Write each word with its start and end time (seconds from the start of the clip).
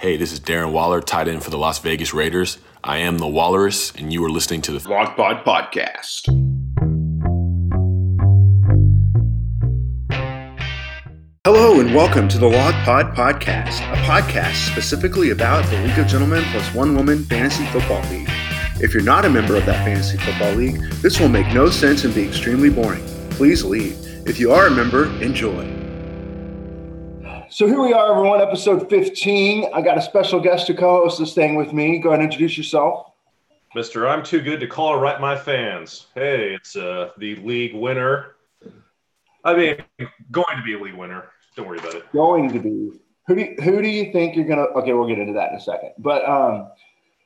Hey, 0.00 0.16
this 0.16 0.30
is 0.30 0.38
Darren 0.38 0.70
Waller, 0.70 1.00
tight 1.00 1.26
end 1.26 1.42
for 1.42 1.50
the 1.50 1.58
Las 1.58 1.80
Vegas 1.80 2.14
Raiders. 2.14 2.58
I 2.84 2.98
am 2.98 3.18
the 3.18 3.26
Walrus, 3.26 3.90
and 3.96 4.12
you 4.12 4.24
are 4.24 4.30
listening 4.30 4.62
to 4.62 4.70
the 4.70 4.78
Vlogpod 4.78 5.42
Podcast. 5.42 6.28
Hello 11.44 11.80
and 11.80 11.92
welcome 11.92 12.28
to 12.28 12.38
the 12.38 12.46
Log 12.46 12.74
Pod 12.84 13.06
Podcast, 13.16 13.80
a 13.92 13.96
podcast 14.04 14.70
specifically 14.70 15.30
about 15.30 15.68
the 15.68 15.82
League 15.82 15.98
of 15.98 16.06
Gentlemen 16.06 16.44
plus 16.52 16.72
one 16.72 16.94
woman 16.94 17.24
fantasy 17.24 17.66
football 17.66 18.08
league. 18.08 18.30
If 18.80 18.94
you're 18.94 19.02
not 19.02 19.24
a 19.24 19.28
member 19.28 19.56
of 19.56 19.66
that 19.66 19.84
fantasy 19.84 20.16
football 20.18 20.54
league, 20.54 20.80
this 21.02 21.18
will 21.18 21.28
make 21.28 21.52
no 21.52 21.70
sense 21.70 22.04
and 22.04 22.14
be 22.14 22.22
extremely 22.24 22.70
boring. 22.70 23.04
Please 23.30 23.64
leave. 23.64 23.98
If 24.28 24.38
you 24.38 24.52
are 24.52 24.68
a 24.68 24.70
member, 24.70 25.06
enjoy. 25.20 25.77
So 27.58 27.66
here 27.66 27.82
we 27.82 27.92
are, 27.92 28.12
everyone, 28.12 28.40
episode 28.40 28.88
15. 28.88 29.70
I 29.74 29.82
got 29.82 29.98
a 29.98 30.00
special 30.00 30.38
guest 30.38 30.68
to 30.68 30.74
co-host 30.74 31.18
this 31.18 31.34
thing 31.34 31.56
with 31.56 31.72
me. 31.72 31.98
Go 31.98 32.10
ahead 32.10 32.20
and 32.20 32.26
introduce 32.32 32.56
yourself. 32.56 33.10
Mister, 33.74 34.06
I'm 34.06 34.22
too 34.22 34.40
good 34.40 34.60
to 34.60 34.68
call 34.68 34.96
right 35.00 35.20
my 35.20 35.36
fans. 35.36 36.06
Hey, 36.14 36.54
it's 36.54 36.76
uh, 36.76 37.10
the 37.18 37.34
league 37.34 37.74
winner. 37.74 38.36
I 39.42 39.56
mean, 39.56 39.76
going 40.30 40.56
to 40.56 40.62
be 40.64 40.74
a 40.74 40.78
league 40.78 40.94
winner. 40.94 41.30
Don't 41.56 41.66
worry 41.66 41.80
about 41.80 41.96
it. 41.96 42.12
Going 42.12 42.48
to 42.52 42.60
be. 42.60 42.92
Who 43.26 43.34
do 43.34 43.40
you, 43.40 43.56
who 43.60 43.82
do 43.82 43.88
you 43.88 44.12
think 44.12 44.36
you're 44.36 44.46
gonna? 44.46 44.66
Okay, 44.76 44.92
we'll 44.92 45.08
get 45.08 45.18
into 45.18 45.32
that 45.32 45.50
in 45.50 45.56
a 45.56 45.60
second. 45.60 45.94
But 45.98 46.24
um, 46.28 46.70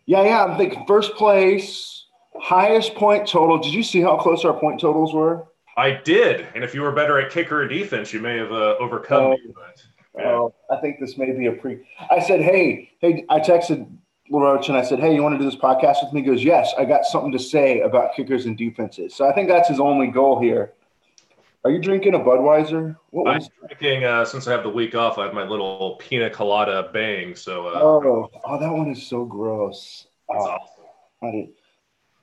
yeah, 0.06 0.22
yeah, 0.22 0.46
I'm 0.46 0.56
thinking 0.56 0.86
first 0.86 1.12
place, 1.12 2.06
highest 2.40 2.94
point 2.94 3.28
total. 3.28 3.58
Did 3.58 3.74
you 3.74 3.82
see 3.82 4.00
how 4.00 4.16
close 4.16 4.46
our 4.46 4.58
point 4.58 4.80
totals 4.80 5.12
were? 5.12 5.46
I 5.76 5.90
did, 5.90 6.46
and 6.54 6.64
if 6.64 6.74
you 6.74 6.80
were 6.80 6.92
better 6.92 7.18
at 7.20 7.30
kicker 7.30 7.62
or 7.64 7.68
defense, 7.68 8.14
you 8.14 8.20
may 8.20 8.38
have 8.38 8.50
uh, 8.50 8.76
overcome 8.80 9.24
Oh. 9.24 9.30
me. 9.32 9.52
But 9.54 9.82
yeah. 10.16 10.24
Oh, 10.24 10.54
I 10.70 10.76
think 10.76 11.00
this 11.00 11.16
may 11.16 11.30
be 11.32 11.46
a 11.46 11.52
pre. 11.52 11.80
I 12.10 12.20
said, 12.20 12.40
hey, 12.40 12.90
hey, 13.00 13.24
I 13.28 13.40
texted 13.40 13.90
LaRoche 14.30 14.68
and 14.68 14.76
I 14.76 14.82
said, 14.82 15.00
hey, 15.00 15.14
you 15.14 15.22
want 15.22 15.34
to 15.34 15.38
do 15.38 15.44
this 15.44 15.58
podcast 15.58 16.04
with 16.04 16.12
me? 16.12 16.20
He 16.20 16.26
goes, 16.26 16.44
yes, 16.44 16.72
I 16.78 16.84
got 16.84 17.04
something 17.04 17.32
to 17.32 17.38
say 17.38 17.80
about 17.80 18.14
kickers 18.14 18.46
and 18.46 18.56
defenses. 18.56 19.14
So 19.14 19.26
I 19.28 19.32
think 19.32 19.48
that's 19.48 19.68
his 19.68 19.80
only 19.80 20.08
goal 20.08 20.40
here. 20.40 20.72
Are 21.64 21.70
you 21.70 21.78
drinking 21.80 22.14
a 22.14 22.18
Budweiser? 22.18 22.96
What 23.10 23.28
I'm 23.28 23.38
was? 23.38 23.50
drinking 23.66 24.04
uh, 24.04 24.24
since 24.24 24.48
I 24.48 24.52
have 24.52 24.64
the 24.64 24.68
week 24.70 24.94
off. 24.94 25.16
I 25.18 25.24
have 25.26 25.34
my 25.34 25.44
little 25.44 25.96
pina 26.00 26.28
colada 26.28 26.90
bang. 26.92 27.36
So 27.36 27.68
uh, 27.68 27.78
Oh, 27.80 28.30
oh, 28.44 28.58
that 28.58 28.72
one 28.72 28.90
is 28.90 29.06
so 29.06 29.24
gross. 29.24 30.06
Oh, 30.28 30.34
awesome. 30.34 30.84
I. 31.22 31.48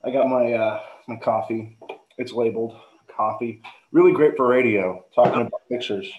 I 0.01 0.11
got 0.11 0.29
my 0.29 0.53
uh, 0.53 0.81
my 1.07 1.17
coffee. 1.17 1.77
It's 2.17 2.31
labeled 2.31 2.73
coffee. 3.13 3.61
Really 3.91 4.13
great 4.13 4.37
for 4.37 4.47
radio. 4.47 5.03
Talking 5.13 5.41
about 5.41 5.61
pictures. 5.69 6.09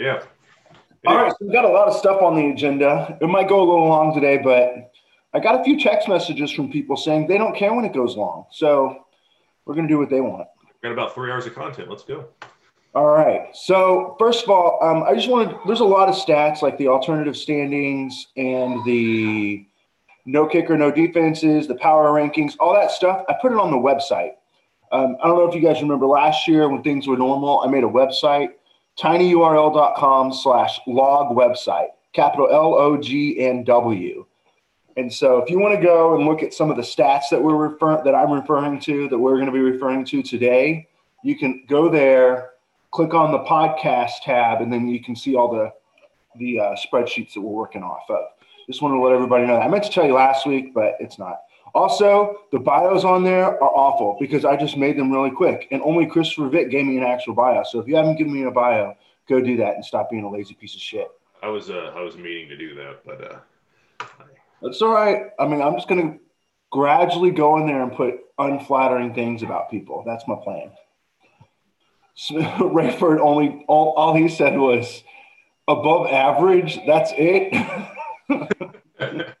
Yeah. 0.00 0.22
All 1.06 1.16
right, 1.16 1.30
so 1.30 1.36
we've 1.40 1.52
got 1.52 1.64
a 1.64 1.68
lot 1.68 1.88
of 1.88 1.94
stuff 1.94 2.20
on 2.20 2.36
the 2.36 2.50
agenda. 2.50 3.16
It 3.20 3.28
might 3.28 3.48
go 3.48 3.60
a 3.60 3.66
little 3.68 3.88
long 3.88 4.14
today, 4.14 4.38
but 4.38 4.92
I 5.32 5.40
got 5.40 5.60
a 5.60 5.64
few 5.64 5.78
text 5.78 6.08
messages 6.08 6.50
from 6.50 6.70
people 6.70 6.96
saying 6.96 7.26
they 7.26 7.38
don't 7.38 7.56
care 7.56 7.72
when 7.72 7.84
it 7.84 7.92
goes 7.92 8.16
long. 8.16 8.46
So 8.50 9.06
we're 9.64 9.74
going 9.74 9.86
to 9.86 9.92
do 9.92 9.98
what 9.98 10.10
they 10.10 10.20
want. 10.20 10.48
We've 10.64 10.82
Got 10.82 10.92
about 10.92 11.14
three 11.14 11.30
hours 11.30 11.46
of 11.46 11.54
content. 11.54 11.88
Let's 11.88 12.02
go. 12.02 12.26
All 12.94 13.08
right. 13.08 13.54
So 13.54 14.16
first 14.18 14.42
of 14.44 14.50
all, 14.50 14.78
um, 14.82 15.04
I 15.04 15.14
just 15.14 15.28
wanted, 15.28 15.56
there's 15.66 15.80
a 15.80 15.84
lot 15.84 16.08
of 16.08 16.14
stats 16.14 16.60
like 16.60 16.76
the 16.76 16.88
alternative 16.88 17.36
standings 17.36 18.26
and 18.36 18.84
the 18.84 19.66
no 20.26 20.46
kicker, 20.46 20.76
no 20.76 20.90
defenses, 20.90 21.68
the 21.68 21.76
power 21.76 22.10
rankings, 22.10 22.56
all 22.58 22.74
that 22.74 22.90
stuff. 22.90 23.24
I 23.28 23.34
put 23.40 23.52
it 23.52 23.58
on 23.58 23.70
the 23.70 23.76
website. 23.76 24.32
Um, 24.92 25.16
I 25.22 25.28
don't 25.28 25.36
know 25.36 25.48
if 25.48 25.54
you 25.54 25.60
guys 25.60 25.80
remember 25.80 26.06
last 26.06 26.48
year 26.48 26.68
when 26.68 26.82
things 26.82 27.06
were 27.06 27.16
normal, 27.16 27.60
I 27.60 27.68
made 27.68 27.84
a 27.84 27.88
website, 27.88 28.48
tinyurl.com 29.00 30.32
slash 30.32 30.80
log 30.86 31.34
website, 31.36 31.88
capital 32.12 32.48
L 32.50 32.74
O 32.74 32.96
G 32.96 33.40
N 33.40 33.64
W. 33.64 34.26
And 34.96 35.12
so 35.12 35.38
if 35.38 35.48
you 35.48 35.58
want 35.58 35.74
to 35.74 35.82
go 35.84 36.16
and 36.16 36.26
look 36.26 36.42
at 36.42 36.52
some 36.52 36.70
of 36.70 36.76
the 36.76 36.82
stats 36.82 37.24
that 37.30 37.42
we're 37.42 37.56
referring 37.56 38.04
that 38.04 38.14
I'm 38.14 38.30
referring 38.32 38.80
to, 38.80 39.08
that 39.08 39.18
we're 39.18 39.36
going 39.36 39.46
to 39.46 39.52
be 39.52 39.60
referring 39.60 40.04
to 40.06 40.22
today, 40.22 40.88
you 41.22 41.36
can 41.38 41.64
go 41.68 41.88
there, 41.88 42.50
click 42.90 43.14
on 43.14 43.32
the 43.32 43.38
podcast 43.40 44.22
tab, 44.22 44.60
and 44.60 44.72
then 44.72 44.88
you 44.88 45.02
can 45.02 45.16
see 45.16 45.34
all 45.34 45.50
the 45.50 45.72
the 46.36 46.60
uh, 46.60 46.76
spreadsheets 46.76 47.34
that 47.34 47.40
we're 47.40 47.52
working 47.52 47.82
off 47.82 48.08
of. 48.08 48.24
Just 48.66 48.82
wanted 48.82 48.96
to 48.96 49.00
let 49.00 49.14
everybody 49.14 49.46
know. 49.46 49.54
That. 49.54 49.62
I 49.62 49.68
meant 49.68 49.84
to 49.84 49.90
tell 49.90 50.06
you 50.06 50.14
last 50.14 50.46
week, 50.46 50.74
but 50.74 50.96
it's 51.00 51.18
not. 51.18 51.40
Also, 51.74 52.36
the 52.52 52.58
bios 52.58 53.04
on 53.04 53.22
there 53.24 53.62
are 53.62 53.70
awful 53.74 54.16
because 54.18 54.44
I 54.44 54.56
just 54.56 54.76
made 54.76 54.98
them 54.98 55.12
really 55.12 55.30
quick, 55.30 55.68
and 55.70 55.80
only 55.82 56.06
Christopher 56.06 56.48
Vick 56.48 56.70
gave 56.70 56.86
me 56.86 56.96
an 56.96 57.04
actual 57.04 57.34
bio. 57.34 57.62
So 57.64 57.78
if 57.78 57.86
you 57.86 57.96
haven't 57.96 58.16
given 58.16 58.32
me 58.32 58.42
a 58.44 58.50
bio, 58.50 58.96
go 59.28 59.40
do 59.40 59.56
that 59.58 59.74
and 59.76 59.84
stop 59.84 60.10
being 60.10 60.24
a 60.24 60.30
lazy 60.30 60.54
piece 60.54 60.74
of 60.74 60.80
shit. 60.80 61.08
I 61.42 61.48
was 61.48 61.70
uh, 61.70 61.92
I 61.96 62.02
was 62.02 62.16
meaning 62.16 62.48
to 62.48 62.56
do 62.56 62.74
that, 62.74 63.04
but 63.04 63.32
uh, 63.32 64.06
That's 64.62 64.82
all 64.82 64.92
right. 64.92 65.30
I 65.38 65.46
mean, 65.46 65.62
I'm 65.62 65.74
just 65.74 65.88
going 65.88 66.12
to 66.12 66.18
gradually 66.70 67.30
go 67.30 67.56
in 67.56 67.66
there 67.66 67.82
and 67.82 67.92
put 67.92 68.16
unflattering 68.38 69.14
things 69.14 69.42
about 69.42 69.70
people. 69.70 70.02
That's 70.06 70.26
my 70.26 70.36
plan. 70.42 70.70
So, 72.14 72.34
Rayford 72.58 73.20
only 73.20 73.64
all, 73.68 73.94
all 73.96 74.14
he 74.14 74.28
said 74.28 74.58
was 74.58 75.02
above 75.66 76.08
average. 76.08 76.78
That's 76.86 77.12
it. 77.16 77.54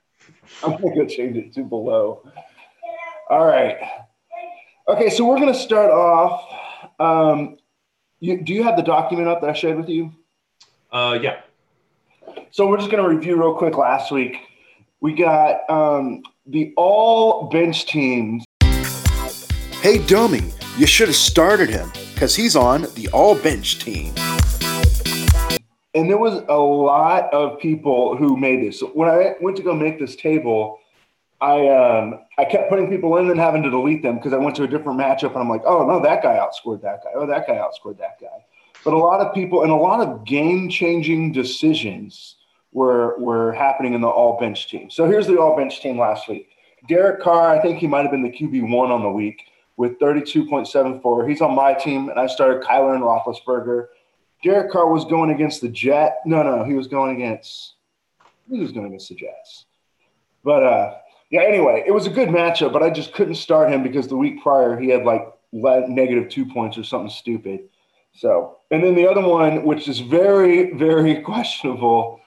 I'm 0.62 0.80
going 0.80 0.94
to 0.94 1.02
go 1.02 1.06
change 1.06 1.36
it 1.36 1.52
to 1.54 1.64
below. 1.64 2.22
All 3.30 3.46
right. 3.46 3.78
Okay, 4.88 5.08
so 5.08 5.26
we're 5.26 5.36
going 5.36 5.52
to 5.52 5.58
start 5.58 5.90
off. 5.90 6.42
Um, 6.98 7.56
you, 8.18 8.42
do 8.42 8.52
you 8.52 8.62
have 8.62 8.76
the 8.76 8.82
document 8.82 9.28
up 9.28 9.40
that 9.40 9.50
I 9.50 9.52
shared 9.52 9.76
with 9.76 9.88
you? 9.88 10.12
uh, 10.92 11.18
yeah. 11.20 11.40
So 12.50 12.66
we're 12.66 12.78
just 12.78 12.90
going 12.90 13.02
to 13.02 13.08
review 13.08 13.36
real 13.36 13.54
quick 13.54 13.76
last 13.76 14.10
week. 14.10 14.36
We 15.00 15.14
got 15.14 15.68
um, 15.70 16.22
the 16.46 16.74
all 16.76 17.48
bench 17.48 17.86
teams. 17.86 18.44
Hey, 19.80 20.04
dummy, 20.06 20.52
you 20.76 20.86
should 20.86 21.08
have 21.08 21.16
started 21.16 21.70
him 21.70 21.90
because 22.12 22.34
he's 22.34 22.56
on 22.56 22.82
the 22.94 23.08
all 23.12 23.34
bench 23.34 23.78
team. 23.78 24.12
And 25.94 26.08
there 26.08 26.18
was 26.18 26.42
a 26.48 26.58
lot 26.58 27.32
of 27.34 27.58
people 27.58 28.16
who 28.16 28.36
made 28.36 28.62
this. 28.62 28.78
So 28.78 28.88
when 28.88 29.08
I 29.08 29.34
went 29.40 29.56
to 29.56 29.62
go 29.62 29.74
make 29.74 29.98
this 29.98 30.14
table, 30.14 30.78
I 31.40 31.68
um, 31.68 32.20
I 32.38 32.44
kept 32.44 32.68
putting 32.68 32.88
people 32.88 33.16
in 33.16 33.30
and 33.30 33.40
having 33.40 33.62
to 33.62 33.70
delete 33.70 34.02
them 34.02 34.16
because 34.16 34.32
I 34.32 34.36
went 34.36 34.54
to 34.56 34.64
a 34.64 34.68
different 34.68 35.00
matchup 35.00 35.30
and 35.32 35.38
I'm 35.38 35.48
like, 35.48 35.62
oh 35.64 35.86
no, 35.86 36.00
that 36.00 36.22
guy 36.22 36.36
outscored 36.36 36.82
that 36.82 37.02
guy. 37.02 37.10
Oh, 37.14 37.26
that 37.26 37.46
guy 37.46 37.54
outscored 37.54 37.98
that 37.98 38.20
guy. 38.20 38.44
But 38.84 38.94
a 38.94 38.98
lot 38.98 39.20
of 39.20 39.34
people 39.34 39.62
and 39.62 39.72
a 39.72 39.76
lot 39.76 40.00
of 40.00 40.24
game 40.24 40.68
changing 40.68 41.32
decisions 41.32 42.36
were 42.72 43.18
were 43.18 43.52
happening 43.52 43.94
in 43.94 44.00
the 44.00 44.08
all 44.08 44.38
bench 44.38 44.68
team. 44.68 44.90
So 44.90 45.06
here's 45.06 45.26
the 45.26 45.38
all 45.38 45.56
bench 45.56 45.80
team 45.80 45.98
last 45.98 46.28
week. 46.28 46.50
Derek 46.88 47.20
Carr, 47.20 47.50
I 47.50 47.60
think 47.60 47.78
he 47.78 47.86
might 47.86 48.02
have 48.02 48.10
been 48.10 48.22
the 48.22 48.30
QB 48.30 48.70
one 48.70 48.90
on 48.90 49.02
the 49.02 49.10
week 49.10 49.42
with 49.76 49.98
32.74. 49.98 51.28
He's 51.28 51.40
on 51.40 51.54
my 51.54 51.74
team, 51.74 52.08
and 52.08 52.18
I 52.18 52.26
started 52.26 52.62
Kyler 52.62 52.94
and 52.94 53.02
Roethlisberger. 53.02 53.86
Derek 54.42 54.70
Carr 54.70 54.88
was 54.90 55.04
going 55.04 55.30
against 55.30 55.60
the 55.60 55.68
Jet. 55.68 56.18
No, 56.24 56.42
no, 56.42 56.64
he 56.64 56.74
was 56.74 56.86
going 56.86 57.16
against. 57.16 57.74
He 58.50 58.58
was 58.58 58.72
going 58.72 58.86
against 58.86 59.08
the 59.08 59.14
Jets. 59.14 59.66
But 60.42 60.62
uh, 60.62 60.94
yeah. 61.30 61.42
Anyway, 61.42 61.84
it 61.86 61.92
was 61.92 62.06
a 62.06 62.10
good 62.10 62.28
matchup, 62.28 62.72
but 62.72 62.82
I 62.82 62.90
just 62.90 63.12
couldn't 63.12 63.34
start 63.34 63.70
him 63.70 63.82
because 63.82 64.08
the 64.08 64.16
week 64.16 64.42
prior 64.42 64.78
he 64.78 64.88
had 64.88 65.04
like 65.04 65.26
negative 65.52 66.28
two 66.28 66.46
points 66.46 66.78
or 66.78 66.84
something 66.84 67.10
stupid. 67.10 67.68
So, 68.12 68.58
and 68.70 68.82
then 68.82 68.94
the 68.94 69.08
other 69.08 69.26
one, 69.26 69.64
which 69.64 69.88
is 69.88 70.00
very, 70.00 70.72
very 70.74 71.20
questionable. 71.22 72.20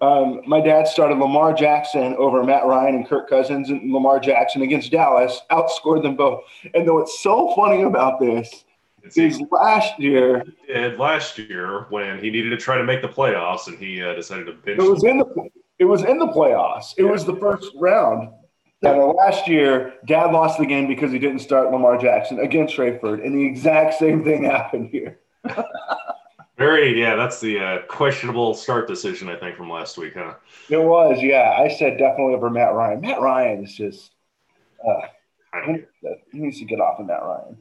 Um, 0.00 0.42
my 0.46 0.60
dad 0.60 0.86
started 0.86 1.18
Lamar 1.18 1.52
Jackson 1.52 2.14
over 2.16 2.44
Matt 2.44 2.66
Ryan 2.66 2.96
and 2.96 3.08
Kirk 3.08 3.28
Cousins, 3.28 3.68
and 3.70 3.92
Lamar 3.92 4.20
Jackson 4.20 4.62
against 4.62 4.92
Dallas 4.92 5.40
outscored 5.50 6.02
them 6.02 6.14
both. 6.14 6.44
And 6.74 6.86
though 6.86 6.98
it's 6.98 7.20
so 7.20 7.52
funny 7.54 7.82
about 7.82 8.20
this 8.20 8.64
It's 9.04 9.40
last 9.50 9.98
year 9.98 10.44
did 10.66 10.98
last 10.98 11.38
year 11.38 11.86
when 11.90 12.18
he 12.18 12.30
needed 12.30 12.50
to 12.50 12.56
try 12.56 12.76
to 12.76 12.84
make 12.84 13.00
the 13.02 13.08
playoffs 13.08 13.66
and 13.68 13.78
he 13.78 14.02
uh, 14.02 14.14
decided 14.14 14.46
to 14.46 14.52
bench. 14.52 14.78
it 14.80 14.90
was 14.90 15.04
in 15.04 15.18
the 15.18 15.48
it 15.78 15.84
was 15.84 16.02
in 16.04 16.18
the 16.18 16.26
playoffs. 16.26 16.94
It 16.98 17.04
was 17.04 17.24
the 17.24 17.36
first 17.36 17.70
round. 17.76 18.30
And 18.82 18.96
last 19.16 19.48
year, 19.48 19.94
Dad 20.06 20.26
lost 20.32 20.58
the 20.58 20.66
game 20.66 20.86
because 20.86 21.10
he 21.10 21.18
didn't 21.18 21.40
start 21.40 21.72
Lamar 21.72 21.98
Jackson 21.98 22.38
against 22.40 22.76
Rayford, 22.76 23.24
and 23.24 23.34
the 23.34 23.44
exact 23.44 23.94
same 23.98 24.22
thing 24.22 24.44
happened 24.56 24.90
here. 24.90 25.18
Very, 26.58 27.00
yeah, 27.00 27.14
that's 27.14 27.40
the 27.40 27.58
uh, 27.58 27.78
questionable 27.86 28.52
start 28.54 28.88
decision, 28.88 29.28
I 29.28 29.36
think, 29.36 29.56
from 29.56 29.70
last 29.70 29.96
week, 29.98 30.14
huh? 30.14 30.34
It 30.68 30.82
was, 30.82 31.22
yeah. 31.22 31.56
I 31.56 31.68
said 31.68 31.98
definitely 31.98 32.34
over 32.34 32.50
Matt 32.50 32.72
Ryan. 32.74 33.00
Matt 33.00 33.20
Ryan 33.20 33.64
is 33.64 33.74
just 33.76 34.12
uh, 34.84 34.90
I 34.90 35.60
he 35.60 35.66
don't 35.66 35.72
needs 35.76 35.86
to- 36.02 36.14
he 36.32 36.38
needs 36.38 36.58
to 36.58 36.64
get 36.64 36.80
off 36.80 36.98
of 36.98 37.06
Matt 37.06 37.22
Ryan. 37.22 37.56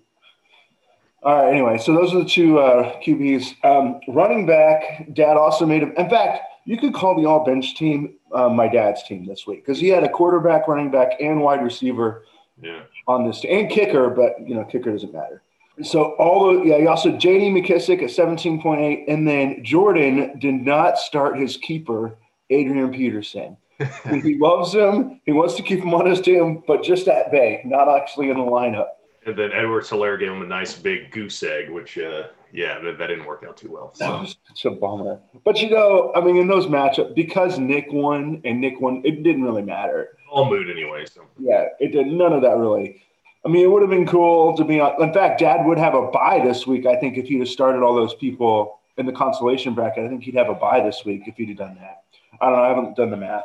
All 1.23 1.43
right. 1.43 1.51
Anyway, 1.51 1.77
so 1.77 1.93
those 1.93 2.13
are 2.13 2.19
the 2.19 2.29
two 2.29 2.59
uh, 2.59 2.99
QBs. 3.01 3.63
Um, 3.65 3.99
running 4.07 4.45
back, 4.45 5.13
Dad 5.13 5.35
also 5.35 5.65
made 5.65 5.81
him. 5.83 5.93
In 5.97 6.09
fact, 6.09 6.41
you 6.65 6.77
could 6.77 6.93
call 6.93 7.19
the 7.19 7.27
all 7.27 7.43
bench 7.43 7.75
team 7.75 8.15
uh, 8.33 8.49
my 8.49 8.67
dad's 8.67 9.03
team 9.03 9.25
this 9.25 9.47
week 9.47 9.65
because 9.65 9.79
he 9.79 9.87
had 9.87 10.03
a 10.03 10.09
quarterback, 10.09 10.67
running 10.67 10.91
back, 10.91 11.13
and 11.19 11.41
wide 11.41 11.63
receiver 11.63 12.25
Yeah. 12.61 12.81
on 13.07 13.25
this 13.25 13.43
and 13.45 13.69
kicker, 13.69 14.09
but 14.09 14.35
you 14.47 14.53
know, 14.53 14.63
kicker 14.65 14.91
doesn't 14.91 15.13
matter. 15.13 15.41
So 15.83 16.11
all 16.13 16.53
the 16.53 16.63
yeah, 16.65 16.77
he 16.79 16.87
also 16.87 17.11
JD 17.11 17.51
McKissic 17.51 18.01
at 18.01 18.09
17.8, 18.09 19.05
and 19.07 19.27
then 19.27 19.63
Jordan 19.63 20.37
did 20.39 20.55
not 20.55 20.97
start 20.97 21.39
his 21.39 21.57
keeper 21.57 22.17
Adrian 22.49 22.91
Peterson. 22.91 23.57
he 24.09 24.37
loves 24.39 24.73
him. 24.73 25.21
He 25.25 25.31
wants 25.33 25.53
to 25.55 25.61
keep 25.63 25.79
him 25.79 25.93
on 25.93 26.07
his 26.07 26.19
team, 26.19 26.63
but 26.67 26.83
just 26.83 27.07
at 27.07 27.31
bay, 27.31 27.61
not 27.63 27.87
actually 27.87 28.29
in 28.29 28.37
the 28.37 28.43
lineup. 28.43 28.87
And 29.27 29.37
then 29.37 29.51
Edwards 29.51 29.89
Helaire 29.89 30.17
gave 30.17 30.31
him 30.31 30.41
a 30.41 30.47
nice 30.47 30.73
big 30.73 31.11
goose 31.11 31.43
egg, 31.43 31.69
which, 31.69 31.97
uh, 31.97 32.27
yeah, 32.53 32.79
that, 32.79 32.97
that, 32.97 33.07
didn't 33.07 33.25
work 33.25 33.43
out 33.45 33.57
too 33.57 33.69
well. 33.69 33.93
So. 33.93 34.05
That 34.05 34.21
was 34.21 34.37
such 34.47 34.65
a 34.65 34.71
bummer. 34.71 35.19
But 35.43 35.61
you 35.61 35.69
know, 35.69 36.13
I 36.15 36.21
mean, 36.21 36.37
in 36.37 36.47
those 36.47 36.65
matchups, 36.65 37.13
because 37.13 37.59
Nick 37.59 37.91
won 37.91 38.41
and 38.45 38.61
Nick 38.61 38.79
won, 38.79 39.01
it 39.03 39.23
didn't 39.23 39.43
really 39.43 39.63
matter. 39.63 40.17
All 40.31 40.49
mood 40.49 40.69
anyway. 40.69 41.05
So 41.05 41.25
yeah, 41.37 41.65
it 41.81 41.91
did 41.91 42.07
none 42.07 42.31
of 42.31 42.41
that 42.41 42.55
really. 42.57 43.03
I 43.45 43.49
mean, 43.49 43.65
it 43.65 43.67
would 43.67 43.81
have 43.81 43.91
been 43.91 44.07
cool 44.07 44.55
to 44.55 44.63
be 44.63 44.79
on. 44.79 45.01
In 45.01 45.13
fact, 45.13 45.39
Dad 45.39 45.65
would 45.65 45.77
have 45.77 45.93
a 45.93 46.07
bye 46.07 46.41
this 46.43 46.65
week. 46.65 46.85
I 46.85 46.95
think 46.95 47.17
if 47.17 47.27
he'd 47.27 47.39
have 47.39 47.49
started 47.49 47.83
all 47.83 47.95
those 47.95 48.13
people 48.15 48.79
in 48.97 49.05
the 49.05 49.11
consolation 49.11 49.73
bracket, 49.73 50.05
I 50.05 50.09
think 50.09 50.23
he'd 50.23 50.35
have 50.35 50.49
a 50.49 50.55
bye 50.55 50.81
this 50.81 51.03
week 51.05 51.23
if 51.27 51.35
he'd 51.35 51.49
have 51.49 51.57
done 51.57 51.75
that. 51.75 52.03
I 52.39 52.45
don't 52.45 52.57
know. 52.57 52.63
I 52.63 52.67
haven't 52.69 52.95
done 52.95 53.11
the 53.11 53.17
math. 53.17 53.43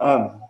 Um, 0.00 0.40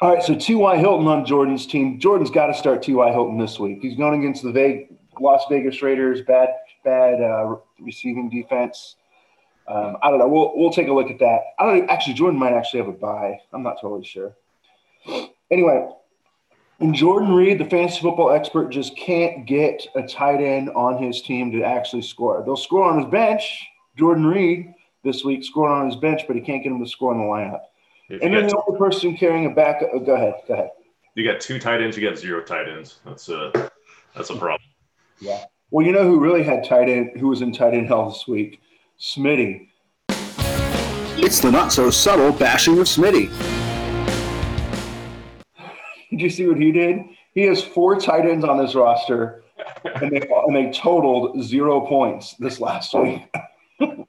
all 0.00 0.14
right, 0.14 0.22
so 0.22 0.34
T.Y. 0.34 0.76
Hilton 0.76 1.06
on 1.06 1.24
Jordan's 1.24 1.66
team. 1.66 1.98
Jordan's 1.98 2.30
got 2.30 2.48
to 2.48 2.54
start 2.54 2.82
T.Y. 2.82 3.12
Hilton 3.12 3.38
this 3.38 3.58
week. 3.58 3.78
He's 3.80 3.96
going 3.96 4.20
against 4.20 4.42
the 4.42 4.52
Vegas, 4.52 4.92
Las 5.18 5.44
Vegas 5.48 5.80
Raiders, 5.80 6.20
bad 6.22 6.50
bad 6.84 7.22
uh, 7.22 7.56
receiving 7.80 8.28
defense. 8.28 8.96
Um, 9.68 9.96
I 10.02 10.10
don't 10.10 10.18
know. 10.18 10.28
We'll 10.28 10.52
we'll 10.54 10.70
take 10.70 10.88
a 10.88 10.92
look 10.92 11.10
at 11.10 11.18
that. 11.20 11.40
I 11.58 11.64
don't 11.64 11.88
actually. 11.88 12.14
Jordan 12.14 12.38
might 12.38 12.52
actually 12.52 12.80
have 12.80 12.88
a 12.88 12.92
bye. 12.92 13.38
I'm 13.52 13.62
not 13.62 13.80
totally 13.80 14.04
sure. 14.04 14.36
Anyway, 15.50 15.88
and 16.80 16.94
Jordan 16.94 17.32
Reed, 17.32 17.58
the 17.58 17.64
fantasy 17.64 18.00
football 18.00 18.32
expert, 18.32 18.68
just 18.68 18.96
can't 18.98 19.46
get 19.46 19.86
a 19.94 20.02
tight 20.02 20.42
end 20.42 20.68
on 20.70 21.02
his 21.02 21.22
team 21.22 21.50
to 21.52 21.62
actually 21.62 22.02
score. 22.02 22.42
They'll 22.44 22.56
score 22.56 22.84
on 22.84 22.98
his 22.98 23.10
bench. 23.10 23.66
Jordan 23.96 24.26
Reed 24.26 24.74
this 25.04 25.24
week 25.24 25.42
scored 25.42 25.70
on 25.70 25.86
his 25.86 25.96
bench, 25.96 26.22
but 26.26 26.36
he 26.36 26.42
can't 26.42 26.62
get 26.62 26.70
him 26.70 26.84
to 26.84 26.90
score 26.90 27.12
in 27.12 27.18
the 27.18 27.24
lineup. 27.24 27.60
If 28.08 28.22
and 28.22 28.32
then 28.32 28.46
the 28.46 28.62
only 28.66 28.78
person 28.78 29.16
carrying 29.16 29.46
a 29.46 29.50
back. 29.50 29.82
Oh, 29.92 29.98
go 29.98 30.14
ahead. 30.14 30.34
Go 30.46 30.54
ahead. 30.54 30.70
You 31.14 31.24
got 31.24 31.40
two 31.40 31.58
tight 31.58 31.82
ends. 31.82 31.96
You 31.96 32.08
got 32.08 32.18
zero 32.18 32.42
tight 32.42 32.68
ends. 32.68 33.00
That's 33.04 33.28
a 33.28 33.70
that's 34.14 34.30
a 34.30 34.36
problem. 34.36 34.60
Yeah. 35.20 35.44
Well, 35.70 35.84
you 35.84 35.92
know 35.92 36.04
who 36.04 36.20
really 36.20 36.44
had 36.44 36.64
tight 36.64 36.88
end? 36.88 37.18
Who 37.18 37.28
was 37.28 37.42
in 37.42 37.52
tight 37.52 37.74
end 37.74 37.88
hell 37.88 38.08
this 38.08 38.28
week? 38.28 38.60
Smitty. 39.00 39.68
It's 41.18 41.40
the 41.40 41.50
not 41.50 41.72
so 41.72 41.90
subtle 41.90 42.30
bashing 42.32 42.78
of 42.78 42.86
Smitty. 42.86 43.30
Did 46.10 46.20
you 46.20 46.30
see 46.30 46.46
what 46.46 46.58
he 46.58 46.70
did? 46.70 47.00
He 47.34 47.42
has 47.42 47.62
four 47.62 47.98
tight 47.98 48.24
ends 48.26 48.44
on 48.44 48.58
his 48.58 48.74
roster, 48.76 49.42
and 49.84 50.12
they 50.12 50.20
and 50.46 50.54
they 50.54 50.70
totaled 50.70 51.42
zero 51.42 51.80
points 51.80 52.34
this 52.34 52.60
last 52.60 52.94
week. 52.94 53.28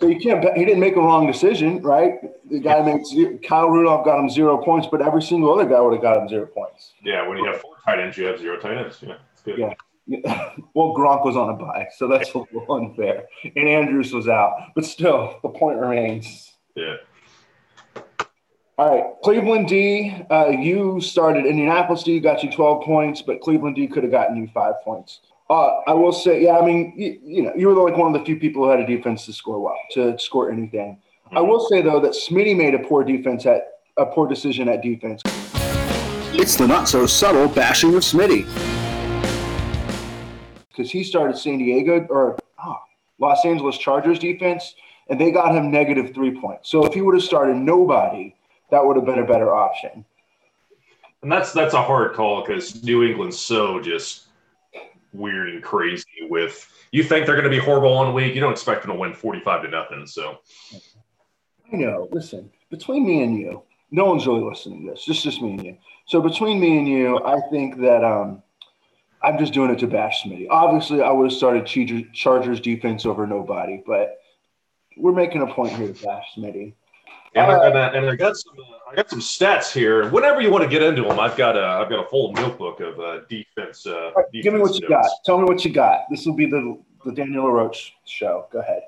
So 0.00 0.08
you 0.08 0.18
can't. 0.18 0.44
He 0.56 0.64
didn't 0.64 0.80
make 0.80 0.96
a 0.96 1.00
wrong 1.00 1.26
decision, 1.26 1.80
right? 1.82 2.14
The 2.50 2.60
guy 2.60 2.82
makes 2.82 3.14
Kyle 3.46 3.68
Rudolph 3.68 4.04
got 4.04 4.18
him 4.18 4.28
zero 4.28 4.62
points, 4.62 4.88
but 4.90 5.00
every 5.00 5.22
single 5.22 5.52
other 5.52 5.68
guy 5.68 5.80
would 5.80 5.92
have 5.94 6.02
got 6.02 6.16
him 6.16 6.28
zero 6.28 6.46
points. 6.46 6.94
Yeah, 7.02 7.26
when 7.26 7.38
you 7.38 7.46
have 7.46 7.60
four 7.60 7.76
tight 7.84 8.00
ends, 8.00 8.16
you 8.16 8.24
have 8.26 8.38
zero 8.38 8.58
tight 8.58 8.76
ends. 8.76 8.98
Yeah, 9.00 9.16
it's 9.32 9.42
good. 9.42 9.58
Yeah. 9.58 9.74
well, 10.74 10.94
Gronk 10.94 11.24
was 11.24 11.36
on 11.36 11.50
a 11.50 11.54
bye, 11.54 11.88
so 11.96 12.08
that's 12.08 12.32
a 12.34 12.38
little 12.38 12.74
unfair. 12.74 13.24
And 13.56 13.68
Andrews 13.68 14.12
was 14.12 14.28
out, 14.28 14.72
but 14.74 14.84
still, 14.84 15.38
the 15.42 15.48
point 15.48 15.78
remains. 15.78 16.52
Yeah. 16.74 16.96
All 18.76 18.90
right, 18.92 19.04
Cleveland 19.22 19.68
D. 19.68 20.14
Uh, 20.30 20.48
you 20.48 21.00
started 21.00 21.46
Indianapolis 21.46 22.02
D, 22.02 22.18
got 22.18 22.42
you 22.42 22.50
12 22.50 22.84
points, 22.84 23.22
but 23.22 23.40
Cleveland 23.40 23.76
D 23.76 23.86
could 23.86 24.02
have 24.02 24.10
gotten 24.12 24.36
you 24.36 24.48
five 24.52 24.74
points. 24.82 25.20
Uh, 25.54 25.82
I 25.86 25.92
will 25.92 26.10
say, 26.10 26.42
yeah, 26.42 26.58
I 26.58 26.66
mean, 26.66 26.92
you, 26.96 27.16
you, 27.22 27.42
know, 27.44 27.52
you 27.54 27.68
were 27.68 27.74
like 27.74 27.96
one 27.96 28.12
of 28.12 28.18
the 28.18 28.26
few 28.26 28.36
people 28.36 28.64
who 28.64 28.70
had 28.70 28.80
a 28.80 28.86
defense 28.86 29.24
to 29.26 29.32
score 29.32 29.60
well, 29.60 29.78
to 29.92 30.18
score 30.18 30.50
anything. 30.50 30.98
Mm-hmm. 31.26 31.38
I 31.38 31.42
will 31.42 31.60
say 31.68 31.80
though 31.80 32.00
that 32.00 32.10
Smitty 32.10 32.56
made 32.56 32.74
a 32.74 32.80
poor 32.80 33.04
defense 33.04 33.46
at 33.46 33.74
a 33.96 34.04
poor 34.04 34.26
decision 34.26 34.68
at 34.68 34.82
defense. 34.82 35.22
It's 36.34 36.56
the 36.56 36.66
not 36.66 36.88
so 36.88 37.06
subtle 37.06 37.46
bashing 37.46 37.94
of 37.94 38.02
Smitty. 38.02 38.48
Because 40.70 40.90
he 40.90 41.04
started 41.04 41.38
San 41.38 41.58
Diego 41.58 42.04
or 42.10 42.36
oh, 42.64 42.78
Los 43.20 43.44
Angeles 43.44 43.78
Chargers 43.78 44.18
defense, 44.18 44.74
and 45.08 45.20
they 45.20 45.30
got 45.30 45.54
him 45.54 45.70
negative 45.70 46.12
three 46.12 46.36
points. 46.36 46.68
So 46.68 46.84
if 46.84 46.94
he 46.94 47.00
would 47.00 47.14
have 47.14 47.22
started 47.22 47.54
nobody, 47.54 48.34
that 48.72 48.84
would 48.84 48.96
have 48.96 49.06
been 49.06 49.20
a 49.20 49.24
better 49.24 49.54
option. 49.54 50.04
And 51.22 51.30
that's 51.30 51.52
that's 51.52 51.74
a 51.74 51.82
hard 51.82 52.14
call 52.14 52.44
because 52.44 52.82
New 52.82 53.04
England's 53.04 53.38
so 53.38 53.78
just 53.78 54.23
weird 55.14 55.48
and 55.48 55.62
crazy 55.62 56.06
with 56.22 56.70
you 56.90 57.02
think 57.02 57.26
they're 57.26 57.36
going 57.36 57.50
to 57.50 57.50
be 57.50 57.58
horrible 57.58 57.94
one 57.94 58.12
week, 58.12 58.34
you 58.34 58.40
don't 58.40 58.52
expect 58.52 58.82
them 58.82 58.92
to 58.92 58.98
win 58.98 59.14
45 59.14 59.62
to 59.62 59.68
nothing. 59.68 60.06
So 60.06 60.38
I 61.72 61.76
know. 61.76 62.08
Listen, 62.10 62.50
between 62.70 63.06
me 63.06 63.22
and 63.22 63.38
you, 63.38 63.62
no 63.90 64.06
one's 64.06 64.26
really 64.26 64.42
listening 64.42 64.84
to 64.84 64.90
this. 64.90 65.04
Just 65.04 65.22
just 65.22 65.40
me 65.40 65.52
and 65.52 65.64
you. 65.64 65.78
So 66.06 66.20
between 66.20 66.60
me 66.60 66.78
and 66.78 66.88
you, 66.88 67.18
I 67.24 67.40
think 67.50 67.78
that 67.80 68.04
um, 68.04 68.42
I'm 69.22 69.38
just 69.38 69.54
doing 69.54 69.70
it 69.70 69.78
to 69.78 69.86
bash 69.86 70.22
Smitty. 70.24 70.46
Obviously, 70.50 71.00
I 71.00 71.10
would 71.10 71.30
have 71.30 71.36
started 71.36 71.66
Chargers 72.12 72.60
defense 72.60 73.06
over 73.06 73.26
nobody, 73.26 73.82
but 73.86 74.18
we're 74.96 75.12
making 75.12 75.42
a 75.42 75.46
point 75.46 75.72
here 75.72 75.92
to 75.92 76.04
bash 76.04 76.26
Smitty. 76.36 76.74
And, 77.34 77.50
uh, 77.50 77.62
and, 77.62 77.78
I, 77.78 77.86
and 77.88 78.06
I 78.10 78.14
got 78.16 78.36
some 78.36 78.54
uh, 78.58 78.83
I 78.94 78.98
got 78.98 79.10
some 79.10 79.18
stats 79.18 79.72
here. 79.72 80.08
Whenever 80.10 80.40
you 80.40 80.52
want 80.52 80.62
to 80.62 80.70
get 80.70 80.80
into 80.80 81.02
them, 81.02 81.18
I've 81.18 81.36
got 81.36 81.56
a 81.56 81.64
I've 81.64 81.88
got 81.88 82.06
a 82.06 82.08
full 82.08 82.32
notebook 82.32 82.78
of 82.78 83.00
uh, 83.00 83.20
defense. 83.28 83.84
Uh, 83.84 84.12
right, 84.14 84.24
defense 84.32 84.44
give 84.44 84.54
me 84.54 84.60
what 84.60 84.80
you 84.80 84.88
got. 84.88 85.04
Tell 85.24 85.36
me 85.36 85.44
what 85.44 85.64
you 85.64 85.72
got. 85.72 86.02
This 86.10 86.24
will 86.24 86.34
be 86.34 86.46
the 86.46 86.78
the 87.04 87.10
Daniel 87.10 87.50
Roach 87.50 87.94
show. 88.04 88.46
Go 88.52 88.60
ahead. 88.60 88.82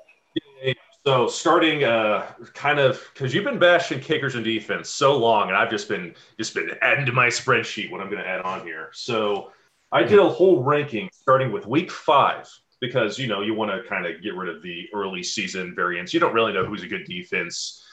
So 1.05 1.27
starting 1.27 1.83
uh, 1.83 2.25
kind 2.53 2.79
of 2.79 3.05
because 3.13 3.33
you've 3.33 3.43
been 3.43 3.59
bashing 3.59 3.99
kickers 3.99 4.35
and 4.35 4.45
defense 4.45 4.89
so 4.89 5.17
long, 5.17 5.49
and 5.49 5.57
I've 5.57 5.69
just 5.69 5.89
been 5.89 6.15
just 6.37 6.53
been 6.53 6.71
adding 6.81 7.05
to 7.05 7.11
my 7.11 7.27
spreadsheet 7.27 7.91
what 7.91 7.99
I'm 7.99 8.09
going 8.09 8.23
to 8.23 8.27
add 8.27 8.41
on 8.41 8.65
here. 8.65 8.89
So 8.93 9.51
I 9.91 10.03
did 10.03 10.19
a 10.19 10.29
whole 10.29 10.63
ranking 10.63 11.09
starting 11.11 11.51
with 11.51 11.67
week 11.67 11.91
five 11.91 12.49
because 12.79 13.19
you 13.19 13.27
know 13.27 13.41
you 13.41 13.53
want 13.53 13.71
to 13.71 13.87
kind 13.89 14.05
of 14.05 14.21
get 14.21 14.35
rid 14.35 14.55
of 14.55 14.61
the 14.61 14.87
early 14.93 15.21
season 15.21 15.75
variants. 15.75 16.13
You 16.13 16.21
don't 16.21 16.33
really 16.33 16.53
know 16.53 16.63
who's 16.63 16.83
a 16.83 16.87
good 16.87 17.03
defense 17.03 17.83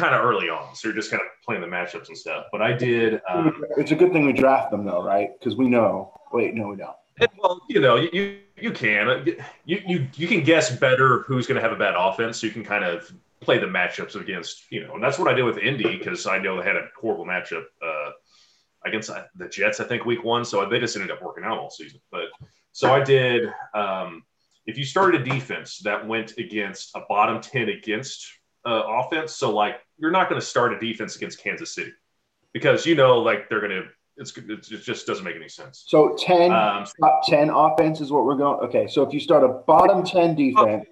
kind 0.00 0.14
of 0.14 0.24
early 0.24 0.48
on, 0.48 0.74
so 0.74 0.88
you're 0.88 0.94
just 0.94 1.10
kind 1.10 1.20
of 1.20 1.28
playing 1.44 1.60
the 1.60 1.68
matchups 1.68 2.08
and 2.08 2.16
stuff. 2.16 2.46
But 2.50 2.62
I 2.62 2.72
did. 2.72 3.20
Um, 3.28 3.62
it's 3.76 3.90
a 3.90 3.94
good 3.94 4.12
thing 4.12 4.24
we 4.24 4.32
draft 4.32 4.70
them 4.70 4.84
though, 4.84 5.02
right? 5.02 5.30
Because 5.38 5.56
we 5.56 5.68
know. 5.68 6.12
Wait, 6.32 6.54
no, 6.54 6.68
we 6.68 6.76
don't. 6.76 6.96
well, 7.38 7.60
you 7.68 7.80
know, 7.80 7.96
you 7.96 8.38
you 8.56 8.72
can 8.72 9.36
you 9.64 9.82
you 9.86 10.08
you 10.14 10.26
can 10.26 10.42
guess 10.42 10.74
better 10.74 11.20
who's 11.20 11.46
going 11.46 11.56
to 11.56 11.62
have 11.62 11.72
a 11.72 11.76
bad 11.78 11.94
offense, 11.96 12.40
so 12.40 12.46
you 12.46 12.52
can 12.52 12.64
kind 12.64 12.84
of 12.84 13.12
play 13.40 13.58
the 13.58 13.66
matchups 13.66 14.16
against 14.16 14.70
you 14.72 14.86
know, 14.86 14.94
and 14.94 15.02
that's 15.02 15.18
what 15.18 15.28
I 15.28 15.34
did 15.34 15.42
with 15.42 15.58
Indy 15.58 15.98
because 15.98 16.26
I 16.26 16.38
know 16.38 16.56
they 16.56 16.66
had 16.66 16.76
a 16.76 16.88
horrible 16.98 17.26
matchup 17.26 17.64
uh, 17.84 18.10
against 18.86 19.10
the 19.36 19.48
Jets. 19.48 19.80
I 19.80 19.84
think 19.84 20.06
week 20.06 20.24
one, 20.24 20.44
so 20.44 20.66
they 20.66 20.80
just 20.80 20.96
ended 20.96 21.10
up 21.10 21.22
working 21.22 21.44
out 21.44 21.58
all 21.58 21.70
season. 21.70 22.00
But 22.10 22.26
so 22.72 22.92
I 22.92 23.04
did. 23.04 23.52
Um, 23.74 24.24
if 24.66 24.78
you 24.78 24.84
started 24.84 25.20
a 25.20 25.24
defense 25.24 25.78
that 25.80 26.06
went 26.06 26.38
against 26.38 26.96
a 26.96 27.00
bottom 27.08 27.42
ten 27.42 27.68
against 27.68 28.26
uh, 28.64 28.82
offense. 28.86 29.32
So 29.32 29.54
like 29.54 29.76
you're 30.00 30.10
not 30.10 30.28
going 30.28 30.40
to 30.40 30.46
start 30.46 30.72
a 30.72 30.78
defense 30.78 31.16
against 31.16 31.42
Kansas 31.42 31.74
City 31.74 31.92
because 32.52 32.86
you 32.86 32.94
know 32.94 33.18
like 33.18 33.48
they're 33.48 33.60
going 33.60 33.70
to. 33.70 33.84
It's 34.16 34.36
it 34.36 34.82
just 34.82 35.06
doesn't 35.06 35.24
make 35.24 35.36
any 35.36 35.48
sense. 35.48 35.84
So 35.86 36.14
ten 36.18 36.52
um, 36.52 36.84
top 37.00 37.22
ten 37.26 37.48
offense 37.48 38.00
is 38.00 38.12
what 38.12 38.24
we're 38.24 38.36
going. 38.36 38.60
Okay, 38.66 38.86
so 38.86 39.02
if 39.02 39.14
you 39.14 39.20
start 39.20 39.44
a 39.44 39.48
bottom 39.48 40.04
ten 40.04 40.34
defense 40.34 40.84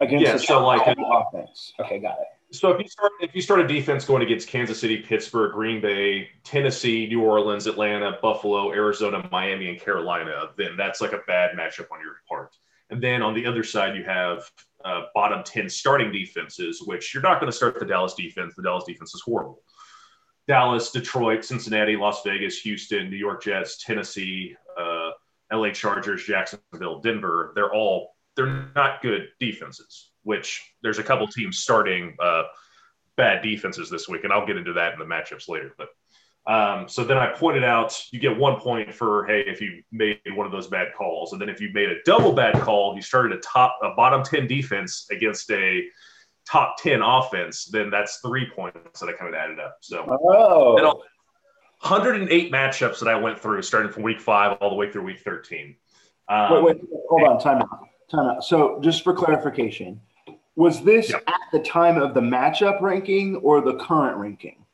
against 0.00 0.24
yeah, 0.24 0.36
so 0.36 0.64
like 0.64 0.82
offense, 0.86 1.72
okay, 1.80 1.98
got 1.98 2.18
it. 2.20 2.26
So 2.50 2.70
if 2.70 2.80
you 2.80 2.88
start 2.88 3.12
if 3.20 3.34
you 3.34 3.42
start 3.42 3.60
a 3.60 3.66
defense 3.66 4.04
going 4.04 4.22
against 4.22 4.46
Kansas 4.46 4.78
City, 4.78 4.98
Pittsburgh, 4.98 5.52
Green 5.52 5.80
Bay, 5.80 6.28
Tennessee, 6.44 7.06
New 7.08 7.22
Orleans, 7.22 7.66
Atlanta, 7.66 8.18
Buffalo, 8.22 8.72
Arizona, 8.72 9.28
Miami, 9.32 9.68
and 9.68 9.80
Carolina, 9.80 10.50
then 10.56 10.76
that's 10.76 11.00
like 11.00 11.12
a 11.12 11.20
bad 11.26 11.56
matchup 11.56 11.90
on 11.90 12.00
your 12.00 12.16
part. 12.28 12.56
And 12.90 13.02
then 13.02 13.20
on 13.20 13.34
the 13.34 13.46
other 13.46 13.64
side, 13.64 13.96
you 13.96 14.04
have 14.04 14.48
uh, 14.84 15.02
bottom 15.14 15.42
10 15.42 15.68
starting 15.68 16.12
defenses, 16.12 16.82
which 16.84 17.12
you're 17.12 17.22
not 17.22 17.40
going 17.40 17.50
to 17.50 17.56
start 17.56 17.78
the 17.78 17.84
Dallas 17.84 18.14
defense. 18.14 18.54
The 18.54 18.62
Dallas 18.62 18.84
defense 18.84 19.14
is 19.14 19.22
horrible. 19.22 19.62
Dallas, 20.46 20.90
Detroit, 20.90 21.44
Cincinnati, 21.44 21.96
Las 21.96 22.22
Vegas, 22.22 22.60
Houston, 22.60 23.10
New 23.10 23.16
York 23.16 23.42
Jets, 23.42 23.84
Tennessee, 23.84 24.56
uh, 24.78 25.10
LA 25.52 25.70
Chargers, 25.70 26.24
Jacksonville, 26.24 27.00
Denver, 27.00 27.52
they're 27.54 27.72
all 27.72 28.14
they're 28.36 28.70
not 28.76 29.02
good 29.02 29.28
defenses, 29.40 30.10
which 30.22 30.72
there's 30.82 31.00
a 31.00 31.02
couple 31.02 31.26
teams 31.26 31.58
starting 31.58 32.16
uh, 32.20 32.44
bad 33.16 33.42
defenses 33.42 33.90
this 33.90 34.08
week, 34.08 34.22
and 34.22 34.32
I'll 34.32 34.46
get 34.46 34.56
into 34.56 34.72
that 34.74 34.92
in 34.92 35.00
the 35.00 35.04
matchups 35.04 35.48
later. 35.48 35.74
But 35.76 35.88
um, 36.48 36.88
so 36.88 37.04
then 37.04 37.18
I 37.18 37.28
pointed 37.28 37.62
out 37.62 37.96
you 38.10 38.18
get 38.18 38.36
one 38.36 38.58
point 38.58 38.92
for 38.94 39.26
hey 39.26 39.44
if 39.46 39.60
you 39.60 39.82
made 39.92 40.18
one 40.34 40.46
of 40.46 40.52
those 40.52 40.66
bad 40.66 40.88
calls, 40.96 41.32
and 41.32 41.40
then 41.40 41.48
if 41.48 41.60
you 41.60 41.70
made 41.74 41.90
a 41.90 41.96
double 42.04 42.32
bad 42.32 42.54
call, 42.60 42.96
you 42.96 43.02
started 43.02 43.32
a 43.36 43.40
top 43.40 43.78
a 43.82 43.90
bottom 43.94 44.22
ten 44.24 44.46
defense 44.46 45.06
against 45.10 45.50
a 45.50 45.84
top 46.50 46.76
ten 46.78 47.02
offense, 47.02 47.66
then 47.66 47.90
that's 47.90 48.16
three 48.24 48.48
points 48.56 48.98
that 49.00 49.08
I 49.08 49.12
kind 49.12 49.28
of 49.28 49.34
added 49.34 49.60
up. 49.60 49.76
So 49.80 50.04
oh. 50.08 51.02
108 51.82 52.50
matchups 52.50 52.98
that 52.98 53.08
I 53.08 53.14
went 53.14 53.38
through 53.38 53.62
starting 53.62 53.92
from 53.92 54.02
week 54.02 54.20
five 54.20 54.56
all 54.60 54.68
the 54.68 54.74
way 54.74 54.90
through 54.90 55.04
week 55.04 55.20
13. 55.20 55.76
Um, 56.28 56.64
wait, 56.64 56.64
wait, 56.64 56.90
hold 57.08 57.22
on, 57.22 57.38
time 57.38 57.62
out, 57.62 57.88
time 58.10 58.26
out. 58.26 58.42
So 58.42 58.80
just 58.80 59.04
for 59.04 59.14
clarification, 59.14 60.00
Was 60.56 60.82
this 60.82 61.10
Yep. 61.10 61.22
at 61.28 61.40
the 61.52 61.60
time 61.60 61.98
of 62.02 62.14
the 62.14 62.20
matchup 62.20 62.80
ranking 62.80 63.36
or 63.36 63.60
the 63.60 63.74
current 63.76 64.16
ranking? 64.16 64.64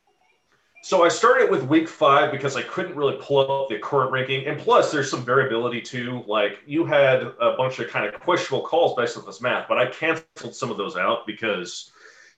So 0.85 1.03
I 1.03 1.07
started 1.07 1.49
with 1.49 1.63
week 1.63 1.89
five 1.89 2.31
because 2.31 2.55
I 2.55 2.61
couldn't 2.61 2.95
really 2.95 3.17
pull 3.19 3.39
up 3.39 3.69
the 3.69 3.79
current 3.79 4.11
ranking, 4.11 4.45
and 4.45 4.59
plus 4.59 4.91
there's 4.91 5.09
some 5.09 5.25
variability 5.25 5.81
too. 5.81 6.23
Like 6.27 6.59
you 6.67 6.85
had 6.85 7.23
a 7.41 7.55
bunch 7.57 7.79
of 7.79 7.89
kind 7.89 8.05
of 8.05 8.21
questionable 8.21 8.63
calls 8.67 8.95
based 8.95 9.17
on 9.17 9.25
this 9.25 9.41
math, 9.41 9.67
but 9.67 9.79
I 9.79 9.87
canceled 9.87 10.53
some 10.53 10.69
of 10.69 10.77
those 10.77 10.95
out 10.95 11.25
because 11.25 11.89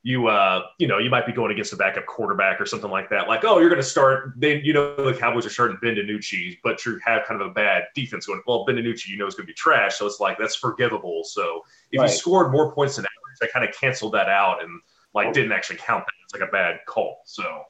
you 0.01 0.27
uh 0.27 0.61
you 0.77 0.87
know 0.87 0.97
you 0.97 1.09
might 1.09 1.25
be 1.25 1.33
going 1.33 1.51
against 1.51 1.73
a 1.73 1.75
backup 1.75 2.05
quarterback 2.05 2.61
or 2.61 2.65
something 2.65 2.89
like 2.89 3.09
that. 3.09 3.27
Like 3.27 3.43
oh 3.43 3.59
you're 3.59 3.67
going 3.67 3.81
to 3.81 3.87
start 3.87 4.31
then 4.37 4.61
you 4.63 4.71
know 4.71 4.95
the 4.95 5.13
Cowboys 5.13 5.45
are 5.45 5.49
starting 5.49 5.77
Ben 5.81 5.95
DiNucci, 5.95 6.59
but 6.63 6.85
you 6.85 7.01
have 7.03 7.27
kind 7.27 7.41
of 7.41 7.47
a 7.47 7.53
bad 7.53 7.87
defense 7.95 8.27
going. 8.27 8.41
Well 8.47 8.63
Ben 8.63 8.77
DiNucci 8.77 9.09
you 9.09 9.17
know 9.17 9.27
is 9.27 9.35
going 9.35 9.45
to 9.45 9.51
be 9.51 9.55
trash, 9.55 9.97
so 9.97 10.05
it's 10.05 10.21
like 10.21 10.37
that's 10.37 10.55
forgivable. 10.55 11.25
So 11.25 11.63
if 11.91 11.99
Right. 11.99 12.09
you 12.09 12.15
scored 12.15 12.53
more 12.53 12.71
points 12.71 12.95
than 12.95 13.03
average, 13.03 13.49
I 13.49 13.51
kind 13.51 13.67
of 13.67 13.75
canceled 13.75 14.13
that 14.13 14.29
out 14.29 14.63
and 14.63 14.79
like 15.13 15.33
didn't 15.33 15.51
actually 15.51 15.79
count 15.79 16.05
that. 16.05 16.13
It's 16.23 16.33
like 16.33 16.47
a 16.47 16.51
bad 16.53 16.79
call. 16.85 17.23
So 17.25 17.65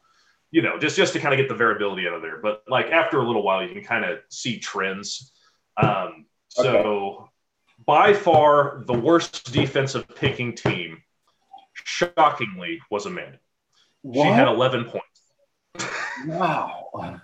you 0.52 0.62
know, 0.62 0.78
just 0.78 0.96
just 0.96 1.14
to 1.14 1.20
kind 1.20 1.34
of 1.34 1.38
get 1.38 1.50
the 1.50 1.56
variability 1.56 2.08
out 2.08 2.14
of 2.14 2.22
there. 2.22 2.40
But 2.42 2.64
like 2.68 2.88
after 2.88 3.20
a 3.20 3.26
little 3.26 3.44
while, 3.44 3.64
you 3.64 3.74
can 3.74 3.84
kind 3.84 4.06
of 4.06 4.20
see 4.30 4.60
trends. 4.60 5.32
Um, 5.76 6.26
so 6.50 7.30
by 7.86 8.14
far 8.14 8.84
the 8.86 8.94
worst 8.94 9.52
defensive 9.52 10.08
picking 10.16 10.56
team, 10.56 11.02
shockingly, 11.74 12.80
was 12.90 13.06
Amanda. 13.06 13.40
She 14.14 14.20
had 14.22 14.48
11 14.48 14.86
points. 14.86 15.88
wow. 16.28 17.20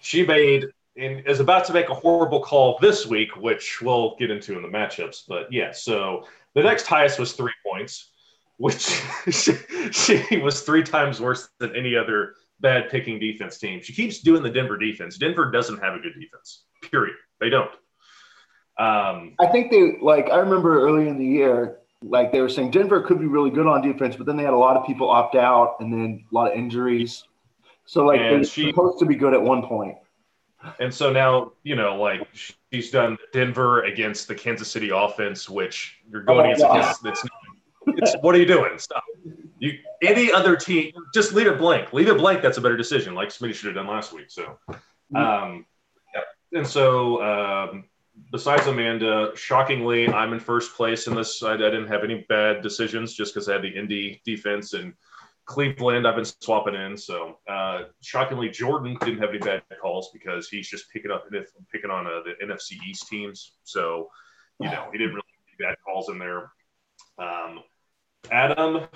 She 0.00 0.24
made 0.24 0.66
and 0.96 1.26
is 1.26 1.40
about 1.40 1.64
to 1.66 1.72
make 1.72 1.88
a 1.88 1.94
horrible 1.94 2.40
call 2.40 2.78
this 2.80 3.06
week, 3.06 3.36
which 3.36 3.80
we'll 3.80 4.14
get 4.16 4.30
into 4.30 4.56
in 4.56 4.62
the 4.62 4.68
matchups. 4.68 5.22
But 5.26 5.52
yeah, 5.52 5.72
so 5.72 6.26
the 6.54 6.62
next 6.62 6.86
highest 6.86 7.18
was 7.18 7.32
three 7.32 7.52
points, 7.66 8.10
which 8.58 8.80
she, 9.30 9.54
she 9.90 10.38
was 10.38 10.62
three 10.62 10.82
times 10.82 11.20
worse 11.20 11.48
than 11.58 11.74
any 11.76 11.96
other 11.96 12.34
bad 12.60 12.90
picking 12.90 13.18
defense 13.18 13.58
team. 13.58 13.82
She 13.82 13.92
keeps 13.92 14.20
doing 14.20 14.42
the 14.42 14.50
Denver 14.50 14.78
defense. 14.78 15.18
Denver 15.18 15.50
doesn't 15.50 15.78
have 15.80 15.94
a 15.94 15.98
good 15.98 16.14
defense. 16.14 16.64
Period. 16.90 17.16
They 17.40 17.50
don't. 17.50 17.70
Um, 18.78 19.34
I 19.38 19.46
think 19.48 19.70
they 19.70 19.98
like 20.00 20.30
I 20.30 20.38
remember 20.38 20.80
early 20.80 21.08
in 21.08 21.18
the 21.18 21.26
year, 21.26 21.78
like 22.02 22.32
they 22.32 22.40
were 22.40 22.48
saying 22.48 22.70
Denver 22.70 23.02
could 23.02 23.18
be 23.18 23.26
really 23.26 23.50
good 23.50 23.66
on 23.66 23.82
defense, 23.82 24.16
but 24.16 24.26
then 24.26 24.36
they 24.36 24.44
had 24.44 24.54
a 24.54 24.58
lot 24.58 24.76
of 24.76 24.86
people 24.86 25.10
opt 25.10 25.34
out 25.34 25.76
and 25.80 25.92
then 25.92 26.24
a 26.30 26.34
lot 26.34 26.50
of 26.50 26.58
injuries. 26.58 27.24
So 27.84 28.04
like 28.06 28.20
they're 28.20 28.44
supposed 28.44 28.98
to 29.00 29.06
be 29.06 29.14
good 29.14 29.34
at 29.34 29.42
one 29.42 29.66
point. 29.66 29.96
And 30.78 30.94
so 30.94 31.12
now, 31.12 31.52
you 31.64 31.74
know, 31.74 31.96
like 31.96 32.26
she's 32.72 32.90
done 32.90 33.18
Denver 33.32 33.82
against 33.82 34.28
the 34.28 34.34
Kansas 34.34 34.70
City 34.70 34.90
offense, 34.94 35.48
which 35.48 36.00
you're 36.10 36.22
going 36.22 36.38
Oh 36.38 36.44
against. 36.44 37.02
God. 37.02 37.16
It's, 37.86 38.14
it's 38.14 38.22
what 38.22 38.34
are 38.34 38.38
you 38.38 38.46
doing? 38.46 38.78
Stop. 38.78 39.02
You 39.58 39.78
any 40.02 40.32
other 40.32 40.56
team, 40.56 40.92
just 41.14 41.32
leave 41.32 41.46
it 41.46 41.58
blank. 41.58 41.92
Leave 41.92 42.08
it 42.08 42.18
blank. 42.18 42.42
That's 42.42 42.58
a 42.58 42.60
better 42.60 42.76
decision, 42.76 43.14
like 43.14 43.28
Smitty 43.28 43.54
should 43.54 43.66
have 43.66 43.74
done 43.76 43.86
last 43.86 44.12
week. 44.12 44.26
So, 44.28 44.58
um, 45.14 45.64
yeah. 46.14 46.22
And 46.58 46.66
so, 46.66 47.22
um, 47.22 47.84
besides 48.32 48.66
Amanda, 48.66 49.32
shockingly, 49.36 50.08
I'm 50.08 50.32
in 50.32 50.40
first 50.40 50.74
place 50.74 51.06
in 51.06 51.14
this. 51.14 51.42
I, 51.42 51.54
I 51.54 51.56
didn't 51.56 51.88
have 51.88 52.02
any 52.02 52.26
bad 52.28 52.62
decisions 52.62 53.14
just 53.14 53.34
because 53.34 53.48
I 53.48 53.54
had 53.54 53.62
the 53.62 53.68
Indy 53.68 54.20
defense 54.24 54.72
and 54.72 54.94
Cleveland, 55.44 56.06
I've 56.06 56.16
been 56.16 56.24
swapping 56.24 56.74
in. 56.74 56.96
So 56.96 57.38
uh, 57.48 57.84
shockingly, 58.00 58.48
Jordan 58.48 58.96
didn't 59.00 59.18
have 59.18 59.30
any 59.30 59.38
bad 59.38 59.62
calls 59.80 60.10
because 60.12 60.48
he's 60.48 60.68
just 60.68 60.90
picking 60.90 61.10
up 61.10 61.26
picking 61.70 61.90
on 61.90 62.06
uh, 62.06 62.20
the 62.24 62.34
NFC 62.44 62.82
East 62.86 63.08
teams. 63.08 63.52
So 63.64 64.10
you 64.60 64.70
know 64.70 64.88
he 64.92 64.98
didn't 64.98 65.14
really 65.14 65.26
have 65.36 65.60
any 65.60 65.68
bad 65.68 65.76
calls 65.84 66.08
in 66.08 66.18
there. 66.18 66.52
Um, 67.18 67.60
Adam, 68.30 68.86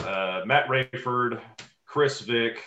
uh, 0.00 0.42
Matt 0.44 0.66
Rayford, 0.68 1.40
Chris 1.86 2.20
Vick, 2.20 2.62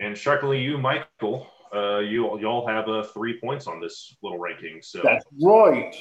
and 0.00 0.16
shockingly 0.16 0.62
you, 0.62 0.78
Michael. 0.78 1.48
Uh, 1.74 1.98
you 1.98 2.38
y'all 2.40 2.66
have 2.66 2.88
uh, 2.88 3.02
three 3.02 3.38
points 3.40 3.66
on 3.66 3.80
this 3.80 4.16
little 4.22 4.38
ranking. 4.38 4.80
So 4.82 5.00
That's 5.02 5.24
right. 5.42 5.94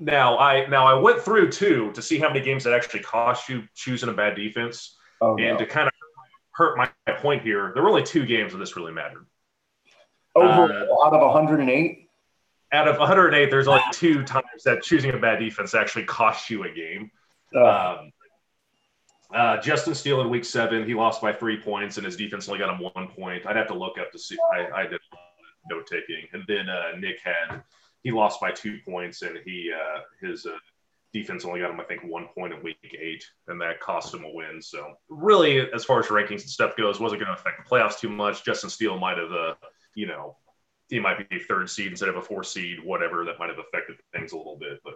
now 0.00 0.38
I 0.38 0.66
now 0.66 0.86
I 0.86 0.94
went 0.94 1.20
through 1.20 1.50
too 1.50 1.92
to 1.92 2.02
see 2.02 2.18
how 2.18 2.28
many 2.28 2.40
games 2.40 2.64
that 2.64 2.72
actually 2.72 3.00
cost 3.00 3.48
you 3.48 3.64
choosing 3.74 4.08
a 4.08 4.12
bad 4.12 4.36
defense. 4.36 4.96
Oh, 5.20 5.36
And 5.36 5.50
no. 5.50 5.58
to 5.58 5.66
kind 5.66 5.86
of 5.86 5.92
hurt 6.52 6.76
my 6.76 6.88
point 7.18 7.42
here, 7.42 7.72
there 7.74 7.82
were 7.82 7.88
only 7.88 8.02
two 8.02 8.26
games 8.26 8.52
where 8.52 8.60
this 8.60 8.76
really 8.76 8.92
mattered. 8.92 9.26
Over 10.34 10.72
uh, 10.72 11.06
out 11.06 11.14
of 11.14 11.20
108. 11.20 12.08
Out 12.72 12.88
of 12.88 12.98
108, 12.98 13.50
there's 13.50 13.68
only 13.68 13.82
two 13.92 14.24
times 14.24 14.64
that 14.64 14.82
choosing 14.82 15.12
a 15.12 15.18
bad 15.18 15.38
defense 15.38 15.74
actually 15.74 16.04
cost 16.04 16.50
you 16.50 16.64
a 16.64 16.70
game. 16.72 17.10
Um, 17.54 18.10
uh, 19.32 19.60
Justin 19.60 19.94
Steele 19.94 20.20
in 20.20 20.30
week 20.30 20.44
seven, 20.44 20.86
he 20.86 20.94
lost 20.94 21.20
by 21.20 21.32
three 21.32 21.60
points, 21.60 21.96
and 21.96 22.06
his 22.06 22.16
defense 22.16 22.48
only 22.48 22.60
got 22.60 22.72
him 22.72 22.88
one 22.94 23.08
point. 23.08 23.46
I'd 23.46 23.56
have 23.56 23.68
to 23.68 23.74
look 23.74 23.98
up 23.98 24.12
to 24.12 24.18
see. 24.18 24.36
I, 24.52 24.82
I 24.82 24.86
did 24.86 25.00
note 25.68 25.86
taking, 25.86 26.26
and 26.32 26.44
then 26.46 26.68
uh, 26.68 26.96
Nick 26.98 27.18
had 27.24 27.62
he 28.02 28.12
lost 28.12 28.40
by 28.40 28.52
two 28.52 28.78
points, 28.84 29.22
and 29.22 29.38
he 29.44 29.72
uh, 29.72 30.00
his 30.24 30.46
uh, 30.46 30.56
defense 31.12 31.44
only 31.44 31.60
got 31.60 31.70
him 31.70 31.80
I 31.80 31.84
think 31.84 32.02
one 32.04 32.28
point 32.34 32.52
in 32.52 32.62
week 32.62 32.96
eight, 33.00 33.24
and 33.48 33.60
that 33.60 33.80
cost 33.80 34.14
him 34.14 34.24
a 34.24 34.32
win. 34.32 34.60
So 34.60 34.94
really, 35.08 35.68
as 35.72 35.84
far 35.84 35.98
as 36.00 36.06
rankings 36.06 36.42
and 36.42 36.50
stuff 36.50 36.76
goes, 36.76 37.00
wasn't 37.00 37.22
going 37.22 37.34
to 37.34 37.40
affect 37.40 37.64
the 37.64 37.68
playoffs 37.68 37.98
too 37.98 38.10
much. 38.10 38.44
Justin 38.44 38.70
Steele 38.70 38.98
might 38.98 39.18
have, 39.18 39.32
uh, 39.32 39.54
you 39.94 40.06
know, 40.06 40.36
he 40.90 41.00
might 41.00 41.28
be 41.28 41.38
third 41.38 41.70
seed 41.70 41.88
instead 41.88 42.10
of 42.10 42.16
a 42.16 42.22
four 42.22 42.44
seed, 42.44 42.84
whatever. 42.84 43.24
That 43.24 43.38
might 43.38 43.48
have 43.48 43.58
affected 43.58 43.96
things 44.12 44.32
a 44.32 44.36
little 44.36 44.58
bit, 44.58 44.80
but. 44.84 44.94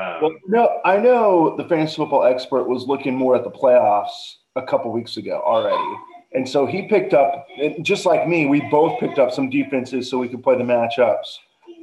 Um, 0.00 0.22
well, 0.22 0.36
no, 0.46 0.80
I 0.84 0.96
know 0.96 1.56
the 1.56 1.64
fantasy 1.68 1.96
football 1.96 2.24
expert 2.24 2.64
was 2.64 2.84
looking 2.84 3.14
more 3.14 3.36
at 3.36 3.44
the 3.44 3.50
playoffs 3.50 4.36
a 4.56 4.62
couple 4.62 4.90
weeks 4.92 5.16
ago 5.18 5.42
already. 5.44 5.98
And 6.32 6.48
so 6.48 6.64
he 6.64 6.82
picked 6.82 7.12
up, 7.12 7.46
just 7.82 8.06
like 8.06 8.26
me, 8.26 8.46
we 8.46 8.60
both 8.70 8.98
picked 9.00 9.18
up 9.18 9.32
some 9.32 9.50
defenses 9.50 10.08
so 10.08 10.18
we 10.18 10.28
could 10.28 10.42
play 10.42 10.56
the 10.56 10.64
matchups 10.64 11.38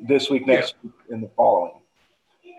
this 0.08 0.30
week, 0.30 0.48
next 0.48 0.76
week, 0.84 0.94
and 1.10 1.22
the 1.22 1.30
following. 1.36 1.74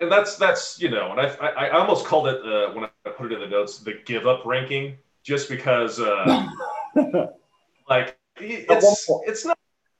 and 0.00 0.12
that's 0.12 0.36
that's 0.36 0.80
you 0.80 0.90
know, 0.90 1.12
and 1.12 1.20
I 1.20 1.26
I, 1.40 1.66
I 1.66 1.70
almost 1.80 2.04
called 2.04 2.28
it 2.28 2.40
uh, 2.44 2.72
when 2.72 2.84
I 2.84 3.10
put 3.10 3.32
it 3.32 3.34
in 3.34 3.40
the 3.40 3.48
notes 3.48 3.78
the 3.78 3.94
give 4.04 4.26
up 4.26 4.44
ranking, 4.44 4.96
just 5.22 5.48
because 5.48 5.98
uh, 5.98 6.46
like 7.88 8.18
it's 8.36 9.10
it's 9.26 9.44
not 9.44 9.58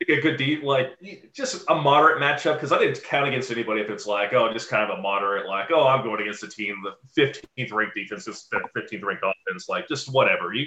a 0.09 0.21
good 0.21 0.37
deep 0.37 0.63
like 0.63 0.97
just 1.35 1.65
a 1.69 1.75
moderate 1.75 2.21
matchup 2.21 2.55
because 2.55 2.73
I 2.73 2.79
didn't 2.79 3.03
count 3.03 3.29
against 3.29 3.51
anybody 3.51 3.81
if 3.81 3.91
it's 3.91 4.07
like 4.07 4.33
oh 4.33 4.53
just 4.53 4.71
kind 4.71 4.91
of 4.91 4.99
a 4.99 5.03
moderate 5.03 5.47
like 5.47 5.71
oh 5.71 5.87
I'm 5.87 6.03
going 6.03 6.21
against 6.21 6.43
a 6.43 6.49
team 6.49 6.83
the 6.83 7.43
15th 7.57 7.73
ranked 7.73 7.95
defense 7.95 8.27
is 8.27 8.49
15th 8.53 9.05
ranked 9.05 9.25
offense 9.25 9.69
like 9.69 9.87
just 9.89 10.13
whatever 10.13 10.55
you 10.55 10.67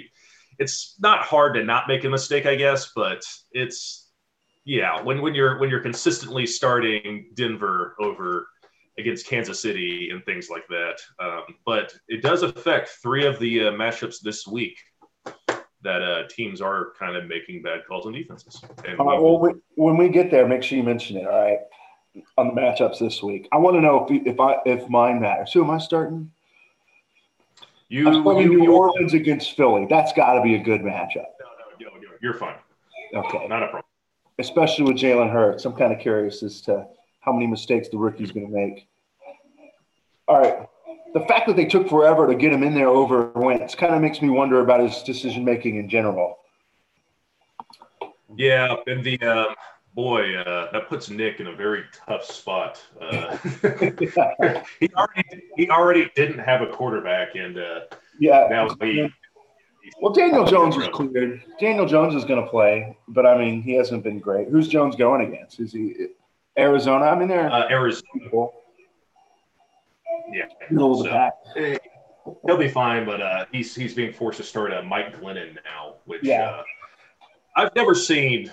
it's 0.58 0.96
not 1.00 1.22
hard 1.22 1.54
to 1.54 1.64
not 1.64 1.88
make 1.88 2.04
a 2.04 2.08
mistake 2.08 2.46
I 2.46 2.54
guess 2.54 2.92
but 2.94 3.24
it's 3.50 4.10
yeah 4.64 5.02
when 5.02 5.20
when 5.22 5.34
you're 5.34 5.58
when 5.58 5.70
you're 5.70 5.80
consistently 5.80 6.46
starting 6.46 7.30
Denver 7.34 7.96
over 7.98 8.46
against 8.98 9.26
Kansas 9.26 9.60
City 9.60 10.10
and 10.12 10.22
things 10.24 10.48
like 10.50 10.66
that. 10.68 10.96
Um, 11.18 11.44
but 11.64 11.94
it 12.08 12.22
does 12.22 12.42
affect 12.42 12.90
three 13.02 13.24
of 13.24 13.38
the 13.38 13.68
uh, 13.68 13.72
matchups 13.72 14.16
this 14.22 14.46
week 14.46 14.76
that 15.82 16.02
uh, 16.02 16.28
teams 16.28 16.60
are 16.60 16.92
kind 16.98 17.16
of 17.16 17.26
making 17.26 17.62
bad 17.62 17.80
calls 17.86 18.06
on 18.06 18.12
defenses. 18.12 18.62
And 18.86 18.98
right, 18.98 19.20
well, 19.20 19.38
we, 19.38 19.52
when 19.74 19.96
we 19.96 20.08
get 20.08 20.30
there, 20.30 20.46
make 20.46 20.62
sure 20.62 20.78
you 20.78 20.84
mention 20.84 21.16
it. 21.16 21.26
All 21.26 21.42
right, 21.42 21.58
on 22.38 22.48
the 22.48 22.54
matchups 22.54 22.98
this 22.98 23.22
week. 23.22 23.48
I 23.52 23.58
want 23.58 23.76
to 23.76 23.80
know 23.80 24.06
if 24.08 24.26
if 24.26 24.40
I 24.40 24.56
if 24.66 24.88
mine 24.88 25.20
matters. 25.20 25.52
Who 25.52 25.64
am 25.64 25.70
I 25.70 25.78
starting? 25.78 26.30
you, 27.88 28.08
I'm 28.08 28.22
starting 28.22 28.42
you, 28.50 28.58
New 28.58 28.64
you 28.64 28.72
Orleans 28.72 29.12
against 29.12 29.56
Philly. 29.56 29.86
That's 29.88 30.12
got 30.14 30.34
to 30.34 30.42
be 30.42 30.54
a 30.54 30.58
good 30.58 30.80
matchup. 30.80 31.26
no, 31.38 31.46
no, 31.80 31.88
no, 31.90 31.96
no, 31.96 32.08
you're 32.22 32.34
fine. 32.34 32.56
Okay, 33.14 33.46
Not 33.48 33.62
a 33.62 33.66
problem. 33.66 33.84
especially 34.38 34.84
with 34.84 34.96
Jalen 34.96 35.30
Hurts. 35.30 35.66
I'm 35.66 35.74
kind 35.74 35.92
of 35.92 35.98
curious 35.98 36.42
as 36.42 36.62
to 36.62 36.86
how 37.20 37.32
many 37.32 37.46
mistakes 37.46 37.88
the 37.90 37.98
rookie's 37.98 38.32
going 38.32 38.46
to 38.46 38.52
make. 38.52 38.88
All 40.26 40.40
right. 40.40 40.66
The 41.14 41.20
fact 41.28 41.46
that 41.46 41.56
they 41.56 41.66
took 41.66 41.88
forever 41.88 42.26
to 42.26 42.34
get 42.34 42.52
him 42.52 42.62
in 42.62 42.74
there 42.74 42.88
over 42.88 43.30
Wentz 43.34 43.74
kind 43.74 43.94
of 43.94 44.00
makes 44.00 44.22
me 44.22 44.30
wonder 44.30 44.60
about 44.60 44.80
his 44.80 45.02
decision 45.02 45.44
making 45.44 45.76
in 45.76 45.88
general. 45.88 46.38
Yeah, 48.36 48.76
and 48.86 49.04
the 49.04 49.20
um, 49.20 49.54
boy 49.94 50.36
uh, 50.36 50.72
that 50.72 50.88
puts 50.88 51.10
Nick 51.10 51.40
in 51.40 51.48
a 51.48 51.54
very 51.54 51.84
tough 51.92 52.24
spot. 52.24 52.80
Uh, 53.00 53.36
he 54.80 54.88
already 54.94 55.42
he 55.56 55.70
already 55.70 56.10
didn't 56.16 56.38
have 56.38 56.62
a 56.62 56.66
quarterback, 56.66 57.34
and 57.34 57.58
uh, 57.58 57.80
yeah. 58.18 58.46
now 58.50 58.68
he 58.80 59.08
Well, 60.00 60.12
Daniel 60.12 60.44
Jones 60.44 60.76
was 60.76 60.88
cleared. 60.88 61.42
Daniel 61.60 61.86
Jones 61.86 62.14
is 62.14 62.24
going 62.24 62.42
to 62.42 62.48
play, 62.48 62.96
but 63.08 63.26
I 63.26 63.36
mean, 63.36 63.62
he 63.62 63.74
hasn't 63.74 64.02
been 64.02 64.18
great. 64.18 64.48
Who's 64.48 64.68
Jones 64.68 64.96
going 64.96 65.26
against? 65.26 65.60
Is 65.60 65.72
he 65.72 66.06
Arizona? 66.58 67.06
I 67.06 67.18
mean, 67.18 67.28
they're 67.28 67.50
uh, 67.50 67.68
Arizona. 67.68 68.06
people 68.14 68.61
Yeah, 70.30 70.44
middle 70.70 70.92
of 70.92 70.98
the 70.98 71.04
So- 71.04 71.10
pack. 71.10 71.32
Eh, 71.56 71.78
He'll 72.46 72.56
be 72.56 72.68
fine, 72.68 73.04
but 73.04 73.20
uh, 73.20 73.46
he's 73.50 73.74
he's 73.74 73.94
being 73.94 74.12
forced 74.12 74.36
to 74.38 74.44
start 74.44 74.72
uh, 74.72 74.80
Mike 74.82 75.20
Glennon 75.20 75.54
now, 75.64 75.94
which 76.04 76.22
Yeah. 76.22 76.50
uh, 76.50 76.62
I've 77.56 77.74
never 77.74 77.94
seen. 77.96 78.50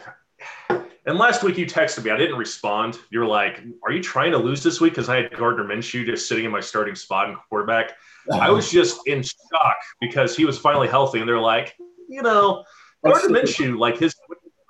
And 1.05 1.17
last 1.17 1.43
week 1.43 1.55
you 1.57 1.65
texted 1.67 2.03
me. 2.03 2.09
I 2.11 2.17
didn't 2.17 2.37
respond. 2.37 2.97
You 3.11 3.19
were 3.19 3.25
like, 3.27 3.61
"Are 3.85 3.91
you 3.91 4.01
trying 4.01 4.31
to 4.31 4.37
lose 4.39 4.63
this 4.63 4.81
week?" 4.81 4.93
Because 4.93 5.07
I 5.07 5.17
had 5.17 5.31
Gardner 5.37 5.63
Minshew 5.65 6.03
just 6.05 6.27
sitting 6.27 6.45
in 6.45 6.51
my 6.51 6.59
starting 6.59 6.95
spot 6.95 7.29
in 7.29 7.35
quarterback. 7.47 7.93
I 8.33 8.49
was 8.49 8.71
just 8.79 9.07
in 9.07 9.21
shock 9.21 9.77
because 10.01 10.35
he 10.35 10.45
was 10.45 10.57
finally 10.57 10.87
healthy, 10.87 11.19
and 11.19 11.29
they're 11.29 11.39
like, 11.39 11.75
you 12.09 12.21
know, 12.23 12.63
Gardner 13.05 13.29
Minshew, 13.29 13.77
like 13.77 13.97
his 13.99 14.15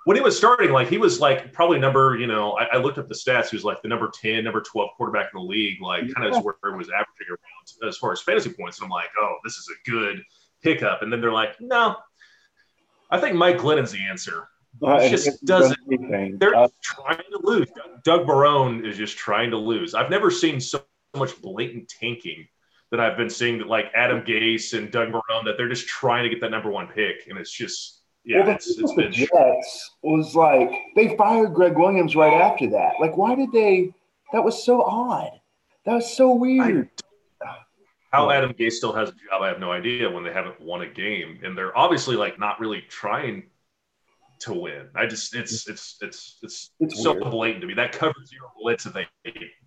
when 0.05 0.15
he 0.15 0.21
was 0.21 0.37
starting, 0.37 0.71
like 0.71 0.87
he 0.87 0.97
was 0.97 1.19
like 1.19 1.51
probably 1.53 1.79
number, 1.79 2.17
you 2.17 2.27
know, 2.27 2.53
I, 2.53 2.75
I, 2.75 2.77
looked 2.77 2.97
up 2.97 3.07
the 3.07 3.15
stats. 3.15 3.49
He 3.49 3.55
was 3.55 3.65
like 3.65 3.81
the 3.81 3.87
number 3.87 4.09
10, 4.13 4.43
number 4.43 4.61
12 4.61 4.89
quarterback 4.95 5.29
in 5.33 5.41
the 5.41 5.47
league, 5.47 5.81
like 5.81 6.03
yeah. 6.03 6.13
kind 6.15 6.33
of 6.33 6.43
where 6.43 6.55
he 6.63 6.77
was 6.77 6.89
averaging 6.89 7.27
around 7.29 7.89
as 7.89 7.97
far 7.97 8.11
as 8.11 8.21
fantasy 8.21 8.51
points. 8.51 8.79
And 8.79 8.85
I'm 8.85 8.91
like, 8.91 9.09
oh, 9.19 9.35
this 9.43 9.53
is 9.57 9.67
a 9.69 9.89
good 9.89 10.23
pickup. 10.63 11.01
And 11.01 11.11
then 11.11 11.21
they're 11.21 11.33
like, 11.33 11.59
no, 11.59 11.97
I 13.11 13.19
think 13.19 13.35
Mike 13.35 13.57
Glennon's 13.57 13.91
the 13.91 13.99
answer. 14.09 14.47
Uh, 14.81 14.99
it 15.01 15.09
just 15.09 15.43
doesn't. 15.45 15.77
They're 16.39 16.55
uh, 16.55 16.67
trying 16.81 17.17
to 17.17 17.39
lose. 17.43 17.67
Doug 18.03 18.27
Marrone 18.27 18.87
is 18.87 18.97
just 18.97 19.17
trying 19.17 19.51
to 19.51 19.57
lose. 19.57 19.93
I've 19.93 20.09
never 20.09 20.31
seen 20.31 20.61
so 20.61 20.83
much 21.15 21.41
blatant 21.41 21.91
tanking 21.99 22.47
that 22.91 22.99
I've 22.99 23.17
been 23.17 23.29
seeing 23.29 23.57
that 23.57 23.67
like 23.67 23.91
Adam 23.95 24.21
Gase 24.21 24.77
and 24.77 24.91
Doug 24.91 25.09
Marrone 25.09 25.45
that 25.45 25.55
they're 25.57 25.69
just 25.69 25.87
trying 25.87 26.23
to 26.23 26.29
get 26.29 26.39
that 26.41 26.51
number 26.51 26.69
one 26.69 26.87
pick, 26.87 27.27
and 27.27 27.37
it's 27.37 27.51
just 27.51 27.98
yeah, 28.25 28.41
well, 28.41 28.55
it's, 28.55 28.77
it's 28.77 28.93
been 28.93 29.11
Jets 29.11 29.91
was 30.03 30.35
like 30.35 30.71
they 30.95 31.15
fired 31.15 31.53
Gregg 31.53 31.77
Williams 31.77 32.15
right 32.15 32.41
after 32.41 32.69
that. 32.71 32.93
Like, 32.99 33.17
why 33.17 33.35
did 33.35 33.51
they? 33.51 33.93
That 34.33 34.43
was 34.43 34.63
so 34.63 34.83
odd. 34.83 35.31
That 35.85 35.95
was 35.95 36.15
so 36.15 36.33
weird. 36.33 36.89
How 38.11 38.31
Adam 38.31 38.53
Gase 38.53 38.73
still 38.73 38.93
has 38.93 39.09
a 39.09 39.11
job, 39.11 39.41
I 39.41 39.47
have 39.47 39.59
no 39.59 39.71
idea. 39.71 40.09
When 40.09 40.23
they 40.23 40.33
haven't 40.33 40.59
won 40.59 40.81
a 40.81 40.89
game, 40.89 41.39
and 41.43 41.57
they're 41.57 41.77
obviously 41.77 42.15
like 42.15 42.39
not 42.39 42.59
really 42.59 42.81
trying 42.89 43.43
to 44.41 44.53
win. 44.53 44.87
I 44.95 45.05
just 45.05 45.35
it's 45.35 45.67
it's 45.67 45.97
it's 46.01 46.37
it's, 46.41 46.71
it's 46.79 47.01
so 47.01 47.13
weird. 47.13 47.31
blatant 47.31 47.61
to 47.61 47.67
me. 47.67 47.73
That 47.73 47.91
cover 47.91 48.15
zero 48.25 48.51
blitz 48.61 48.83
that 48.85 48.93
they 48.93 49.07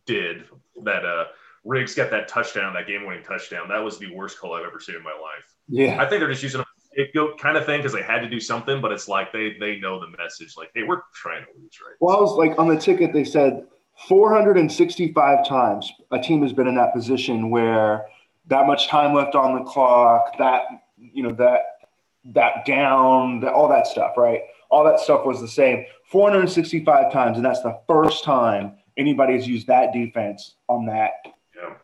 did 0.06 0.44
that 0.84 1.04
uh 1.04 1.24
Ruggs 1.64 1.94
got 1.94 2.10
that 2.10 2.26
touchdown, 2.26 2.74
that 2.74 2.88
game 2.88 3.06
winning 3.06 3.22
touchdown. 3.22 3.68
That 3.68 3.78
was 3.78 3.98
the 3.98 4.12
worst 4.14 4.38
call 4.38 4.54
I've 4.54 4.66
ever 4.66 4.80
seen 4.80 4.96
in 4.96 5.02
my 5.02 5.10
life. 5.10 5.44
Yeah. 5.68 6.02
I 6.02 6.08
think 6.08 6.20
they're 6.20 6.30
just 6.30 6.42
using 6.42 6.62
scapegoat 6.92 7.38
kind 7.38 7.56
of 7.56 7.66
thing 7.66 7.80
because 7.80 7.92
they 7.92 8.02
had 8.02 8.20
to 8.20 8.28
do 8.28 8.40
something, 8.40 8.80
but 8.80 8.92
it's 8.92 9.08
like 9.08 9.32
they 9.32 9.56
they 9.58 9.78
know 9.78 10.00
the 10.00 10.08
message, 10.16 10.56
like, 10.56 10.70
hey, 10.74 10.82
we're 10.82 11.02
trying 11.14 11.44
to 11.44 11.50
lose, 11.60 11.78
right? 11.84 11.94
Well, 12.00 12.16
I 12.16 12.20
was 12.20 12.32
like 12.32 12.58
on 12.58 12.68
the 12.68 12.76
ticket, 12.76 13.12
they 13.12 13.24
said 13.24 13.66
465 14.08 15.46
times 15.46 15.92
a 16.10 16.18
team 16.18 16.42
has 16.42 16.52
been 16.52 16.66
in 16.66 16.74
that 16.76 16.92
position 16.92 17.50
where 17.50 18.06
that 18.46 18.66
much 18.66 18.88
time 18.88 19.14
left 19.14 19.34
on 19.34 19.58
the 19.58 19.64
clock, 19.64 20.36
that 20.38 20.62
you 20.98 21.22
know 21.22 21.32
that 21.32 21.60
that 22.24 22.64
down, 22.64 23.40
that, 23.40 23.52
all 23.52 23.68
that 23.68 23.86
stuff, 23.86 24.16
right? 24.16 24.42
All 24.70 24.84
that 24.84 25.00
stuff 25.00 25.26
was 25.26 25.40
the 25.40 25.48
same 25.48 25.84
465 26.06 27.12
times, 27.12 27.36
and 27.36 27.44
that's 27.44 27.62
the 27.62 27.78
first 27.86 28.24
time 28.24 28.76
anybody's 28.96 29.46
used 29.46 29.66
that 29.66 29.92
defense 29.92 30.54
on 30.68 30.86
that. 30.86 31.12
Yeah, 31.56 31.74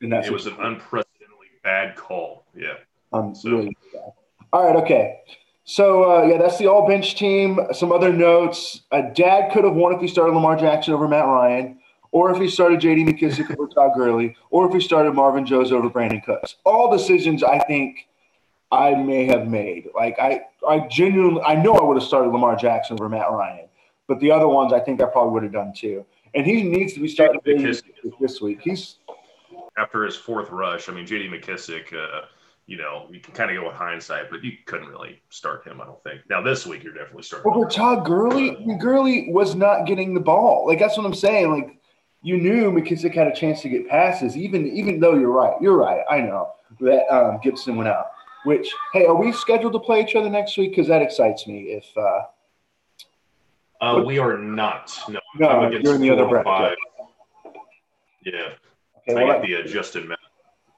and 0.00 0.12
that's 0.12 0.28
it 0.28 0.32
was 0.32 0.46
an 0.46 0.54
unprecedentedly 0.54 1.48
bad 1.62 1.96
call. 1.96 2.46
Yeah, 2.54 2.74
um, 3.12 3.34
so. 3.34 3.50
really 3.50 3.76
bad. 3.92 4.12
All 4.52 4.64
right, 4.64 4.76
okay. 4.76 5.20
So 5.64 6.10
uh, 6.10 6.22
yeah, 6.22 6.38
that's 6.38 6.58
the 6.58 6.68
all 6.68 6.86
bench 6.86 7.16
team. 7.16 7.58
Some 7.72 7.90
other 7.90 8.12
notes: 8.12 8.82
uh, 8.92 9.02
Dad 9.14 9.52
could 9.52 9.64
have 9.64 9.74
won 9.74 9.92
if 9.92 10.00
he 10.00 10.06
started 10.08 10.32
Lamar 10.32 10.56
Jackson 10.56 10.94
over 10.94 11.08
Matt 11.08 11.26
Ryan, 11.26 11.78
or 12.12 12.30
if 12.30 12.40
he 12.40 12.48
started 12.48 12.80
J.D. 12.80 13.04
McKissic 13.04 13.50
over 13.50 13.68
Todd 13.68 13.92
Gurley, 13.96 14.36
or 14.50 14.66
if 14.68 14.72
he 14.72 14.80
started 14.80 15.12
Marvin 15.14 15.44
Jones 15.44 15.72
over 15.72 15.90
Brandin 15.90 16.24
Cooks. 16.24 16.56
All 16.64 16.90
decisions 16.90 17.42
I 17.42 17.58
think 17.58 18.06
I 18.70 18.94
may 18.94 19.26
have 19.26 19.48
made. 19.48 19.88
Like 19.94 20.16
I, 20.20 20.42
I 20.68 20.86
genuinely, 20.88 21.42
I 21.42 21.56
know 21.56 21.74
I 21.74 21.82
would 21.82 21.96
have 21.96 22.06
started 22.06 22.30
Lamar 22.30 22.54
Jackson 22.56 22.96
over 22.98 23.08
Matt 23.08 23.30
Ryan, 23.30 23.66
but 24.06 24.20
the 24.20 24.30
other 24.30 24.48
ones 24.48 24.72
I 24.72 24.80
think 24.80 25.00
I 25.02 25.06
probably 25.06 25.32
would 25.32 25.42
have 25.42 25.52
done 25.52 25.72
too. 25.74 26.06
And 26.34 26.46
he 26.46 26.62
needs 26.62 26.92
to 26.94 27.00
be 27.00 27.08
starting 27.08 27.40
this 28.20 28.40
week. 28.40 28.60
He's 28.62 28.96
after 29.78 30.04
his 30.04 30.16
fourth 30.16 30.50
rush. 30.50 30.88
I 30.88 30.92
mean, 30.92 31.06
J.D. 31.06 31.28
McKissic. 31.28 31.92
Uh, 31.92 32.26
you 32.66 32.76
know, 32.76 33.06
you 33.10 33.20
can 33.20 33.32
kind 33.32 33.50
of 33.50 33.56
go 33.56 33.68
with 33.68 33.76
hindsight, 33.76 34.28
but 34.28 34.42
you 34.42 34.52
couldn't 34.66 34.88
really 34.88 35.22
start 35.30 35.64
him, 35.64 35.80
I 35.80 35.84
don't 35.84 36.02
think. 36.02 36.22
Now 36.28 36.42
this 36.42 36.66
week 36.66 36.82
you're 36.82 36.94
definitely 36.94 37.22
starting. 37.22 37.50
Over 37.50 37.68
Todd 37.68 38.04
Gurley, 38.04 38.56
Gurley 38.80 39.30
was 39.30 39.54
not 39.54 39.86
getting 39.86 40.14
the 40.14 40.20
ball. 40.20 40.66
Like 40.66 40.80
that's 40.80 40.96
what 40.96 41.06
I'm 41.06 41.14
saying. 41.14 41.50
Like 41.50 41.78
you 42.22 42.38
knew 42.38 42.72
McKissic 42.72 43.14
had 43.14 43.28
a 43.28 43.34
chance 43.34 43.62
to 43.62 43.68
get 43.68 43.88
passes, 43.88 44.36
even 44.36 44.66
even 44.66 44.98
though 44.98 45.14
you're 45.14 45.30
right. 45.30 45.54
You're 45.60 45.76
right. 45.76 46.02
I 46.10 46.20
know 46.20 46.52
that 46.80 47.06
um, 47.14 47.38
Gibson 47.42 47.76
went 47.76 47.88
out. 47.88 48.06
Which 48.44 48.68
hey, 48.92 49.06
are 49.06 49.14
we 49.14 49.32
scheduled 49.32 49.72
to 49.72 49.80
play 49.80 50.02
each 50.02 50.16
other 50.16 50.28
next 50.28 50.56
week? 50.56 50.72
Because 50.72 50.88
that 50.88 51.02
excites 51.02 51.46
me. 51.46 51.62
If 51.62 51.84
uh, 51.96 52.22
uh, 53.80 54.02
we 54.04 54.18
are 54.18 54.38
not. 54.38 54.92
No, 55.08 55.20
no 55.38 55.70
you're 55.70 55.94
in 55.94 56.00
the 56.00 56.10
other 56.10 56.26
bracket. 56.26 56.76
Yeah. 58.24 58.48
Okay, 59.08 59.20
I 59.20 59.24
well, 59.24 59.40
get 59.40 59.66
the 59.66 59.72
Justin 59.72 60.08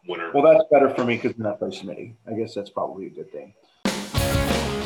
winner. 0.08 0.30
Well, 0.32 0.42
that's 0.42 0.64
better 0.70 0.90
for 0.90 1.04
me 1.04 1.16
because 1.16 1.36
then 1.36 1.46
I 1.46 1.52
play 1.52 1.68
Smitty. 1.68 2.14
I 2.26 2.32
guess 2.32 2.54
that's 2.54 2.70
probably 2.70 3.06
a 3.06 3.10
good 3.10 3.30
thing. 3.30 3.54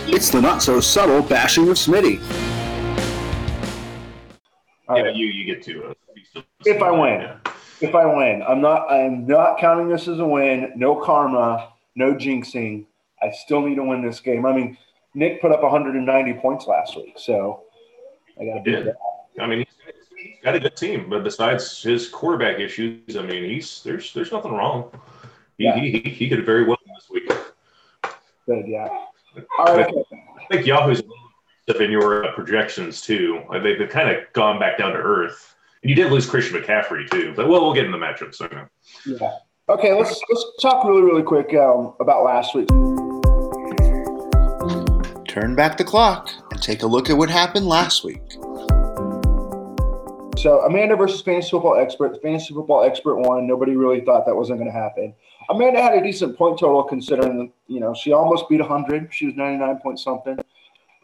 It's 0.08 0.30
the 0.30 0.40
not 0.40 0.62
so 0.62 0.80
subtle 0.80 1.22
bashing 1.22 1.68
of 1.68 1.76
Smitty. 1.76 2.20
yeah, 4.88 5.02
right. 5.02 5.16
you 5.16 5.26
you 5.26 5.46
get 5.46 5.62
to 5.64 5.84
uh, 5.84 5.94
if 6.66 6.82
I 6.82 6.90
win. 6.90 7.20
Yeah. 7.20 7.36
If 7.80 7.94
I 7.94 8.06
win, 8.06 8.42
I'm 8.46 8.60
not. 8.60 8.90
I'm 8.90 9.26
not 9.26 9.58
counting 9.58 9.88
this 9.88 10.08
as 10.08 10.18
a 10.18 10.26
win. 10.26 10.72
No 10.76 10.96
karma. 10.96 11.72
No 11.94 12.14
jinxing. 12.14 12.86
I 13.20 13.30
still 13.30 13.60
need 13.62 13.76
to 13.76 13.84
win 13.84 14.02
this 14.02 14.20
game. 14.20 14.46
I 14.46 14.52
mean, 14.52 14.76
Nick 15.14 15.40
put 15.40 15.52
up 15.52 15.62
190 15.62 16.32
points 16.34 16.66
last 16.66 16.96
week, 16.96 17.14
so 17.16 17.62
I 18.40 18.44
got 18.44 18.64
to 18.64 18.70
do 18.70 18.84
that. 18.84 18.96
I 19.40 19.46
mean, 19.46 19.64
he's 20.16 20.38
got 20.42 20.54
a 20.54 20.60
good 20.60 20.76
team, 20.76 21.08
but 21.08 21.24
besides 21.24 21.82
his 21.82 22.08
quarterback 22.08 22.58
issues, 22.58 23.16
I 23.16 23.22
mean, 23.22 23.44
he's 23.44 23.82
there's 23.82 24.12
there's 24.12 24.32
nothing 24.32 24.52
wrong. 24.52 24.90
He, 25.62 25.68
yeah. 25.68 26.00
he, 26.00 26.10
he 26.10 26.28
could 26.28 26.44
very 26.44 26.64
well 26.64 26.78
this 26.94 27.08
week. 27.08 27.32
Good, 28.46 28.66
yeah. 28.66 28.88
All 29.58 29.76
right. 29.76 29.94
I 30.10 30.44
think 30.50 30.66
Yahoo's 30.66 31.02
in 31.80 31.90
your 31.90 32.24
uh, 32.24 32.32
projections 32.32 33.00
too. 33.00 33.40
They've, 33.52 33.78
they've 33.78 33.88
kind 33.88 34.10
of 34.10 34.24
gone 34.32 34.58
back 34.58 34.78
down 34.78 34.92
to 34.92 34.98
earth. 34.98 35.54
And 35.82 35.90
you 35.90 35.96
did 35.96 36.10
lose 36.10 36.28
Christian 36.28 36.60
McCaffrey 36.60 37.08
too, 37.08 37.32
but 37.36 37.48
well, 37.48 37.62
we'll 37.62 37.74
get 37.74 37.84
in 37.84 37.92
the 37.92 37.98
matchup 37.98 38.34
soon. 38.34 38.68
Yeah. 39.06 39.36
Okay, 39.68 39.94
let's 39.94 40.20
let's 40.28 40.44
talk 40.60 40.84
really 40.84 41.02
really 41.02 41.22
quick 41.22 41.54
um, 41.54 41.94
about 42.00 42.24
last 42.24 42.54
week. 42.54 42.68
Turn 45.28 45.54
back 45.54 45.76
the 45.78 45.84
clock 45.84 46.30
and 46.50 46.60
take 46.60 46.82
a 46.82 46.86
look 46.86 47.08
at 47.08 47.16
what 47.16 47.30
happened 47.30 47.66
last 47.66 48.04
week. 48.04 48.22
So 50.36 50.60
Amanda 50.66 50.96
versus 50.96 51.22
fantasy 51.22 51.50
football 51.50 51.76
expert. 51.78 52.14
The 52.14 52.18
fantasy 52.18 52.52
football 52.52 52.82
expert 52.82 53.16
won. 53.16 53.46
Nobody 53.46 53.76
really 53.76 54.00
thought 54.00 54.26
that 54.26 54.34
wasn't 54.34 54.58
going 54.58 54.70
to 54.70 54.76
happen. 54.76 55.14
Amanda 55.52 55.82
had 55.82 55.94
a 55.94 56.02
decent 56.02 56.36
point 56.36 56.58
total 56.58 56.82
considering, 56.82 57.52
you 57.66 57.78
know, 57.78 57.94
she 57.94 58.12
almost 58.12 58.48
beat 58.48 58.60
100. 58.60 59.12
She 59.12 59.26
was 59.26 59.34
99 59.36 59.78
point 59.78 60.00
something. 60.00 60.38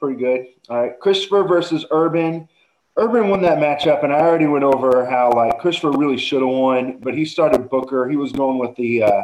Pretty 0.00 0.18
good. 0.18 0.46
All 0.68 0.80
right. 0.80 0.98
Christopher 1.00 1.44
versus 1.44 1.84
Urban. 1.90 2.48
Urban 2.96 3.28
won 3.28 3.42
that 3.42 3.58
matchup, 3.58 4.02
and 4.02 4.12
I 4.12 4.20
already 4.20 4.46
went 4.46 4.64
over 4.64 5.06
how 5.06 5.30
like 5.30 5.61
Christopher 5.61 5.92
really 5.92 6.18
should 6.18 6.42
have 6.42 6.50
won, 6.50 6.98
but 6.98 7.14
he 7.14 7.24
started 7.24 7.70
Booker. 7.70 8.08
He 8.08 8.16
was 8.16 8.32
going 8.32 8.58
with 8.58 8.74
the, 8.74 9.04
uh, 9.04 9.22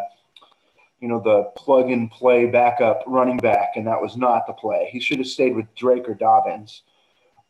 you 1.00 1.08
know, 1.08 1.20
the 1.20 1.50
plug 1.56 1.90
and 1.90 2.08
play 2.08 2.46
backup 2.46 3.02
running 3.06 3.38
back, 3.38 3.72
and 3.74 3.86
that 3.88 4.00
was 4.00 4.16
not 4.16 4.46
the 4.46 4.52
play. 4.52 4.88
He 4.92 5.00
should 5.00 5.18
have 5.18 5.26
stayed 5.26 5.56
with 5.56 5.66
Drake 5.74 6.08
or 6.08 6.14
Dobbins. 6.14 6.82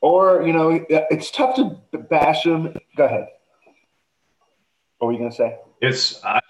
Or, 0.01 0.43
you 0.47 0.53
know, 0.53 0.85
it's 0.89 1.31
tough 1.31 1.57
to 1.57 1.99
bash 1.99 2.45
him. 2.45 2.75
Go 2.97 3.05
ahead. 3.05 3.29
What 4.99 5.09
were 5.09 5.13
you 5.13 5.19
going 5.19 5.31
to 5.31 5.37
say? 5.37 5.59
It's, 5.81 6.25
I, 6.25 6.41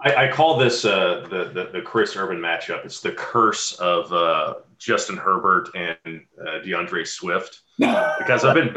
I, 0.00 0.26
I 0.26 0.32
call 0.32 0.56
this 0.58 0.84
uh, 0.84 1.26
the, 1.28 1.50
the, 1.52 1.70
the 1.72 1.82
Chris 1.82 2.16
Urban 2.16 2.38
matchup. 2.38 2.84
It's 2.84 3.00
the 3.00 3.12
curse 3.12 3.72
of 3.74 4.12
uh, 4.12 4.54
Justin 4.78 5.16
Herbert 5.16 5.70
and 5.74 6.22
uh, 6.40 6.58
D'Andre 6.60 7.04
Swift 7.04 7.62
because 7.78 8.44
I've 8.44 8.54
been 8.54 8.74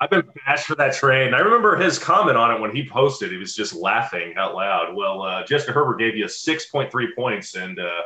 I've 0.00 0.10
been 0.10 0.24
bashed 0.46 0.66
for 0.66 0.74
that 0.76 0.94
trade. 0.94 1.28
And 1.28 1.36
I 1.36 1.40
remember 1.40 1.76
his 1.76 1.98
comment 1.98 2.36
on 2.36 2.50
it 2.50 2.60
when 2.60 2.74
he 2.74 2.86
posted. 2.86 3.30
He 3.30 3.36
was 3.36 3.54
just 3.54 3.74
laughing 3.74 4.34
out 4.36 4.54
loud. 4.54 4.94
Well, 4.94 5.22
uh, 5.22 5.44
Justin 5.44 5.72
Herbert 5.72 5.98
gave 5.98 6.16
you 6.16 6.24
6.3 6.24 6.90
points, 7.14 7.54
and 7.54 7.78
uh, 7.78 8.02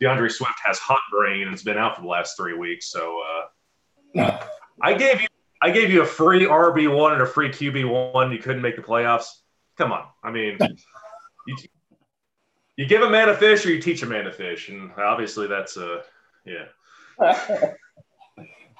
D'Andre 0.00 0.28
Swift 0.28 0.54
has 0.62 0.78
hot 0.78 1.00
brain 1.10 1.42
and 1.42 1.50
has 1.50 1.62
been 1.62 1.78
out 1.78 1.96
for 1.96 2.02
the 2.02 2.08
last 2.08 2.36
three 2.36 2.56
weeks. 2.56 2.90
So 2.90 3.20
uh, 4.16 4.38
I 4.82 4.94
gave 4.94 5.22
you 5.22 5.28
I 5.62 5.70
gave 5.70 5.90
you 5.90 6.02
a 6.02 6.06
free 6.06 6.44
RB 6.44 6.94
one 6.94 7.14
and 7.14 7.22
a 7.22 7.26
free 7.26 7.48
QB 7.48 8.12
one. 8.12 8.30
You 8.30 8.38
couldn't 8.38 8.60
make 8.60 8.76
the 8.76 8.82
playoffs. 8.82 9.26
Come 9.78 9.92
on. 9.92 10.04
I 10.22 10.30
mean, 10.30 10.58
you, 11.46 11.56
you 12.76 12.86
give 12.86 13.02
a 13.02 13.10
man 13.10 13.28
a 13.28 13.34
fish 13.34 13.64
or 13.66 13.70
you 13.70 13.80
teach 13.80 14.02
a 14.02 14.06
man 14.06 14.24
to 14.24 14.32
fish, 14.32 14.68
and 14.68 14.90
obviously 14.98 15.46
that's 15.46 15.76
a 15.76 15.94
uh, 15.94 16.02
yeah. 16.44 16.64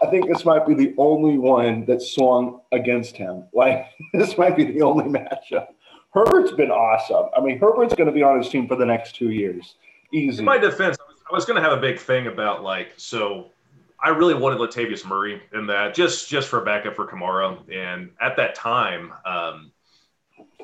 I 0.03 0.07
think 0.11 0.27
this 0.29 0.45
might 0.45 0.67
be 0.67 0.75
the 0.75 0.95
only 0.99 1.39
one 1.39 1.85
that 1.87 2.03
swung 2.03 2.61
against 2.73 3.17
him. 3.17 3.45
Like 3.53 3.87
this 4.13 4.37
might 4.37 4.57
be 4.57 4.65
the 4.65 4.83
only 4.83 5.05
matchup. 5.05 5.69
Herbert's 6.13 6.53
been 6.53 6.71
awesome. 6.71 7.31
I 7.37 7.41
mean, 7.41 7.59
Herbert's 7.59 7.95
going 7.95 8.07
to 8.07 8.13
be 8.13 8.23
on 8.23 8.39
his 8.39 8.49
team 8.49 8.69
for 8.69 8.77
the 8.77 8.87
next 8.87 9.17
two 9.17 9.31
years. 9.31 9.75
Easy. 10.13 10.39
In 10.39 10.45
my 10.45 10.59
defense, 10.59 10.97
I 11.01 11.33
was, 11.33 11.41
was 11.41 11.45
going 11.45 11.61
to 11.61 11.69
have 11.69 11.77
a 11.77 11.81
big 11.81 11.99
thing 11.99 12.29
about 12.29 12.63
like 12.63 12.93
so 12.97 13.51
I 14.01 14.11
really 14.11 14.35
wanted 14.35 14.59
Latavius 14.59 15.05
Murray 15.07 15.41
in 15.53 15.67
that 15.69 15.95
just 15.95 16.29
just 16.29 16.49
for 16.49 16.61
a 16.61 16.65
backup 16.65 16.95
for 16.95 17.07
Kamara. 17.07 17.59
And 17.73 18.11
at 18.21 18.37
that 18.37 18.55
time, 18.55 19.13
um, 19.25 19.73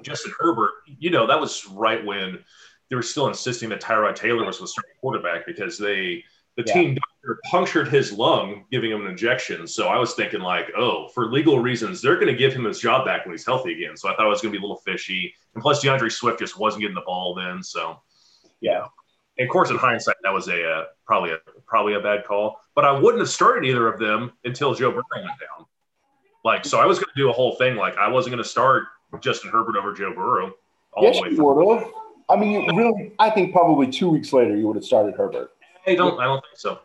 Justin 0.03 0.33
Herbert, 0.39 0.73
you 0.99 1.11
know, 1.11 1.27
that 1.27 1.41
was 1.41 1.67
right 1.69 2.05
when 2.05 2.45
they 2.91 2.97
were 2.97 3.03
still 3.03 3.29
insisting 3.29 3.69
that 3.71 3.81
Tyrod 3.81 4.17
Taylor 4.17 4.45
was 4.45 4.59
the 4.59 4.67
starting 4.67 4.93
quarterback 5.01 5.47
because 5.47 5.79
they 5.79 6.25
the 6.57 6.65
Yeah. 6.67 6.73
team 6.75 6.95
doctor 6.97 7.39
punctured 7.51 7.89
his 7.89 8.13
lung, 8.13 8.65
giving 8.73 8.91
him 8.91 9.03
an 9.03 9.07
injection. 9.07 9.67
So 9.69 9.87
I 9.87 9.97
was 9.99 10.15
thinking 10.15 10.41
like, 10.41 10.71
oh, 10.77 11.07
for 11.09 11.27
legal 11.27 11.61
reasons, 11.61 12.03
they're 12.03 12.17
going 12.17 12.27
to 12.27 12.35
give 12.35 12.53
him 12.53 12.65
his 12.65 12.81
job 12.81 13.07
back 13.07 13.25
when 13.25 13.33
he's 13.33 13.47
healthy 13.47 13.73
again. 13.73 13.97
So 13.97 14.09
I 14.09 14.17
thought 14.17 14.27
it 14.27 14.29
was 14.29 14.43
going 14.43 14.53
to 14.53 14.59
be 14.59 14.63
a 14.63 14.67
little 14.67 14.83
fishy. 14.85 15.33
And 15.55 15.63
plus, 15.63 15.81
D'Andre 15.81 16.09
Swift 16.09 16.41
just 16.41 16.59
wasn't 16.59 16.81
getting 16.83 16.97
the 16.97 17.03
ball 17.03 17.35
then. 17.35 17.63
So 17.63 18.01
Yeah. 18.61 18.87
and 19.39 19.49
of 19.49 19.53
course, 19.53 19.71
in 19.71 19.77
hindsight, 19.79 20.17
that 20.25 20.35
was 20.35 20.49
a 20.49 20.69
uh, 20.69 20.85
probably 21.07 21.31
a 21.31 21.39
probably 21.67 21.95
a 21.95 22.01
bad 22.01 22.25
call. 22.27 22.61
But 22.75 22.85
I 22.85 22.91
wouldn't 22.93 23.21
have 23.21 23.31
started 23.31 23.65
either 23.67 23.87
of 23.87 24.01
them 24.01 24.33
until 24.45 24.75
Joe 24.75 24.91
Burrow 24.91 25.05
went 25.15 25.27
down. 25.27 25.67
Like, 26.45 26.65
so 26.65 26.81
I 26.81 26.85
was 26.85 26.99
going 26.99 27.11
to 27.15 27.21
do 27.21 27.31
a 27.31 27.33
whole 27.33 27.55
thing 27.57 27.77
like 27.77 27.97
I 27.97 28.09
wasn't 28.09 28.33
going 28.35 28.43
to 28.43 28.49
start 28.49 28.85
Justin 29.21 29.51
Herbert 29.53 29.77
over 29.77 29.93
Joe 29.93 30.13
Burrow 30.13 30.53
all 30.93 31.05
yes, 31.05 31.17
the 31.17 31.23
way. 31.23 31.35
through. 31.37 31.93
I 32.31 32.37
mean, 32.37 32.63
you 32.63 32.77
really, 32.77 33.13
I 33.19 33.31
think 33.31 33.53
probably 33.53 33.91
two 33.91 34.09
weeks 34.09 34.33
later 34.33 34.57
you 34.57 34.67
would 34.67 34.77
have 34.77 34.85
started 34.85 35.15
Herbert. 35.15 35.51
I 35.87 35.95
don't. 35.95 36.21
I 36.21 36.25
don't 36.25 36.41
think 36.43 36.57
so. 36.57 36.81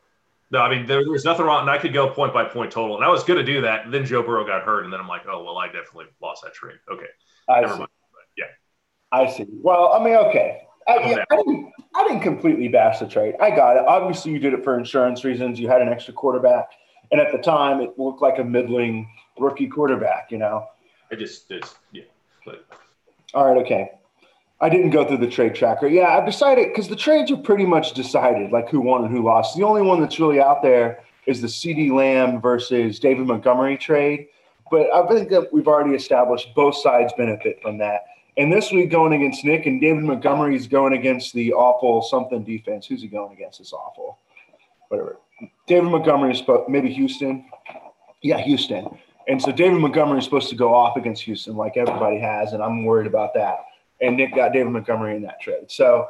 No, 0.51 0.59
I 0.59 0.69
mean 0.69 0.85
there, 0.85 1.03
there 1.03 1.11
was 1.11 1.25
nothing 1.25 1.45
wrong, 1.45 1.61
and 1.61 1.69
I 1.69 1.77
could 1.77 1.93
go 1.93 2.09
point 2.09 2.33
by 2.33 2.45
point 2.45 2.71
total, 2.71 2.95
and 2.95 3.03
I 3.03 3.09
was 3.09 3.23
going 3.23 3.43
to 3.43 3.45
do 3.45 3.61
that. 3.61 3.85
And 3.85 3.93
then 3.93 4.05
Joe 4.05 4.21
Burrow 4.21 4.45
got 4.45 4.63
hurt, 4.63 4.83
and 4.83 4.93
then 4.93 4.99
I'm 4.99 5.07
like, 5.07 5.23
oh 5.27 5.43
well, 5.43 5.57
I 5.57 5.67
definitely 5.67 6.05
lost 6.21 6.43
that 6.43 6.53
trade. 6.53 6.77
Okay, 6.91 7.07
I 7.49 7.61
never 7.61 7.73
see. 7.73 7.79
mind. 7.79 7.89
But 8.11 8.21
yeah, 8.37 8.45
I 9.11 9.31
see. 9.31 9.45
Well, 9.61 9.93
I 9.93 10.03
mean, 10.03 10.15
okay. 10.15 10.61
I, 10.87 10.97
yeah. 11.09 11.23
I, 11.31 11.35
didn't, 11.37 11.71
I 11.95 12.07
didn't 12.07 12.21
completely 12.21 12.67
bash 12.67 12.99
the 12.99 13.07
trade. 13.07 13.33
I 13.41 13.49
got 13.49 13.75
it. 13.75 13.83
Obviously, 13.87 14.33
you 14.33 14.39
did 14.39 14.53
it 14.53 14.63
for 14.63 14.77
insurance 14.77 15.23
reasons. 15.23 15.59
You 15.59 15.67
had 15.67 15.81
an 15.81 15.89
extra 15.89 16.13
quarterback, 16.13 16.69
and 17.11 17.19
at 17.19 17.31
the 17.31 17.39
time, 17.39 17.81
it 17.81 17.97
looked 17.97 18.21
like 18.21 18.37
a 18.37 18.43
middling 18.43 19.09
rookie 19.39 19.67
quarterback. 19.67 20.31
You 20.31 20.37
know. 20.37 20.67
I 21.11 21.15
just 21.15 21.49
it's 21.49 21.75
yeah, 21.91 22.03
but 22.45 22.65
All 23.33 23.47
right. 23.47 23.57
Okay. 23.63 23.91
I 24.61 24.69
didn't 24.69 24.91
go 24.91 25.05
through 25.05 25.17
the 25.17 25.29
trade 25.29 25.53
tracker. 25.53 25.87
Yeah, 25.87 26.17
I've 26.17 26.25
decided 26.25 26.69
because 26.69 26.87
the 26.87 26.95
trades 26.95 27.29
are 27.31 27.37
pretty 27.37 27.65
much 27.65 27.93
decided, 27.93 28.51
like 28.51 28.69
who 28.69 28.79
won 28.79 29.03
and 29.03 29.15
who 29.15 29.23
lost. 29.23 29.57
The 29.57 29.63
only 29.63 29.81
one 29.81 29.99
that's 29.99 30.19
really 30.19 30.39
out 30.39 30.61
there 30.61 31.03
is 31.25 31.41
the 31.41 31.47
CeeDee 31.47 31.91
Lamb 31.91 32.39
versus 32.39 32.99
David 32.99 33.27
Montgomery 33.27 33.77
trade. 33.77 34.27
But 34.71 34.91
I 34.93 35.05
think 35.07 35.29
that 35.29 35.51
we've 35.51 35.67
already 35.67 35.93
established 35.95 36.55
both 36.55 36.75
sides 36.77 37.13
benefit 37.17 37.61
from 37.61 37.77
that. 37.79 38.01
And 38.37 38.51
this 38.51 38.71
week 38.71 38.91
going 38.91 39.13
against 39.13 39.45
Nick 39.45 39.65
and 39.65 39.79
David 39.79 40.03
Montgomery's 40.03 40.67
going 40.67 40.93
against 40.93 41.33
the 41.33 41.53
awful 41.53 42.01
something 42.01 42.43
defense. 42.43 42.85
Who's 42.85 43.01
he 43.01 43.07
going 43.07 43.33
against? 43.33 43.59
This 43.59 43.73
awful, 43.73 44.17
whatever. 44.89 45.17
David 45.67 45.89
Montgomery 45.89 46.31
is 46.31 46.39
supposed 46.39 46.69
maybe 46.69 46.91
Houston. 46.93 47.45
Yeah, 48.21 48.39
Houston. 48.39 48.87
And 49.27 49.41
so 49.41 49.51
David 49.51 49.79
Montgomery 49.79 50.19
is 50.19 50.25
supposed 50.25 50.49
to 50.49 50.55
go 50.55 50.73
off 50.73 50.97
against 50.97 51.23
Houston 51.23 51.55
like 51.55 51.77
everybody 51.77 52.19
has, 52.19 52.53
and 52.53 52.61
I'm 52.61 52.85
worried 52.85 53.07
about 53.07 53.33
that. 53.35 53.57
And 54.01 54.17
Nick 54.17 54.35
got 54.35 54.53
David 54.53 54.71
Montgomery 54.71 55.15
in 55.15 55.21
that 55.23 55.41
trade. 55.41 55.69
So 55.69 56.07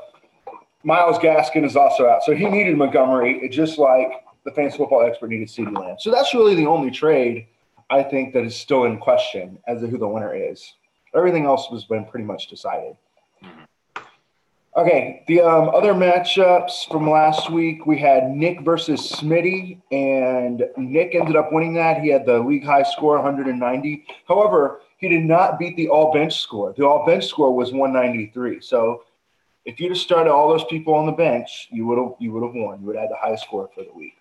Myles 0.83 1.17
Gaskin 1.17 1.65
is 1.65 1.75
also 1.75 2.07
out. 2.07 2.23
So 2.23 2.35
he 2.35 2.45
needed 2.45 2.77
Montgomery, 2.77 3.47
just 3.49 3.77
like 3.77 4.11
the 4.43 4.51
fantasy 4.51 4.77
football 4.77 5.03
expert 5.03 5.29
needed 5.29 5.47
CeeDee 5.47 5.77
Lamb. 5.77 5.97
So 5.99 6.11
that's 6.11 6.33
really 6.33 6.55
the 6.55 6.67
only 6.67 6.91
trade 6.91 7.47
I 7.89 8.03
think 8.03 8.33
that 8.33 8.43
is 8.43 8.55
still 8.55 8.85
in 8.85 8.97
question 8.97 9.59
as 9.67 9.81
to 9.81 9.87
who 9.87 9.97
the 9.97 10.07
winner 10.07 10.33
is. 10.33 10.73
Everything 11.15 11.45
else 11.45 11.67
has 11.71 11.85
been 11.85 12.05
pretty 12.05 12.25
much 12.25 12.47
decided. 12.47 12.95
Okay, 14.77 15.23
the 15.27 15.39
um, 15.39 15.69
other 15.69 15.93
matchups 15.93 16.91
from 16.91 17.09
last 17.09 17.49
week, 17.49 17.85
we 17.85 17.97
had 17.97 18.29
Nick 18.29 18.59
versus 18.61 19.09
Smitty, 19.09 19.79
and 19.89 20.65
Nick 20.75 21.15
ended 21.15 21.37
up 21.37 21.53
winning 21.53 21.73
that. 21.75 22.01
He 22.01 22.09
had 22.09 22.25
the 22.25 22.39
league 22.39 22.65
high 22.65 22.83
score, 22.83 23.15
190. 23.15 24.05
However, 24.27 24.81
he 25.05 25.17
did 25.17 25.25
not 25.25 25.59
beat 25.59 25.75
the 25.75 25.87
all 25.87 26.11
bench 26.11 26.39
score. 26.39 26.73
The 26.75 26.85
all 26.85 27.05
bench 27.05 27.27
score 27.27 27.55
was 27.55 27.71
193. 27.71 28.59
So 28.61 29.03
if 29.63 29.79
you'd 29.79 29.89
have 29.89 29.99
started 29.99 30.31
all 30.31 30.49
those 30.49 30.65
people 30.65 30.95
on 30.95 31.05
the 31.05 31.11
bench, 31.11 31.67
you 31.71 31.85
would 31.85 31.99
have 31.99 32.13
you 32.19 32.31
would 32.31 32.43
have 32.43 32.55
won. 32.55 32.79
You 32.79 32.87
would 32.87 32.95
have 32.95 33.03
had 33.03 33.11
the 33.11 33.17
highest 33.21 33.43
score 33.43 33.69
for 33.75 33.83
the 33.83 33.93
week. 33.93 34.15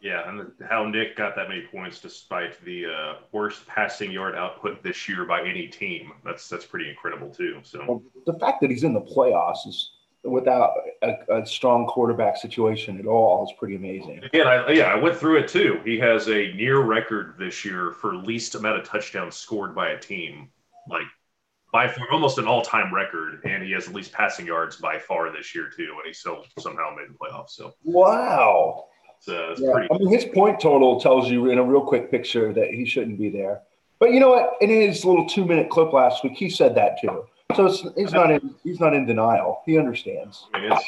yeah, 0.00 0.28
and 0.28 0.50
how 0.68 0.86
Nick 0.86 1.16
got 1.16 1.36
that 1.36 1.48
many 1.48 1.62
points 1.62 2.00
despite 2.00 2.62
the 2.64 2.86
uh, 2.86 3.14
worst 3.30 3.64
passing 3.66 4.10
yard 4.10 4.34
output 4.34 4.82
this 4.82 5.08
year 5.08 5.24
by 5.24 5.42
any 5.42 5.68
team. 5.68 6.12
That's 6.24 6.48
that's 6.48 6.64
pretty 6.64 6.90
incredible 6.90 7.30
too. 7.30 7.60
So 7.62 7.84
Well, 7.86 8.02
the 8.26 8.38
fact 8.40 8.60
that 8.60 8.70
he's 8.70 8.82
in 8.82 8.92
the 8.92 9.02
playoffs 9.02 9.68
is 9.68 9.92
without 10.24 10.72
a, 11.02 11.40
a 11.40 11.46
strong 11.46 11.86
quarterback 11.86 12.36
situation 12.36 12.98
at 12.98 13.06
all 13.06 13.44
is 13.44 13.52
pretty 13.58 13.76
amazing. 13.76 14.22
Again, 14.24 14.46
I, 14.46 14.70
yeah, 14.72 14.84
I 14.84 14.94
went 14.96 15.16
through 15.16 15.38
it 15.38 15.48
too. 15.48 15.80
He 15.84 15.98
has 15.98 16.28
a 16.28 16.52
near 16.54 16.80
record 16.80 17.34
this 17.38 17.64
year 17.64 17.92
for 17.92 18.14
least 18.16 18.54
amount 18.54 18.78
of 18.78 18.84
touchdowns 18.84 19.36
scored 19.36 19.74
by 19.74 19.90
a 19.90 19.98
team, 19.98 20.48
like 20.88 21.06
by 21.72 21.88
far, 21.88 22.10
almost 22.10 22.38
an 22.38 22.46
all-time 22.46 22.94
record, 22.94 23.40
and 23.44 23.62
he 23.62 23.72
has 23.72 23.86
the 23.86 23.92
least 23.92 24.12
passing 24.12 24.46
yards 24.46 24.76
by 24.76 24.98
far 24.98 25.30
this 25.30 25.54
year 25.54 25.70
too, 25.76 25.92
and 25.96 26.06
he 26.06 26.12
still 26.12 26.44
somehow 26.58 26.94
made 26.96 27.08
the 27.08 27.18
playoffs. 27.18 27.50
So 27.50 27.74
Wow. 27.84 28.86
it's, 29.18 29.28
uh, 29.28 29.50
it's 29.50 29.60
Yeah, 29.60 29.72
pretty. 29.72 29.88
I 29.92 29.98
mean, 29.98 30.08
his 30.08 30.24
point 30.24 30.60
total 30.60 31.00
tells 31.00 31.30
you 31.30 31.50
in 31.50 31.58
a 31.58 31.64
real 31.64 31.82
quick 31.82 32.10
picture 32.10 32.52
that 32.52 32.70
he 32.72 32.86
shouldn't 32.86 33.18
be 33.18 33.28
there. 33.28 33.62
But 33.98 34.12
you 34.12 34.20
know 34.20 34.30
what? 34.30 34.54
In 34.60 34.70
his 34.70 35.04
little 35.04 35.26
two-minute 35.28 35.68
clip 35.70 35.92
last 35.92 36.24
week, 36.24 36.34
he 36.34 36.48
said 36.48 36.74
that 36.76 37.00
too. 37.00 37.24
So 37.54 37.66
it's, 37.66 37.82
he's 37.96 38.12
not 38.12 38.30
in 38.30 38.54
he's 38.62 38.80
not 38.80 38.94
in 38.94 39.06
denial. 39.06 39.62
He 39.66 39.78
understands. 39.78 40.46
I 40.54 40.60
mean, 40.60 40.72
it's 40.72 40.84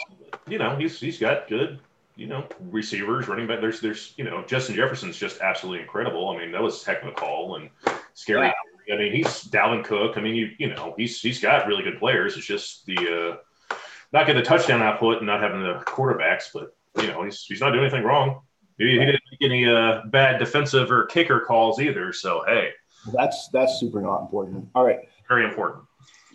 you 0.48 0.58
know 0.58 0.76
he's 0.76 0.98
he's 1.00 1.18
got 1.18 1.48
good 1.48 1.80
you 2.16 2.26
know 2.26 2.44
receivers, 2.70 3.28
running 3.28 3.46
back. 3.46 3.60
There's 3.60 3.80
there's 3.80 4.14
you 4.16 4.24
know 4.24 4.42
Justin 4.46 4.74
Jefferson's 4.74 5.18
just 5.18 5.40
absolutely 5.40 5.82
incredible. 5.82 6.28
I 6.30 6.38
mean 6.38 6.50
that 6.52 6.62
was 6.62 6.84
heck 6.84 7.02
of 7.02 7.08
a 7.08 7.12
call 7.12 7.56
and 7.56 7.70
scary. 8.14 8.52
I 8.92 8.96
mean 8.96 9.12
he's 9.12 9.44
Dalvin 9.44 9.84
Cook. 9.84 10.16
I 10.16 10.20
mean 10.20 10.34
you 10.34 10.50
you 10.58 10.68
know 10.68 10.94
he's 10.96 11.20
he's 11.20 11.40
got 11.40 11.66
really 11.66 11.84
good 11.84 11.98
players. 11.98 12.36
It's 12.36 12.46
just 12.46 12.86
the 12.86 12.96
uh, 12.96 13.76
not 14.12 14.26
getting 14.26 14.42
the 14.42 14.48
touchdown 14.48 14.82
output 14.82 15.18
and 15.18 15.26
not 15.26 15.42
having 15.42 15.62
the 15.62 15.74
quarterbacks, 15.86 16.48
but 16.52 16.74
you 17.00 17.08
know 17.08 17.22
he's 17.22 17.44
he's 17.44 17.60
not 17.60 17.70
doing 17.70 17.84
anything 17.84 18.04
wrong. 18.04 18.40
He, 18.78 18.90
he 18.90 18.98
didn't 18.98 19.22
make 19.30 19.42
any 19.42 19.66
uh, 19.66 20.02
bad 20.06 20.38
defensive 20.38 20.90
or 20.90 21.06
kicker 21.06 21.40
calls 21.40 21.80
either. 21.80 22.12
So 22.12 22.42
hey, 22.46 22.70
That's 23.12 23.48
that's 23.52 23.78
super 23.78 24.00
not 24.00 24.20
important. 24.22 24.68
All 24.74 24.84
right. 24.84 25.00
very 25.28 25.44
important. 25.44 25.84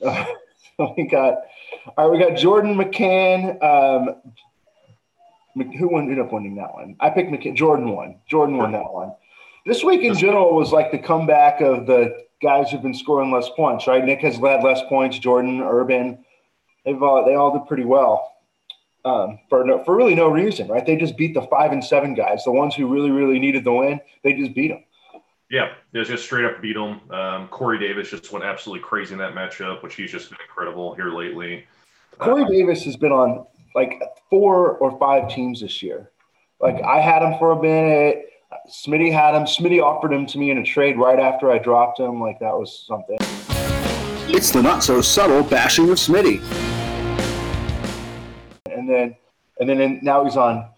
Uh, 0.03 0.25
we 0.97 1.07
got 1.07 1.35
all 1.97 2.09
right. 2.09 2.17
We 2.17 2.23
got 2.23 2.37
Jordan 2.37 2.75
McCann. 2.75 3.61
Um, 3.63 4.15
who 5.77 5.97
ended 5.97 6.19
up 6.19 6.31
winning 6.31 6.55
that 6.55 6.73
one? 6.73 6.95
I 6.99 7.09
picked 7.09 7.31
McCann. 7.31 7.55
Jordan 7.55 7.89
won. 7.89 8.19
Jordan 8.29 8.57
won 8.57 8.71
that 8.71 8.91
one. 8.91 9.13
This 9.65 9.83
week 9.83 10.01
in 10.01 10.15
general 10.15 10.55
was 10.55 10.71
like 10.71 10.91
the 10.91 10.97
comeback 10.97 11.61
of 11.61 11.85
the 11.85 12.25
guys 12.41 12.71
who've 12.71 12.81
been 12.81 12.95
scoring 12.95 13.31
less 13.31 13.49
points. 13.49 13.85
Right? 13.87 14.03
Nick 14.03 14.21
has 14.21 14.39
led 14.39 14.63
less 14.63 14.81
points. 14.87 15.19
Jordan, 15.19 15.61
Urban, 15.61 16.23
they've 16.85 17.01
all 17.01 17.25
they 17.25 17.35
all 17.35 17.57
did 17.57 17.67
pretty 17.67 17.85
well. 17.85 18.27
Um, 19.03 19.39
for 19.49 19.63
no, 19.63 19.83
for 19.83 19.95
really 19.95 20.13
no 20.13 20.29
reason, 20.29 20.67
right? 20.67 20.85
They 20.85 20.95
just 20.95 21.17
beat 21.17 21.33
the 21.33 21.41
five 21.43 21.71
and 21.71 21.83
seven 21.83 22.13
guys, 22.13 22.43
the 22.43 22.51
ones 22.51 22.75
who 22.75 22.87
really 22.87 23.11
really 23.11 23.39
needed 23.39 23.63
the 23.63 23.73
win. 23.73 23.99
They 24.23 24.33
just 24.33 24.53
beat 24.53 24.69
them. 24.69 24.83
Yeah, 25.51 25.73
it 25.91 25.99
was 25.99 26.07
just 26.07 26.23
straight 26.23 26.45
up 26.45 26.61
beat 26.61 26.77
him. 26.77 27.01
Um, 27.11 27.49
Corey 27.49 27.77
Davis 27.77 28.09
just 28.09 28.31
went 28.31 28.45
absolutely 28.45 28.81
crazy 28.81 29.11
in 29.11 29.19
that 29.19 29.33
matchup, 29.33 29.83
which 29.83 29.95
he's 29.95 30.09
just 30.09 30.29
been 30.29 30.39
incredible 30.47 30.95
here 30.95 31.09
lately. 31.09 31.65
Corey 32.19 32.45
Davis 32.45 32.85
has 32.85 32.95
been 32.95 33.11
on 33.11 33.45
like 33.75 34.01
four 34.29 34.77
or 34.77 34.97
five 34.97 35.29
teams 35.29 35.59
this 35.59 35.83
year. 35.83 36.09
Like 36.61 36.81
I 36.81 37.01
had 37.01 37.21
him 37.21 37.37
for 37.37 37.51
a 37.51 37.61
minute. 37.61 38.29
Smitty 38.69 39.11
had 39.11 39.35
him. 39.35 39.43
Smitty 39.43 39.83
offered 39.83 40.13
him 40.13 40.25
to 40.27 40.37
me 40.37 40.51
in 40.51 40.57
a 40.57 40.63
trade 40.63 40.97
right 40.97 41.19
after 41.19 41.51
I 41.51 41.57
dropped 41.57 41.99
him. 41.99 42.21
Like 42.21 42.39
that 42.39 42.57
was 42.57 42.85
something. 42.87 43.17
It's 44.33 44.51
the 44.51 44.61
not 44.61 44.85
so 44.85 45.01
subtle 45.01 45.43
bashing 45.43 45.89
of 45.89 45.97
Smitty. 45.97 46.41
And 48.71 48.89
then, 48.89 49.17
and 49.59 49.67
then 49.67 49.81
and 49.81 50.01
now 50.01 50.23
he's 50.23 50.37
on 50.37 50.69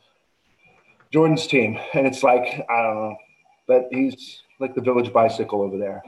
Jordan's 1.12 1.46
team, 1.46 1.78
and 1.94 2.08
it's 2.08 2.24
like 2.24 2.66
I 2.68 2.82
don't 2.82 2.96
know, 2.96 3.18
but 3.68 3.88
he's 3.92 4.43
like 4.60 4.76
the 4.76 4.82
village 4.82 5.12
bicycle 5.12 5.62
over 5.62 5.78
there. 5.78 6.04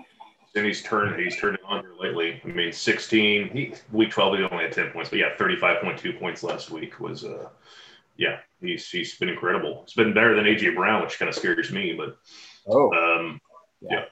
And 0.56 0.66
he's 0.66 0.82
turned 0.82 1.20
he's 1.20 1.36
turned 1.38 1.56
it 1.56 1.62
on 1.68 1.82
here 1.82 1.94
lately. 2.00 2.42
I 2.44 2.48
mean, 2.48 2.72
16. 2.72 3.50
He, 3.50 3.74
week 3.92 4.12
12, 4.12 4.38
he 4.38 4.44
only 4.44 4.64
had 4.64 4.72
10 4.72 4.92
points, 4.92 5.10
but 5.10 5.20
yeah, 5.20 5.36
35.2 5.38 6.18
points 6.18 6.44
last 6.44 6.72
week 6.72 7.00
was 7.00 7.26
uh, 7.26 7.50
yeah, 8.18 8.38
he's 8.62 8.90
he's 8.90 9.18
been 9.18 9.28
incredible. 9.30 9.82
It's 9.84 9.94
been 9.94 10.14
better 10.14 10.36
than 10.36 10.46
AJ 10.46 10.76
Brown, 10.76 11.02
which 11.02 11.20
kind 11.20 11.28
of 11.30 11.36
scares 11.36 11.72
me, 11.72 11.94
but 11.94 12.18
Oh, 12.68 12.92
um, 12.94 13.40
Yeah. 13.82 14.06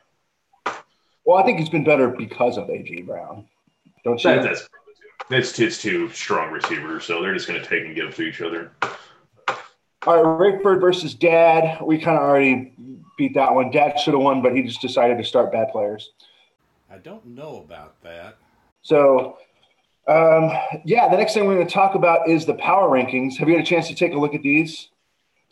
well, 1.26 1.38
I 1.38 1.44
think 1.44 1.60
he's 1.60 1.70
been 1.70 1.84
better 1.86 2.10
because 2.10 2.58
of 2.58 2.68
AJ 2.68 3.06
Brown. 3.08 3.48
Don't 4.04 4.22
you? 4.24 4.30
that, 4.32 4.44
that's. 4.44 4.68
It's 5.30 5.58
it's 5.58 5.82
two 5.82 6.10
strong 6.10 6.52
receivers, 6.52 7.06
so 7.06 7.22
they're 7.22 7.34
just 7.34 7.48
going 7.48 7.60
to 7.62 7.66
take 7.68 7.86
and 7.86 7.96
give 7.96 8.14
to 8.16 8.24
each 8.24 8.42
other. 8.42 8.72
All 10.06 10.22
right, 10.22 10.54
Rickford 10.54 10.82
versus 10.82 11.16
Dad. 11.16 11.82
We 11.82 11.98
kind 11.98 12.18
of 12.18 12.24
already 12.24 12.74
beat 13.18 13.34
that 13.36 13.54
one. 13.54 13.72
Dad 13.72 14.00
should 14.00 14.14
have 14.14 14.24
won, 14.24 14.42
but 14.42 14.56
he 14.56 14.64
just 14.64 14.82
decided 14.82 15.18
to 15.18 15.24
start 15.24 15.52
bad 15.52 15.70
players. 15.70 16.12
I 16.92 16.98
don't 16.98 17.26
know 17.26 17.58
about 17.58 18.02
that. 18.04 18.38
So, 18.82 19.38
um, 20.08 20.52
yeah, 20.86 21.08
the 21.10 21.18
next 21.18 21.34
thing 21.34 21.46
we're 21.46 21.56
going 21.56 21.68
to 21.68 21.74
talk 21.74 21.96
about 21.96 22.30
is 22.30 22.46
the 22.46 22.54
power 22.56 22.90
rankings. 22.90 23.38
Have 23.38 23.48
you 23.48 23.56
had 23.56 23.64
a 23.64 23.68
chance 23.68 23.88
to 23.88 23.96
take 23.96 24.14
a 24.14 24.18
look 24.18 24.36
at 24.36 24.42
these? 24.42 24.90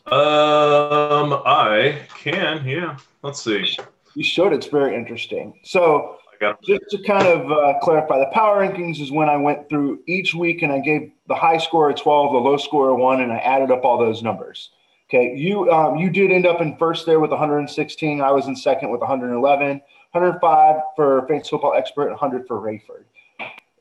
Um, 0.08 1.42
I 1.46 2.00
can. 2.18 2.66
Yeah. 2.66 2.98
Let's 3.24 3.42
see. 3.42 3.78
You 4.16 4.24
showed 4.24 4.52
it's 4.52 4.68
very 4.68 4.96
interesting. 4.96 5.60
So 5.64 6.18
I 6.34 6.38
got. 6.40 6.62
just 6.64 6.82
to 6.90 7.04
kind 7.04 7.28
of 7.28 7.52
uh, 7.52 7.80
clarify, 7.80 8.20
the 8.20 8.30
power 8.34 8.60
rankings 8.68 9.00
is 9.00 9.12
when 9.12 9.30
I 9.30 9.38
went 9.38 9.70
through 9.70 10.02
each 10.08 10.34
week 10.34 10.64
and 10.64 10.72
I 10.72 10.80
gave 10.80 11.12
the 11.28 11.36
high 11.36 11.58
score 11.58 11.90
a 11.90 11.94
12, 11.94 12.34
the 12.34 12.38
low 12.38 12.58
score 12.58 12.90
a 12.90 12.96
one, 12.96 13.22
and 13.22 13.32
I 13.32 13.38
added 13.38 13.72
up 13.72 13.86
all 13.86 13.98
those 13.98 14.22
numbers. 14.22 14.72
Okay, 15.14 15.36
you 15.36 15.70
um, 15.70 15.98
you 15.98 16.10
did 16.10 16.32
end 16.32 16.46
up 16.46 16.62
in 16.62 16.78
first 16.78 17.06
there 17.06 17.20
with 17.20 17.32
116. 17.32 18.22
I 18.22 18.32
was 18.32 18.48
in 18.48 18.56
second 18.56 18.92
with 18.92 19.02
111, 19.02 19.82
105 20.12 20.76
for 20.96 21.28
Fantasy 21.28 21.50
Football 21.50 21.74
Expert, 21.74 22.12
100 22.12 22.48
for 22.48 22.62
Rayford. 22.62 23.04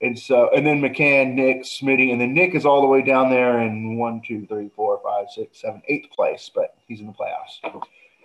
And 0.03 0.19
so, 0.19 0.51
and 0.53 0.67
then 0.67 0.81
McCann, 0.81 1.35
Nick, 1.35 1.63
Smitty, 1.63 2.11
and 2.11 2.21
then 2.21 2.35
Nick 2.35 2.57
is 2.57 2.67
all 2.67 2.81
the 2.81 2.89
way 2.89 3.03
down 3.03 3.31
there 3.31 3.61
in 3.61 3.97
one, 3.97 4.23
two, 4.27 4.45
three, 4.47 4.71
four, 4.75 5.01
five, 5.05 5.27
six, 5.31 5.61
seven, 5.61 5.81
eighth 5.87 6.11
place, 6.11 6.51
but 6.53 6.75
he's 6.89 6.99
in 6.99 7.07
the 7.07 7.13
playoffs. 7.13 7.81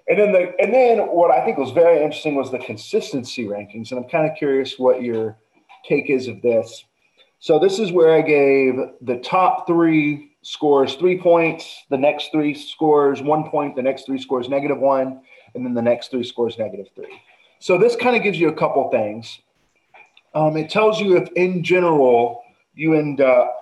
And 0.08 0.20
then 0.20 0.32
the 0.32 0.56
and 0.60 0.74
then 0.74 0.98
what 1.10 1.30
I 1.30 1.46
think 1.46 1.60
was 1.60 1.70
very 1.70 2.02
interesting 2.02 2.34
was 2.34 2.50
the 2.50 2.58
consistency 2.58 3.46
rankings, 3.46 3.92
and 3.92 4.00
I'm 4.00 4.10
kind 4.10 4.28
of 4.28 4.36
curious 4.36 4.80
what 4.80 5.04
your 5.04 5.38
take 5.88 6.10
is 6.10 6.28
of 6.28 6.42
this. 6.42 6.84
So 7.38 7.60
this 7.60 7.78
is 7.78 7.92
where 7.92 8.16
I 8.16 8.22
gave 8.22 8.80
the 9.02 9.18
top 9.18 9.68
three 9.68 10.35
scores 10.46 10.94
three 10.94 11.18
points, 11.18 11.86
the 11.90 11.98
next 11.98 12.32
three 12.32 12.54
scores 12.54 13.20
one 13.20 13.50
point, 13.50 13.76
the 13.76 13.82
next 13.82 14.06
three 14.06 14.22
scores 14.22 14.48
negative 14.48 14.78
one, 14.78 15.22
and 15.56 15.66
then 15.66 15.74
the 15.74 15.82
next 15.82 16.12
three 16.12 16.24
scores 16.24 16.60
negative 16.60 16.86
three. 16.94 17.20
So 17.58 17.80
this 17.80 17.96
kind 17.96 18.16
of 18.16 18.22
gives 18.22 18.40
you 18.40 18.50
a 18.50 18.54
couple 18.54 18.88
things. 18.92 19.40
Um, 20.36 20.56
it 20.56 20.70
tells 20.70 21.02
you 21.02 21.18
if 21.18 21.30
in 21.36 21.64
general 21.64 22.44
you 22.76 22.94
end 22.94 23.22
up 23.22 23.60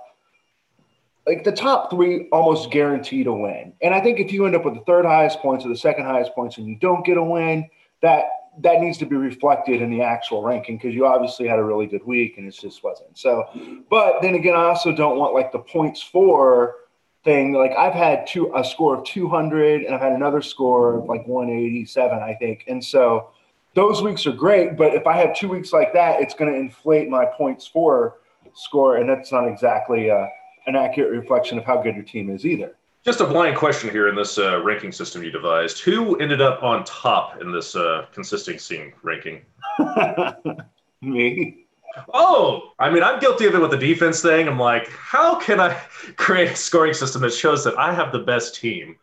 like 1.25 1.45
the 1.45 1.53
top 1.53 1.89
three 1.89 2.27
almost 2.33 2.69
guaranteed 2.69 3.27
to 3.27 3.33
win. 3.33 3.71
And 3.81 3.93
I 3.93 4.01
think 4.01 4.19
if 4.19 4.33
you 4.33 4.45
end 4.45 4.53
up 4.53 4.65
with 4.65 4.73
the 4.73 4.81
third 4.81 5.05
highest 5.05 5.39
points 5.39 5.65
or 5.65 5.69
the 5.69 5.77
second 5.77 6.03
highest 6.03 6.35
points 6.35 6.57
and 6.57 6.67
you 6.67 6.75
don't 6.75 7.05
get 7.05 7.15
a 7.15 7.23
win, 7.23 7.69
that 8.01 8.25
that 8.59 8.81
needs 8.81 8.97
to 8.99 9.05
be 9.05 9.15
reflected 9.15 9.81
in 9.81 9.89
the 9.89 10.01
actual 10.01 10.43
ranking 10.43 10.77
because 10.77 10.93
you 10.93 11.05
obviously 11.05 11.47
had 11.47 11.59
a 11.59 11.63
really 11.63 11.87
good 11.87 12.05
week 12.05 12.37
and 12.37 12.47
it 12.47 12.51
just 12.51 12.83
wasn't. 12.83 13.17
So, 13.17 13.45
but 13.89 14.21
then 14.21 14.35
again, 14.35 14.55
I 14.55 14.65
also 14.65 14.91
don't 14.91 15.17
want 15.17 15.33
like 15.33 15.51
the 15.51 15.59
points 15.59 16.01
for 16.01 16.75
thing. 17.23 17.53
Like 17.53 17.71
I've 17.71 17.93
had 17.93 18.27
two 18.27 18.51
a 18.55 18.63
score 18.63 18.97
of 18.97 19.05
200 19.05 19.83
and 19.83 19.95
I've 19.95 20.01
had 20.01 20.13
another 20.13 20.41
score 20.41 20.99
of 20.99 21.05
like 21.05 21.27
187, 21.27 22.19
I 22.19 22.35
think. 22.35 22.65
And 22.67 22.83
so 22.83 23.31
those 23.73 24.01
weeks 24.01 24.27
are 24.27 24.31
great, 24.33 24.77
but 24.77 24.93
if 24.93 25.07
I 25.07 25.17
have 25.17 25.35
two 25.35 25.47
weeks 25.47 25.73
like 25.73 25.93
that, 25.93 26.21
it's 26.21 26.33
going 26.33 26.51
to 26.51 26.59
inflate 26.59 27.09
my 27.09 27.25
points 27.25 27.65
for 27.65 28.17
score, 28.53 28.97
and 28.97 29.09
that's 29.09 29.31
not 29.31 29.47
exactly 29.47 30.11
uh, 30.11 30.27
an 30.67 30.75
accurate 30.75 31.11
reflection 31.11 31.57
of 31.57 31.65
how 31.65 31.81
good 31.81 31.95
your 31.95 32.03
team 32.03 32.29
is 32.29 32.45
either. 32.45 32.75
Just 33.03 33.19
a 33.19 33.25
blind 33.25 33.57
question 33.57 33.89
here 33.89 34.07
in 34.07 34.15
this 34.15 34.37
uh, 34.37 34.63
ranking 34.63 34.93
system 34.93 35.23
you 35.23 35.31
devised. 35.31 35.79
Who 35.81 36.17
ended 36.19 36.39
up 36.39 36.63
on 36.63 36.85
top 36.85 37.41
in 37.41 37.51
this 37.51 37.75
uh, 37.75 38.05
consistency 38.13 38.93
ranking? 39.03 39.41
Me. 41.01 41.65
Oh, 42.13 42.71
I 42.79 42.89
mean, 42.89 43.03
I'm 43.03 43.19
guilty 43.19 43.45
of 43.45 43.55
it 43.55 43.59
with 43.59 43.71
the 43.71 43.77
defense 43.77 44.21
thing. 44.21 44.47
I'm 44.47 44.57
like, 44.57 44.89
how 44.89 45.37
can 45.37 45.59
I 45.59 45.73
create 46.15 46.51
a 46.51 46.55
scoring 46.55 46.93
system 46.93 47.21
that 47.23 47.33
shows 47.33 47.65
that 47.65 47.77
I 47.77 47.93
have 47.93 48.13
the 48.13 48.19
best 48.19 48.55
team? 48.55 48.95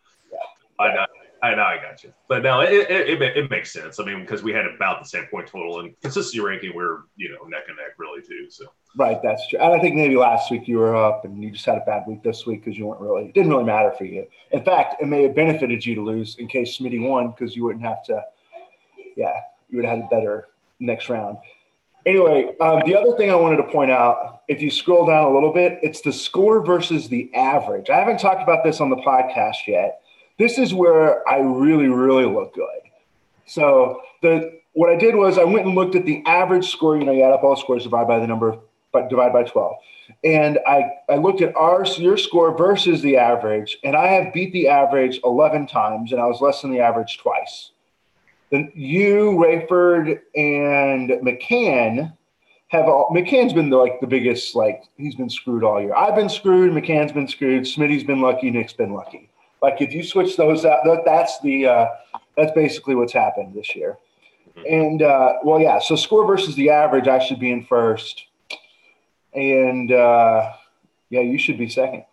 I 0.79 0.93
know, 0.95 1.05
I 1.43 1.55
know, 1.55 1.63
I 1.63 1.77
got 1.77 2.03
you. 2.03 2.13
But 2.27 2.43
no, 2.43 2.61
it, 2.61 2.71
it, 2.71 3.21
it, 3.21 3.37
it 3.37 3.49
makes 3.49 3.73
sense. 3.73 3.99
I 3.99 4.03
mean, 4.03 4.21
because 4.21 4.43
we 4.43 4.53
had 4.53 4.65
about 4.67 5.01
the 5.01 5.07
same 5.07 5.25
point 5.25 5.47
total 5.47 5.79
and 5.79 5.99
consistency 6.01 6.39
ranking, 6.39 6.73
we're, 6.75 6.99
you 7.15 7.29
know, 7.29 7.47
neck 7.47 7.63
and 7.67 7.77
neck 7.77 7.97
really 7.97 8.21
too. 8.21 8.49
So, 8.49 8.65
Right, 8.95 9.17
that's 9.23 9.47
true. 9.47 9.57
And 9.59 9.73
I 9.73 9.79
think 9.79 9.95
maybe 9.95 10.17
last 10.17 10.51
week 10.51 10.67
you 10.67 10.77
were 10.77 10.95
up 10.95 11.23
and 11.23 11.41
you 11.41 11.49
just 11.51 11.65
had 11.65 11.77
a 11.77 11.85
bad 11.85 12.03
week 12.07 12.21
this 12.23 12.45
week 12.45 12.63
because 12.63 12.77
you 12.77 12.85
weren't 12.85 13.01
really, 13.01 13.25
it 13.25 13.33
didn't 13.33 13.49
really 13.49 13.63
matter 13.63 13.91
for 13.97 14.03
you. 14.03 14.27
In 14.51 14.63
fact, 14.63 15.01
it 15.01 15.07
may 15.07 15.23
have 15.23 15.33
benefited 15.33 15.85
you 15.85 15.95
to 15.95 16.01
lose 16.01 16.35
in 16.37 16.47
case 16.47 16.77
Smitty 16.77 17.01
won 17.01 17.31
because 17.31 17.55
you 17.55 17.63
wouldn't 17.63 17.85
have 17.85 18.03
to, 18.05 18.21
yeah, 19.15 19.33
you 19.69 19.77
would 19.77 19.85
have 19.85 19.97
had 19.97 20.05
a 20.05 20.09
better 20.09 20.49
next 20.79 21.09
round. 21.09 21.37
Anyway, 22.05 22.55
um, 22.59 22.81
the 22.85 22.95
other 22.95 23.15
thing 23.15 23.29
I 23.29 23.35
wanted 23.35 23.57
to 23.57 23.71
point 23.71 23.91
out, 23.91 24.41
if 24.47 24.61
you 24.61 24.69
scroll 24.69 25.05
down 25.05 25.23
a 25.23 25.33
little 25.33 25.53
bit, 25.53 25.79
it's 25.83 26.01
the 26.01 26.11
score 26.11 26.65
versus 26.65 27.07
the 27.07 27.33
average. 27.33 27.89
I 27.89 27.97
haven't 27.97 28.19
talked 28.19 28.41
about 28.41 28.63
this 28.63 28.81
on 28.81 28.89
the 28.89 28.95
podcast 28.97 29.67
yet. 29.67 30.00
This 30.41 30.57
is 30.57 30.73
where 30.73 31.27
I 31.29 31.37
really, 31.37 31.87
really 31.87 32.25
look 32.25 32.55
good. 32.55 32.65
So 33.45 34.01
the 34.23 34.59
what 34.73 34.89
I 34.89 34.95
did 34.95 35.15
was 35.15 35.37
I 35.37 35.43
went 35.43 35.67
and 35.67 35.75
looked 35.75 35.93
at 35.93 36.03
the 36.03 36.23
average 36.25 36.71
score. 36.71 36.97
You 36.97 37.03
know, 37.03 37.11
you 37.11 37.21
add 37.21 37.31
up 37.31 37.43
all 37.43 37.55
scores, 37.55 37.83
divide 37.83 38.07
by 38.07 38.17
the 38.17 38.25
number, 38.25 38.57
but 38.91 39.07
divide 39.07 39.33
by 39.33 39.43
12. 39.43 39.75
And 40.23 40.57
I, 40.65 40.89
I 41.07 41.17
looked 41.17 41.43
at 41.43 41.55
our 41.55 41.85
your 41.85 42.17
score 42.17 42.57
versus 42.57 43.03
the 43.03 43.17
average, 43.17 43.77
and 43.83 43.95
I 43.95 44.07
have 44.07 44.33
beat 44.33 44.51
the 44.51 44.67
average 44.67 45.19
11 45.23 45.67
times, 45.67 46.11
and 46.11 46.19
I 46.19 46.25
was 46.25 46.41
less 46.41 46.63
than 46.63 46.71
the 46.71 46.79
average 46.79 47.19
twice. 47.19 47.69
Then 48.49 48.71
you, 48.73 49.33
Rayford, 49.33 50.21
and 50.35 51.11
McCann 51.21 52.13
have 52.69 52.85
all 52.85 53.11
McCann's 53.13 53.53
been 53.53 53.69
the, 53.69 53.77
like 53.77 53.99
the 54.01 54.07
biggest, 54.07 54.55
like 54.55 54.85
he's 54.97 55.13
been 55.13 55.29
screwed 55.29 55.63
all 55.63 55.79
year. 55.79 55.93
I've 55.93 56.15
been 56.15 56.29
screwed, 56.29 56.73
McCann's 56.73 57.11
been 57.11 57.27
screwed, 57.27 57.65
Smitty's 57.65 58.03
been 58.03 58.21
lucky, 58.21 58.49
Nick's 58.49 58.73
been 58.73 58.93
lucky. 58.93 59.30
Like 59.61 59.81
if 59.81 59.93
you 59.93 60.03
switch 60.03 60.37
those 60.37 60.65
out, 60.65 60.83
that, 60.85 61.03
that's 61.05 61.39
the 61.41 61.67
uh, 61.67 61.87
that's 62.35 62.51
basically 62.53 62.95
what's 62.95 63.13
happened 63.13 63.53
this 63.53 63.75
year. 63.75 63.97
And 64.67 65.01
uh, 65.01 65.33
well, 65.43 65.59
yeah. 65.59 65.79
So 65.79 65.95
score 65.95 66.25
versus 66.25 66.55
the 66.55 66.69
average, 66.69 67.07
I 67.07 67.19
should 67.19 67.39
be 67.39 67.51
in 67.51 67.63
first, 67.65 68.25
and 69.33 69.91
uh, 69.91 70.53
yeah, 71.09 71.21
you 71.21 71.37
should 71.37 71.57
be 71.57 71.69
second. 71.69 72.05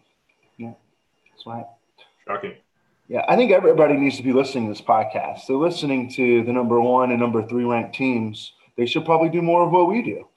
Yeah, 0.57 0.75
that's 1.33 1.47
right. 1.47 1.67
shocking. 2.27 2.55
Yeah, 3.09 3.25
I 3.27 3.37
think 3.37 3.51
everybody 3.53 3.95
needs 3.95 4.19
to 4.19 4.23
be 4.23 4.35
listening 4.35 4.67
to 4.67 4.73
this 4.73 4.87
podcast. 4.87 5.47
They're 5.47 5.57
listening 5.57 6.11
to 6.11 6.45
the 6.45 6.53
number 6.53 6.79
one 6.79 7.11
and 7.11 7.19
number 7.19 7.43
three 7.47 7.65
ranked 7.65 7.95
teams. 7.95 8.53
They 8.77 8.85
should 8.85 9.07
probably 9.07 9.31
do 9.31 9.41
more 9.41 9.65
of 9.65 9.73
what 9.73 9.89
we 9.89 10.03
do. 10.03 10.29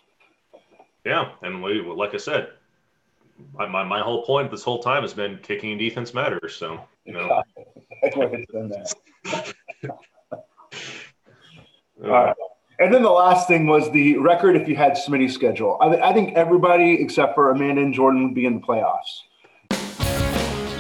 Yeah. 1.05 1.31
And 1.41 1.61
we, 1.61 1.81
like 1.81 2.13
I 2.13 2.17
said, 2.17 2.49
my, 3.53 3.67
my, 3.67 3.83
my 3.83 3.99
whole 3.99 4.23
point 4.23 4.51
this 4.51 4.63
whole 4.63 4.81
time 4.81 5.01
has 5.01 5.13
been 5.13 5.37
kicking 5.43 5.77
defense 5.77 6.13
matters. 6.13 6.55
So, 6.55 6.79
you 7.05 7.13
know, 7.13 7.41
I 8.03 8.11
would 8.15 8.31
have 8.33 8.47
done 8.47 8.69
that. 8.69 9.53
All 12.03 12.09
right. 12.09 12.35
And 12.79 12.91
then 12.91 13.03
the 13.03 13.11
last 13.11 13.47
thing 13.47 13.67
was 13.67 13.91
the 13.91 14.17
record 14.17 14.55
if 14.55 14.67
you 14.67 14.75
had 14.75 14.93
Smitty's 14.93 15.35
schedule. 15.35 15.77
I, 15.79 16.09
I 16.09 16.13
think 16.13 16.35
everybody 16.35 16.99
except 16.99 17.35
for 17.35 17.51
Amanda 17.51 17.81
and 17.81 17.93
Jordan 17.93 18.23
would 18.23 18.33
be 18.33 18.45
in 18.45 18.55
the 18.55 18.61
playoffs. 18.61 19.21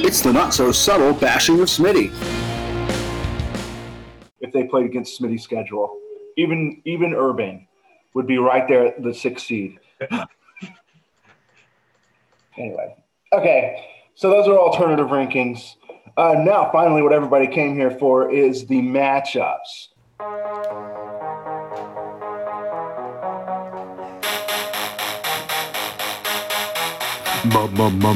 It's 0.03 0.21
the 0.21 0.33
not 0.33 0.51
so 0.51 0.71
subtle 0.71 1.13
bashing 1.13 1.59
of 1.59 1.67
Smitty. 1.67 2.11
if 4.39 4.51
they 4.51 4.63
played 4.63 4.85
against 4.85 5.21
Smitty's 5.21 5.43
schedule. 5.43 5.97
Even 6.37 6.81
even 6.85 7.13
Urban 7.13 7.67
would 8.13 8.27
be 8.27 8.37
right 8.37 8.67
there 8.67 8.87
at 8.87 9.03
the 9.03 9.13
sixth 9.13 9.45
seed. 9.45 9.79
anyway, 12.57 12.95
okay. 13.31 13.85
So 14.15 14.29
those 14.29 14.47
are 14.47 14.57
alternative 14.57 15.07
rankings. 15.07 15.75
Uh, 16.17 16.35
now, 16.37 16.69
finally, 16.71 17.01
what 17.01 17.13
everybody 17.13 17.47
came 17.47 17.73
here 17.73 17.91
for 17.91 18.29
is 18.29 18.65
the 18.67 18.81
matchups. 18.81 19.87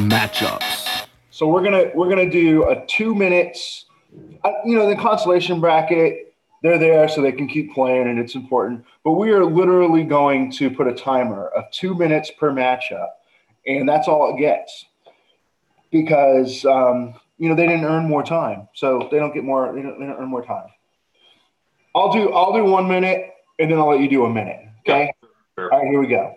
Matchups. 0.10 1.08
So 1.32 1.48
we're 1.48 1.64
gonna 1.64 1.92
we're 1.96 2.10
gonna 2.10 2.30
do 2.30 2.68
a 2.70 2.86
two 2.86 3.16
minutes. 3.16 3.86
Uh, 4.44 4.52
you 4.66 4.76
know, 4.76 4.88
the 4.90 4.96
consolation 4.96 5.60
bracket. 5.60 6.34
They're 6.64 6.80
there 6.80 7.08
so 7.08 7.22
they 7.22 7.32
can 7.32 7.48
keep 7.48 7.74
playing, 7.74 8.08
and 8.08 8.18
it's 8.18 8.36
important. 8.36 8.86
But 9.04 9.12
we 9.12 9.32
are 9.32 9.46
literally 9.46 10.04
going 10.04 10.52
to 10.54 10.70
put 10.70 10.88
a 10.88 10.94
timer 10.94 11.48
of 11.50 11.70
two 11.72 11.94
minutes 11.94 12.32
per 12.32 12.52
matchup, 12.52 13.10
and 13.68 13.88
that's 13.88 14.08
all 14.08 14.36
it 14.36 14.40
gets. 14.40 14.86
Because 15.92 16.66
um, 16.66 17.14
you 17.38 17.50
know 17.50 17.56
they 17.56 17.68
didn't 17.68 17.86
earn 17.86 18.08
more 18.08 18.24
time, 18.24 18.68
so 18.74 19.08
they 19.12 19.18
don't 19.18 19.34
get 19.34 19.44
more. 19.44 19.74
They 19.74 19.82
don't, 19.82 20.00
they 20.00 20.06
don't 20.06 20.18
earn 20.18 20.30
more 20.30 20.46
time. 20.46 20.68
I'll 21.96 22.12
do 22.12 22.32
I'll 22.32 22.54
do 22.54 22.64
one 22.64 22.88
minute, 22.88 23.32
and 23.60 23.72
then 23.72 23.78
I'll 23.78 23.90
let 23.90 24.00
you 24.00 24.10
do 24.10 24.26
a 24.26 24.30
minute. 24.30 24.62
Okay. 24.82 25.12
Fair. 25.56 25.72
All 25.74 25.80
right, 25.80 25.88
here 25.90 26.00
we 26.00 26.08
go. 26.08 26.36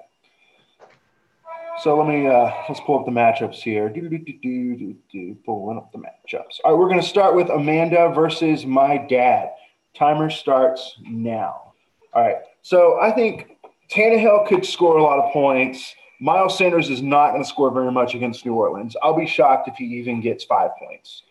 So 1.83 1.97
let 1.97 2.09
me 2.09 2.27
uh, 2.27 2.51
let's 2.69 2.81
pull 2.81 2.99
up 2.99 3.07
the 3.07 3.13
matchups 3.13 3.57
here. 3.57 3.89
Do, 3.89 4.09
do, 4.09 4.19
do, 4.19 4.33
do, 4.43 4.77
do, 4.77 4.97
do, 5.13 5.37
pulling 5.45 5.77
up 5.77 5.93
the 5.93 5.99
matchups. 5.99 6.59
All 6.65 6.73
right, 6.73 6.79
we're 6.79 6.89
going 6.89 7.01
to 7.01 7.07
start 7.07 7.37
with 7.37 7.51
Amanda 7.51 8.13
versus 8.13 8.67
my 8.67 8.99
dad. 8.99 9.51
Timer 9.95 10.31
starts 10.31 10.99
now. 11.03 11.73
All 12.13 12.23
right, 12.23 12.39
so 12.63 12.99
I 13.01 13.13
think 13.13 13.59
Tannehill 13.91 14.49
could 14.49 14.65
score 14.67 14.99
a 14.99 15.03
lot 15.03 15.19
of 15.19 15.33
points. 15.33 15.95
Miles 16.21 16.59
Sanders 16.59 16.91
is 16.91 17.01
not 17.01 17.31
going 17.31 17.43
to 17.43 17.49
score 17.49 17.71
very 17.71 17.93
much 17.93 18.15
against 18.15 18.45
New 18.45 18.55
Orleans. 18.55 18.97
I'll 19.03 19.17
be 19.17 19.27
shocked 19.27 19.69
if 19.69 19.77
he 19.77 19.85
even 19.85 20.21
gets 20.21 20.45
five 20.45 20.71
points. 20.79 21.23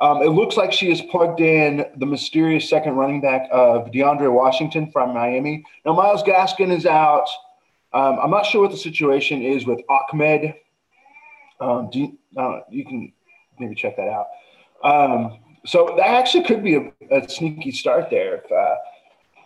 Um, 0.00 0.22
it 0.22 0.30
looks 0.30 0.56
like 0.56 0.72
she 0.72 0.88
has 0.88 1.02
plugged 1.02 1.40
in 1.40 1.84
the 1.96 2.06
mysterious 2.06 2.68
second 2.68 2.94
running 2.94 3.20
back 3.20 3.46
of 3.52 3.90
DeAndre 3.90 4.32
Washington 4.32 4.90
from 4.90 5.12
Miami. 5.12 5.62
Now, 5.84 5.92
Myles 5.92 6.22
Gaskin 6.22 6.74
is 6.74 6.86
out. 6.86 7.28
Um, 7.92 8.18
I'm 8.18 8.30
not 8.30 8.46
sure 8.46 8.62
what 8.62 8.70
the 8.70 8.78
situation 8.78 9.42
is 9.42 9.66
with 9.66 9.80
Ahmed. 9.90 10.54
Um, 11.60 11.90
you, 11.92 12.18
uh, 12.34 12.60
you 12.70 12.86
can 12.86 13.12
maybe 13.58 13.74
check 13.74 13.96
that 13.96 14.08
out. 14.08 14.28
Um, 14.82 15.38
so 15.66 15.92
that 15.98 16.06
actually 16.06 16.44
could 16.44 16.64
be 16.64 16.76
a, 16.76 16.92
a 17.10 17.28
sneaky 17.28 17.70
start 17.70 18.08
there. 18.08 18.36
If, 18.36 18.50
uh, 18.50 18.76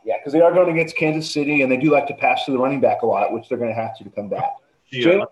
yeah, 0.04 0.18
because 0.18 0.32
they 0.32 0.40
are 0.40 0.52
going 0.52 0.70
against 0.70 0.96
Kansas 0.96 1.28
City, 1.28 1.62
and 1.62 1.72
they 1.72 1.78
do 1.78 1.90
like 1.90 2.06
to 2.06 2.14
pass 2.14 2.44
to 2.44 2.52
the 2.52 2.58
running 2.58 2.80
back 2.80 3.02
a 3.02 3.06
lot, 3.06 3.32
which 3.32 3.48
they're 3.48 3.58
going 3.58 3.70
to 3.70 3.74
have 3.74 3.96
to 3.98 4.04
to 4.04 4.10
come 4.10 4.28
back. 4.28 4.50
She 5.02 5.20
uh, 5.20 5.26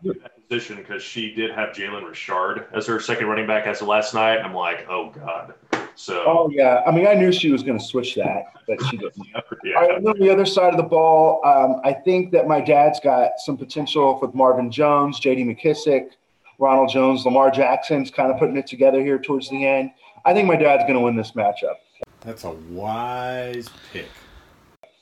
position 0.49 0.77
because 0.77 1.03
she 1.03 1.35
did 1.35 1.51
have 1.51 1.71
Jalen 1.71 2.07
Richard 2.07 2.67
as 2.73 2.87
her 2.87 3.01
second 3.01 3.27
running 3.27 3.47
back 3.47 3.67
as 3.67 3.81
of 3.81 3.89
last 3.89 4.15
night. 4.15 4.39
I'm 4.39 4.55
like, 4.55 4.87
oh 4.89 5.11
god. 5.11 5.55
So. 5.95 6.25
Oh 6.27 6.51
yeah, 6.51 6.83
I 6.87 6.91
mean, 6.91 7.07
I 7.07 7.15
knew 7.15 7.33
she 7.33 7.51
was 7.51 7.63
going 7.63 7.79
to 7.79 7.85
switch 7.85 8.15
that, 8.17 8.45
but 8.67 8.83
she 8.87 8.97
didn't. 8.97 9.15
yeah. 9.65 9.75
All 9.77 9.83
right, 9.83 9.97
and 9.97 10.07
then 10.07 10.19
the 10.19 10.31
other 10.31 10.47
side 10.47 10.73
of 10.73 10.77
the 10.77 10.83
ball, 10.83 11.41
um, 11.45 11.81
I 11.85 11.93
think 11.93 12.33
that 12.33 12.47
my 12.49 12.61
dad's 12.61 13.01
got 13.01 13.33
some 13.39 13.57
potential 13.57 14.19
with 14.21 14.35
Marvin 14.35 14.71
Jones, 14.71 15.21
J.D. 15.21 15.45
McKissic, 15.45 16.11
Ronald 16.59 16.91
Jones, 16.91 17.25
Lamar 17.25 17.51
Jackson's 17.51 18.11
kind 18.11 18.33
of 18.33 18.39
putting 18.39 18.57
it 18.57 18.67
together 18.67 19.01
here 19.01 19.19
towards 19.19 19.51
the 19.51 19.67
end. 19.67 19.91
I 20.25 20.33
think 20.33 20.49
my 20.49 20.57
dad's 20.57 20.85
going 20.85 20.95
to 20.95 21.01
win 21.01 21.17
this 21.17 21.33
matchup. 21.33 21.75
That's 22.21 22.45
a 22.45 22.53
wise 22.53 23.69
pick. 23.93 24.09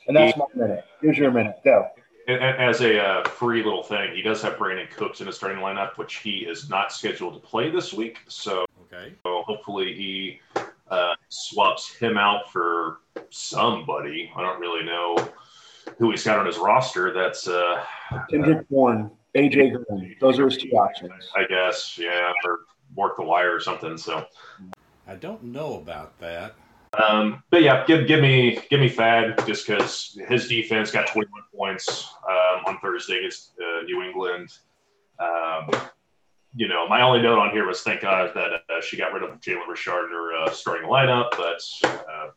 And 0.08 0.16
that's 0.16 0.36
my 0.36 0.46
minute. 0.54 0.84
Here's 1.02 1.18
your 1.18 1.30
minute. 1.30 1.60
Go. 1.64 1.86
As 2.38 2.80
a 2.80 3.02
uh, 3.02 3.28
free 3.28 3.62
little 3.62 3.82
thing, 3.82 4.14
he 4.14 4.22
does 4.22 4.42
have 4.42 4.54
Brandin 4.54 4.90
Cooks 4.90 5.20
in 5.20 5.26
his 5.26 5.36
starting 5.36 5.58
lineup, 5.58 5.96
which 5.96 6.16
he 6.16 6.38
is 6.38 6.68
not 6.68 6.92
scheduled 6.92 7.34
to 7.34 7.40
play 7.40 7.70
this 7.70 7.92
week. 7.92 8.18
So, 8.28 8.64
okay. 8.82 9.14
so 9.24 9.42
hopefully 9.46 9.94
he 9.94 10.40
uh, 10.90 11.14
swaps 11.28 11.94
him 11.94 12.16
out 12.16 12.50
for 12.52 12.98
somebody. 13.30 14.30
I 14.36 14.42
don't 14.42 14.60
really 14.60 14.84
know 14.84 15.16
who 15.98 16.10
he's 16.10 16.24
got 16.24 16.38
on 16.38 16.46
his 16.46 16.58
roster. 16.58 17.12
That's 17.12 17.48
uh, 17.48 17.84
Kendrick 18.30 18.68
Bourne, 18.68 19.10
AJ 19.34 19.84
Green. 19.86 20.16
Those 20.20 20.38
are 20.38 20.44
his 20.44 20.58
two 20.58 20.70
options. 20.70 21.12
I 21.36 21.44
guess, 21.46 21.98
yeah, 21.98 22.32
or 22.44 22.60
work 22.94 23.16
the 23.16 23.22
wire 23.22 23.54
or 23.54 23.60
something. 23.60 23.96
So 23.96 24.26
I 25.06 25.14
don't 25.14 25.42
know 25.44 25.74
about 25.76 26.18
that. 26.20 26.54
Um, 27.00 27.42
but 27.50 27.62
yeah, 27.62 27.84
give 27.86 28.06
give 28.06 28.20
me 28.20 28.60
give 28.68 28.80
me 28.80 28.88
Thad 28.88 29.46
just 29.46 29.66
because 29.66 30.18
his 30.28 30.48
defense 30.48 30.90
got 30.90 31.08
21 31.08 31.42
points 31.54 32.12
um, 32.28 32.64
on 32.66 32.78
Thursday 32.80 33.18
against 33.18 33.52
uh, 33.60 33.82
New 33.82 34.02
England. 34.02 34.50
Um, 35.18 35.70
you 36.54 36.66
know, 36.66 36.88
my 36.88 37.02
only 37.02 37.22
note 37.22 37.38
on 37.38 37.50
here 37.50 37.66
was 37.66 37.82
thank 37.82 38.00
God 38.00 38.32
that 38.34 38.52
uh, 38.52 38.80
she 38.82 38.96
got 38.96 39.12
rid 39.12 39.22
of 39.22 39.40
Jalen 39.40 39.68
Richard 39.68 40.06
in 40.06 40.10
her 40.10 40.36
uh, 40.36 40.50
starting 40.50 40.88
lineup. 40.88 41.30
But 41.32 41.62
uh, 41.84 42.30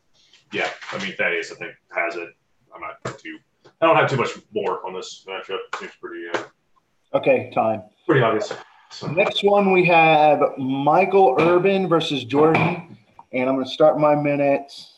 yeah, 0.52 0.70
I 0.92 1.04
mean 1.04 1.16
Thaddeus 1.16 1.52
I 1.52 1.56
think 1.56 1.74
has 1.96 2.16
it. 2.16 2.30
I'm 2.74 2.82
not 2.82 3.20
too. 3.20 3.40
I 3.82 3.88
don't 3.88 3.96
have 3.96 4.10
too 4.10 4.18
much 4.18 4.32
more 4.54 4.86
on 4.86 4.94
this 4.94 5.26
matchup. 5.28 5.58
Seems 5.80 5.94
pretty. 6.00 6.26
Uh, 6.34 7.18
okay, 7.18 7.52
time. 7.54 7.84
Pretty 8.06 8.22
obvious. 8.22 8.54
So. 8.92 9.08
Next 9.08 9.44
one 9.44 9.72
we 9.72 9.84
have 9.86 10.40
Michael 10.60 11.36
Urban 11.40 11.88
versus 11.88 12.24
Jordan. 12.24 12.94
And 13.34 13.50
I'm 13.50 13.56
going 13.56 13.66
to 13.66 13.72
start 13.72 14.00
my 14.00 14.16
minutes. 14.16 14.94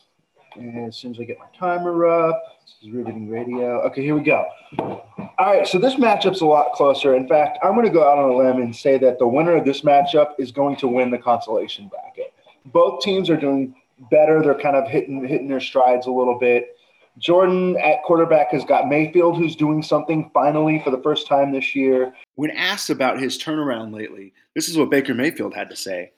As 0.86 0.96
soon 0.96 1.12
as 1.12 1.20
I 1.20 1.24
get 1.24 1.38
my 1.38 1.46
timer 1.58 2.06
up, 2.06 2.42
this 2.62 2.74
is 2.82 2.94
riveting 2.94 3.30
radio. 3.30 3.80
Okay, 3.82 4.02
here 4.02 4.14
we 4.14 4.22
go. 4.22 4.46
All 4.78 5.34
right, 5.38 5.66
so 5.66 5.78
this 5.78 5.94
matchup's 5.94 6.42
a 6.42 6.46
lot 6.46 6.72
closer. 6.72 7.14
In 7.14 7.26
fact, 7.28 7.58
I'm 7.62 7.72
going 7.72 7.86
to 7.86 7.92
go 7.92 8.06
out 8.06 8.18
on 8.18 8.30
a 8.30 8.36
limb 8.36 8.62
and 8.62 8.74
say 8.74 8.98
that 8.98 9.18
the 9.18 9.26
winner 9.26 9.56
of 9.56 9.64
this 9.64 9.82
matchup 9.82 10.32
is 10.38 10.52
going 10.52 10.76
to 10.76 10.88
win 10.88 11.10
the 11.10 11.18
consolation 11.18 11.88
bracket. 11.88 12.34
Both 12.66 13.02
teams 13.02 13.30
are 13.30 13.36
doing 13.36 13.74
better. 14.10 14.42
They're 14.42 14.54
kind 14.54 14.76
of 14.76 14.88
hitting 14.88 15.26
hitting 15.26 15.48
their 15.48 15.60
strides 15.60 16.06
a 16.06 16.10
little 16.10 16.38
bit. 16.38 16.76
Jordan 17.18 17.78
at 17.78 18.02
quarterback 18.02 18.50
has 18.50 18.64
got 18.64 18.88
Mayfield, 18.88 19.38
who's 19.38 19.56
doing 19.56 19.82
something 19.82 20.30
finally 20.34 20.82
for 20.84 20.90
the 20.90 21.00
first 21.02 21.26
time 21.26 21.52
this 21.52 21.74
year. 21.74 22.12
When 22.34 22.50
asked 22.50 22.90
about 22.90 23.18
his 23.18 23.38
turnaround 23.38 23.94
lately, 23.94 24.34
this 24.54 24.68
is 24.68 24.76
what 24.76 24.90
Baker 24.90 25.14
Mayfield 25.14 25.54
had 25.54 25.70
to 25.70 25.76
say. 25.76 26.12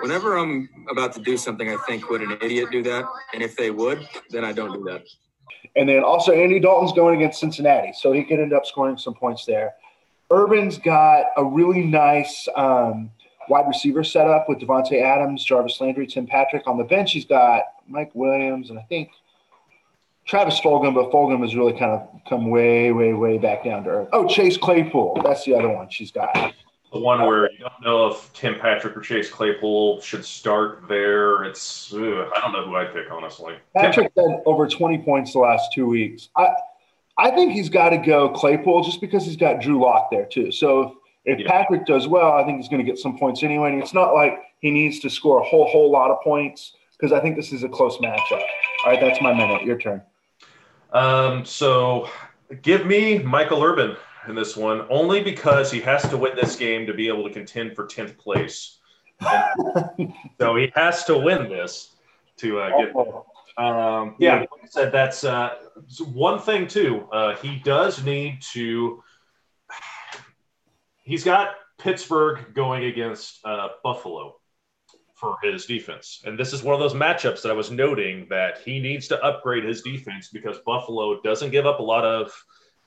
Whenever 0.00 0.36
I'm 0.36 0.68
about 0.90 1.12
to 1.14 1.20
do 1.20 1.36
something, 1.36 1.68
I 1.68 1.76
think, 1.86 2.08
would 2.10 2.22
an 2.22 2.38
idiot 2.40 2.70
do 2.70 2.82
that? 2.84 3.04
And 3.34 3.42
if 3.42 3.56
they 3.56 3.70
would, 3.70 4.08
then 4.30 4.44
I 4.44 4.52
don't 4.52 4.72
do 4.72 4.84
that. 4.84 5.02
And 5.76 5.88
then 5.88 6.02
also 6.02 6.32
Andy 6.32 6.60
Dalton's 6.60 6.92
going 6.92 7.16
against 7.16 7.40
Cincinnati, 7.40 7.92
so 7.92 8.12
he 8.12 8.24
could 8.24 8.40
end 8.40 8.52
up 8.52 8.66
scoring 8.66 8.96
some 8.98 9.14
points 9.14 9.44
there. 9.44 9.74
Urban's 10.30 10.78
got 10.78 11.26
a 11.36 11.44
really 11.44 11.84
nice 11.84 12.48
um, 12.54 13.10
wide 13.48 13.66
receiver 13.66 14.04
setup 14.04 14.48
with 14.48 14.58
Davante 14.58 15.02
Adams, 15.02 15.44
Jarvis 15.44 15.80
Landry, 15.80 16.06
Tim 16.06 16.26
Patrick. 16.26 16.66
On 16.66 16.76
the 16.76 16.84
bench, 16.84 17.12
he's 17.12 17.24
got 17.24 17.62
Mike 17.86 18.10
Williams 18.14 18.70
and 18.70 18.78
I 18.78 18.82
think 18.82 19.10
Travis 20.26 20.60
Fulgham, 20.60 20.94
but 20.94 21.10
Fulgham 21.10 21.40
has 21.40 21.56
really 21.56 21.72
kind 21.72 21.92
of 21.92 22.08
come 22.28 22.50
way, 22.50 22.92
way, 22.92 23.14
way 23.14 23.38
back 23.38 23.64
down 23.64 23.84
to 23.84 23.90
earth. 23.90 24.08
Oh, 24.12 24.28
Chase 24.28 24.58
Claypool. 24.58 25.22
That's 25.24 25.44
the 25.44 25.54
other 25.54 25.70
one 25.70 25.88
she's 25.88 26.12
got 26.12 26.54
the 26.92 26.98
one 26.98 27.20
where 27.26 27.50
you 27.52 27.58
don't 27.58 27.82
know 27.82 28.06
if 28.06 28.32
Tim 28.32 28.58
Patrick 28.58 28.96
or 28.96 29.00
Chase 29.00 29.30
Claypool 29.30 30.00
should 30.00 30.24
start 30.24 30.88
there. 30.88 31.44
It's 31.44 31.92
ugh, 31.92 32.30
I 32.34 32.40
don't 32.40 32.52
know 32.52 32.64
who 32.64 32.76
I'd 32.76 32.92
pick 32.92 33.10
honestly. 33.10 33.56
Patrick 33.76 34.12
had 34.16 34.42
over 34.46 34.66
20 34.66 34.98
points 34.98 35.32
the 35.32 35.40
last 35.40 35.72
two 35.72 35.86
weeks. 35.86 36.28
I 36.36 36.48
I 37.18 37.30
think 37.32 37.52
he's 37.52 37.68
got 37.68 37.90
to 37.90 37.98
go 37.98 38.30
Claypool 38.30 38.84
just 38.84 39.00
because 39.00 39.24
he's 39.24 39.36
got 39.36 39.60
Drew 39.60 39.82
Lock 39.82 40.10
there 40.10 40.24
too. 40.24 40.52
So 40.52 40.80
if, 41.24 41.38
if 41.38 41.40
yeah. 41.40 41.50
Patrick 41.50 41.84
does 41.84 42.06
well, 42.06 42.32
I 42.32 42.44
think 42.44 42.58
he's 42.58 42.68
going 42.68 42.84
to 42.84 42.90
get 42.90 42.98
some 42.98 43.18
points 43.18 43.42
anyway. 43.42 43.72
And 43.72 43.82
it's 43.82 43.92
not 43.92 44.14
like 44.14 44.38
he 44.60 44.70
needs 44.70 45.00
to 45.00 45.10
score 45.10 45.40
a 45.40 45.44
whole 45.44 45.66
whole 45.66 45.90
lot 45.90 46.10
of 46.10 46.22
points 46.22 46.74
because 46.92 47.12
I 47.12 47.20
think 47.20 47.36
this 47.36 47.52
is 47.52 47.64
a 47.64 47.68
close 47.68 47.98
matchup. 47.98 48.42
All 48.84 48.92
right, 48.92 49.00
that's 49.00 49.20
my 49.20 49.34
minute. 49.34 49.64
Your 49.64 49.78
turn. 49.78 50.00
Um, 50.92 51.44
so 51.44 52.08
give 52.62 52.86
me 52.86 53.18
Michael 53.18 53.62
Urban 53.62 53.96
in 54.28 54.34
this 54.34 54.56
one, 54.56 54.86
only 54.90 55.22
because 55.22 55.70
he 55.70 55.80
has 55.80 56.08
to 56.08 56.16
win 56.16 56.34
this 56.36 56.56
game 56.56 56.86
to 56.86 56.94
be 56.94 57.08
able 57.08 57.24
to 57.24 57.30
contend 57.30 57.74
for 57.74 57.86
10th 57.86 58.16
place. 58.18 58.78
so 60.40 60.56
he 60.56 60.70
has 60.74 61.04
to 61.04 61.18
win 61.18 61.48
this 61.48 61.96
to 62.38 62.60
uh, 62.60 62.78
get. 62.78 62.94
Um, 63.56 64.14
yeah, 64.18 64.40
like 64.40 64.48
I 64.62 64.66
said, 64.68 64.92
that's 64.92 65.24
uh, 65.24 65.54
one 66.12 66.38
thing 66.38 66.68
too. 66.68 67.08
Uh, 67.12 67.34
he 67.36 67.56
does 67.56 68.04
need 68.04 68.40
to. 68.52 69.02
He's 71.02 71.24
got 71.24 71.54
Pittsburgh 71.78 72.54
going 72.54 72.84
against 72.84 73.44
uh, 73.44 73.68
Buffalo 73.82 74.36
for 75.14 75.36
his 75.42 75.66
defense, 75.66 76.22
and 76.24 76.38
this 76.38 76.52
is 76.52 76.62
one 76.62 76.74
of 76.74 76.80
those 76.80 76.94
matchups 76.94 77.42
that 77.42 77.50
I 77.50 77.54
was 77.54 77.72
noting 77.72 78.28
that 78.30 78.58
he 78.64 78.78
needs 78.78 79.08
to 79.08 79.20
upgrade 79.24 79.64
his 79.64 79.82
defense 79.82 80.28
because 80.28 80.58
Buffalo 80.64 81.20
doesn't 81.22 81.50
give 81.50 81.66
up 81.66 81.80
a 81.80 81.82
lot 81.82 82.04
of 82.04 82.32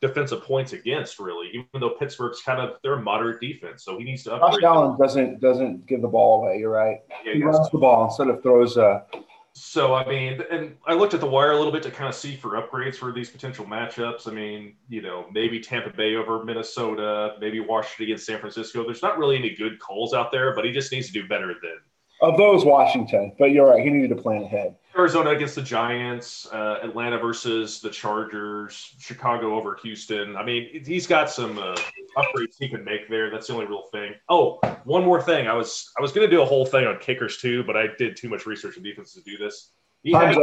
defensive 0.01 0.43
points 0.43 0.73
against, 0.73 1.19
really, 1.19 1.49
even 1.53 1.67
though 1.79 1.91
Pittsburgh's 1.91 2.41
kind 2.41 2.59
of 2.59 2.77
they're 2.83 2.97
moderate 2.97 3.39
defense. 3.39 3.83
So 3.83 3.97
he 3.97 4.03
needs 4.03 4.23
to 4.23 4.33
upgrade. 4.33 4.61
Josh 4.61 4.63
Allen 4.63 4.97
doesn't 4.97 5.39
doesn't 5.39 5.85
give 5.85 6.01
the 6.01 6.07
ball 6.07 6.41
away. 6.41 6.57
You're 6.59 6.71
right. 6.71 6.97
Yeah, 7.23 7.33
he 7.33 7.43
runs 7.43 7.69
the 7.69 7.77
ball 7.77 8.05
instead 8.05 8.27
of 8.27 8.41
throws 8.41 8.77
a. 8.77 9.05
So 9.53 9.93
I 9.93 10.07
mean, 10.07 10.41
and 10.49 10.75
I 10.87 10.93
looked 10.93 11.13
at 11.13 11.19
the 11.19 11.27
wire 11.27 11.51
a 11.51 11.57
little 11.57 11.73
bit 11.73 11.83
to 11.83 11.91
kind 11.91 12.07
of 12.07 12.15
see 12.15 12.35
for 12.35 12.51
upgrades 12.51 12.95
for 12.95 13.11
these 13.11 13.29
potential 13.29 13.65
matchups. 13.65 14.27
I 14.27 14.31
mean, 14.31 14.75
you 14.89 15.01
know, 15.01 15.25
maybe 15.31 15.59
Tampa 15.59 15.95
Bay 15.95 16.15
over 16.15 16.43
Minnesota, 16.43 17.35
maybe 17.39 17.59
Washington 17.59 18.05
against 18.05 18.25
San 18.25 18.39
Francisco. 18.39 18.83
There's 18.83 19.01
not 19.01 19.17
really 19.17 19.37
any 19.37 19.53
good 19.53 19.77
calls 19.79 20.13
out 20.13 20.31
there, 20.31 20.55
but 20.55 20.63
he 20.65 20.71
just 20.71 20.91
needs 20.91 21.07
to 21.07 21.13
do 21.13 21.27
better 21.27 21.55
than 21.61 21.77
of 22.21 22.37
those, 22.37 22.63
Washington. 22.65 23.33
But 23.37 23.51
you're 23.51 23.69
right; 23.69 23.83
he 23.83 23.89
needed 23.89 24.15
to 24.15 24.21
plan 24.21 24.43
ahead. 24.43 24.75
Arizona 24.97 25.29
against 25.31 25.55
the 25.55 25.61
Giants, 25.61 26.47
uh, 26.51 26.79
Atlanta 26.83 27.17
versus 27.17 27.79
the 27.79 27.89
Chargers, 27.89 28.93
Chicago 28.99 29.55
over 29.55 29.77
Houston. 29.83 30.35
I 30.35 30.43
mean, 30.43 30.83
he's 30.85 31.07
got 31.07 31.29
some 31.29 31.57
uh, 31.57 31.75
upgrades 32.17 32.55
he 32.59 32.67
can 32.67 32.83
make 32.83 33.09
there. 33.09 33.29
That's 33.29 33.47
the 33.47 33.53
only 33.53 33.67
real 33.67 33.87
thing. 33.91 34.13
Oh, 34.27 34.59
one 34.83 35.05
more 35.05 35.21
thing. 35.21 35.47
I 35.47 35.53
was 35.53 35.91
I 35.97 36.01
was 36.01 36.11
going 36.11 36.29
to 36.29 36.35
do 36.35 36.41
a 36.41 36.45
whole 36.45 36.65
thing 36.65 36.85
on 36.85 36.97
kickers 36.99 37.37
too, 37.37 37.63
but 37.63 37.77
I 37.77 37.87
did 37.97 38.17
too 38.17 38.29
much 38.29 38.45
research 38.45 38.77
on 38.77 38.83
defense 38.83 39.13
to 39.13 39.21
do 39.21 39.37
this. 39.37 39.71
He 40.03 40.11
has, 40.13 40.35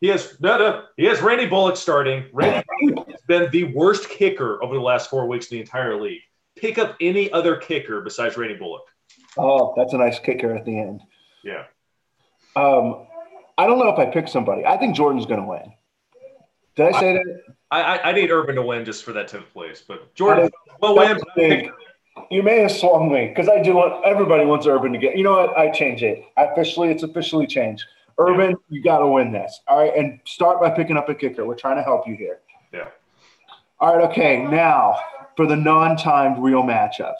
he 0.00 0.08
has 0.08 0.38
no 0.40 0.58
no. 0.58 0.84
He 0.96 1.04
has 1.04 1.20
Randy 1.20 1.46
Bullock 1.46 1.76
starting. 1.76 2.24
Randy 2.32 2.66
has 3.10 3.22
been 3.26 3.50
the 3.50 3.64
worst 3.74 4.08
kicker 4.08 4.62
over 4.62 4.74
the 4.74 4.80
last 4.80 5.08
four 5.08 5.26
weeks 5.26 5.50
in 5.50 5.56
the 5.56 5.60
entire 5.62 6.00
league. 6.00 6.20
Pick 6.56 6.78
up 6.78 6.96
any 7.00 7.32
other 7.32 7.56
kicker 7.56 8.00
besides 8.02 8.36
Randy 8.36 8.56
Bullock. 8.56 8.82
Oh, 9.36 9.72
that's 9.76 9.92
a 9.92 9.98
nice 9.98 10.18
kicker 10.18 10.54
at 10.54 10.64
the 10.64 10.78
end. 10.78 11.00
Yeah. 11.42 11.64
Um, 12.56 13.06
I 13.56 13.66
don't 13.66 13.78
know 13.78 13.88
if 13.88 13.98
I 13.98 14.06
pick 14.06 14.28
somebody. 14.28 14.64
I 14.64 14.76
think 14.76 14.94
Jordan's 14.94 15.26
going 15.26 15.40
to 15.40 15.46
win. 15.46 15.72
Did 16.76 16.94
I 16.94 17.00
say 17.00 17.10
I, 17.10 17.12
that? 17.14 17.42
I, 17.70 17.98
I 18.10 18.12
need 18.12 18.30
Urban 18.30 18.54
to 18.54 18.62
win 18.62 18.84
just 18.84 19.04
for 19.04 19.12
that 19.12 19.28
10th 19.28 19.48
place, 19.50 19.82
but 19.86 20.14
Jordan 20.14 20.50
will 20.80 20.96
win. 20.96 21.70
You 22.30 22.42
may 22.42 22.60
have 22.60 22.72
swung 22.72 23.12
me 23.12 23.28
because 23.28 23.48
I 23.48 23.62
do 23.62 23.74
want 23.74 24.04
everybody 24.04 24.44
wants 24.44 24.66
Urban 24.66 24.92
to 24.92 24.98
get. 24.98 25.16
You 25.16 25.24
know 25.24 25.32
what? 25.32 25.56
I 25.56 25.70
change 25.70 26.02
it. 26.02 26.24
Officially, 26.36 26.90
it's 26.90 27.02
officially 27.02 27.46
changed. 27.46 27.84
Urban, 28.18 28.50
yeah. 28.50 28.56
you 28.68 28.82
got 28.82 28.98
to 28.98 29.06
win 29.06 29.30
this. 29.30 29.60
All 29.68 29.78
right, 29.78 29.92
and 29.96 30.18
start 30.24 30.60
by 30.60 30.70
picking 30.70 30.96
up 30.96 31.08
a 31.08 31.14
kicker. 31.14 31.46
We're 31.46 31.54
trying 31.54 31.76
to 31.76 31.82
help 31.82 32.08
you 32.08 32.16
here. 32.16 32.40
Yeah. 32.72 32.88
All 33.78 33.96
right. 33.96 34.10
Okay. 34.10 34.44
Now 34.44 34.96
for 35.36 35.46
the 35.46 35.54
non-timed 35.54 36.42
real 36.42 36.64
matchups. 36.64 37.14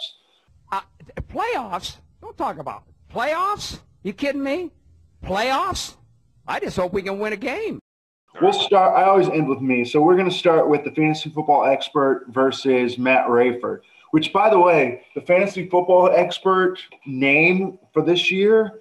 Uh, 0.73 0.81
playoffs? 1.29 1.99
Don't 2.21 2.37
talk 2.37 2.59
about 2.59 2.83
playoffs. 3.15 3.79
You 4.03 4.13
kidding 4.13 4.43
me? 4.43 4.71
Playoffs? 5.25 5.97
I 6.47 6.61
just 6.61 6.77
hope 6.77 6.93
we 6.93 7.03
can 7.03 7.19
win 7.19 7.33
a 7.33 7.37
game. 7.37 7.81
We'll 8.41 8.53
start. 8.53 8.97
I 8.97 9.05
always 9.09 9.29
end 9.29 9.49
with 9.49 9.61
me. 9.61 9.85
So 9.85 10.01
we're 10.01 10.17
going 10.17 10.31
to 10.31 10.35
start 10.35 10.69
with 10.69 10.85
the 10.85 10.93
fantasy 10.93 11.31
football 11.31 11.65
expert 11.65 12.27
versus 12.29 12.97
Matt 12.99 13.27
Rayford, 13.27 13.81
which, 14.13 14.33
by 14.33 14.49
the 14.49 14.59
way, 14.59 15.03
the 15.15 15.21
fantasy 15.21 15.69
football 15.69 16.11
expert 16.15 16.79
name 17.05 17.79
for 17.93 18.03
this 18.03 18.31
year 18.31 18.81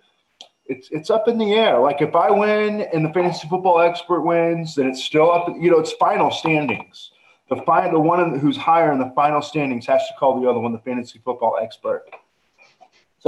it's 0.70 0.89
it's 0.91 1.09
up 1.09 1.28
in 1.28 1.38
the 1.38 1.53
air. 1.53 1.80
Like 1.80 2.01
if 2.01 2.15
I 2.15 2.30
win 2.32 2.82
and 2.93 3.05
the 3.05 3.13
fantasy 3.13 3.47
football 3.47 3.80
expert 3.80 4.22
wins, 4.22 4.76
then 4.76 4.88
it's 4.88 5.03
still 5.03 5.32
up. 5.32 5.47
You 5.59 5.72
know, 5.72 5.80
it's 5.80 5.93
final 5.93 6.32
standings. 6.32 7.11
The 7.49 7.57
final, 7.65 7.91
the 7.91 7.99
one 7.99 8.39
who's 8.39 8.57
higher 8.57 8.91
in 8.91 8.99
the 8.99 9.11
final 9.15 9.41
standings 9.41 9.86
has 9.88 10.05
to 10.07 10.13
call 10.20 10.41
the 10.41 10.49
other 10.49 10.59
one 10.59 10.74
the 10.74 10.80
fantasy 10.80 11.20
football 11.24 11.57
expert. 11.61 12.05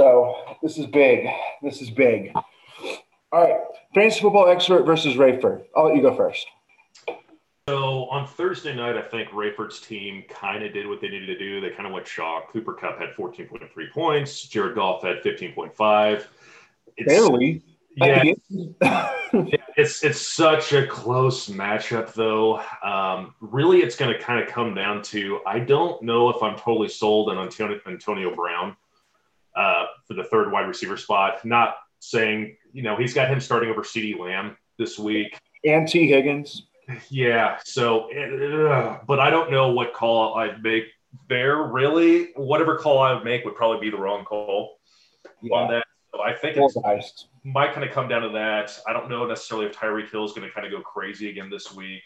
So 0.00 0.56
this 0.62 0.78
is 0.78 0.86
big. 0.86 1.28
This 1.60 1.82
is 1.82 1.90
big. 1.90 2.32
All 2.34 2.42
right, 3.32 3.60
fantasy 3.94 4.22
football 4.22 4.48
expert 4.48 4.84
versus 4.84 5.16
Rayford. 5.16 5.64
I'll 5.76 5.88
let 5.88 5.94
you 5.94 6.00
go 6.00 6.16
first. 6.16 6.46
So 7.68 8.08
on 8.08 8.26
Thursday 8.26 8.74
night, 8.74 8.96
I 8.96 9.02
think 9.02 9.28
Rayford's 9.28 9.78
team 9.78 10.24
kind 10.30 10.64
of 10.64 10.72
did 10.72 10.88
what 10.88 11.02
they 11.02 11.10
needed 11.10 11.26
to 11.26 11.38
do. 11.38 11.60
They 11.60 11.68
kind 11.68 11.86
of 11.86 11.92
went 11.92 12.06
shock. 12.06 12.50
Cooper 12.50 12.72
Kupp 12.72 12.98
had 12.98 13.10
14.3 13.10 13.68
points. 13.92 14.40
Jared 14.44 14.74
Goff 14.74 15.02
had 15.02 15.18
15.5. 15.18 16.24
It's, 16.96 17.06
Barely. 17.06 17.62
Yeah, 17.96 18.22
it's 19.76 20.02
it's 20.02 20.26
such 20.26 20.72
a 20.72 20.86
close 20.86 21.50
matchup, 21.50 22.14
though. 22.14 22.62
Um, 22.82 23.34
really, 23.42 23.80
it's 23.80 23.96
going 23.96 24.16
to 24.16 24.18
kind 24.18 24.42
of 24.42 24.48
come 24.48 24.74
down 24.74 25.02
to 25.02 25.40
I 25.44 25.58
don't 25.58 26.02
know 26.02 26.30
if 26.30 26.42
I'm 26.42 26.56
totally 26.56 26.88
sold 26.88 27.28
on 27.28 27.36
Antonio, 27.36 27.78
Antonio 27.86 28.34
Brown 28.34 28.78
uh, 29.54 29.86
for 30.10 30.14
the 30.14 30.24
third 30.24 30.50
wide 30.50 30.66
receiver 30.66 30.96
spot. 30.96 31.44
Not 31.44 31.76
saying 32.00 32.56
you 32.72 32.82
know 32.82 32.96
he's 32.96 33.14
got 33.14 33.28
him 33.28 33.40
starting 33.40 33.70
over 33.70 33.82
CeeDee 33.82 34.18
Lamb 34.18 34.56
this 34.76 34.98
week 34.98 35.38
and 35.64 35.86
Tee 35.86 36.08
Higgins. 36.08 36.66
Yeah. 37.08 37.58
So, 37.64 38.10
uh, 38.12 38.98
but 39.06 39.20
I 39.20 39.30
don't 39.30 39.50
know 39.50 39.70
what 39.70 39.94
call 39.94 40.34
I'd 40.34 40.60
make 40.62 40.86
there. 41.28 41.62
Really, 41.64 42.32
whatever 42.34 42.76
call 42.76 42.98
I 42.98 43.14
would 43.14 43.24
make 43.24 43.44
would 43.44 43.54
probably 43.54 43.80
be 43.80 43.94
the 43.94 44.02
wrong 44.02 44.24
call 44.24 44.78
yeah. 45.40 45.54
on 45.54 45.70
that. 45.70 45.84
So 46.12 46.20
I 46.20 46.34
think 46.34 46.56
it 46.56 47.12
might 47.44 47.72
kind 47.72 47.86
of 47.86 47.92
come 47.92 48.08
down 48.08 48.22
to 48.22 48.30
that. 48.30 48.76
I 48.88 48.92
don't 48.92 49.08
know 49.08 49.24
necessarily 49.26 49.66
if 49.66 49.76
Tyreek 49.76 50.10
Hill 50.10 50.24
is 50.24 50.32
going 50.32 50.48
to 50.48 50.52
kind 50.52 50.66
of 50.66 50.72
go 50.72 50.80
crazy 50.80 51.30
again 51.30 51.48
this 51.48 51.72
week. 51.72 52.02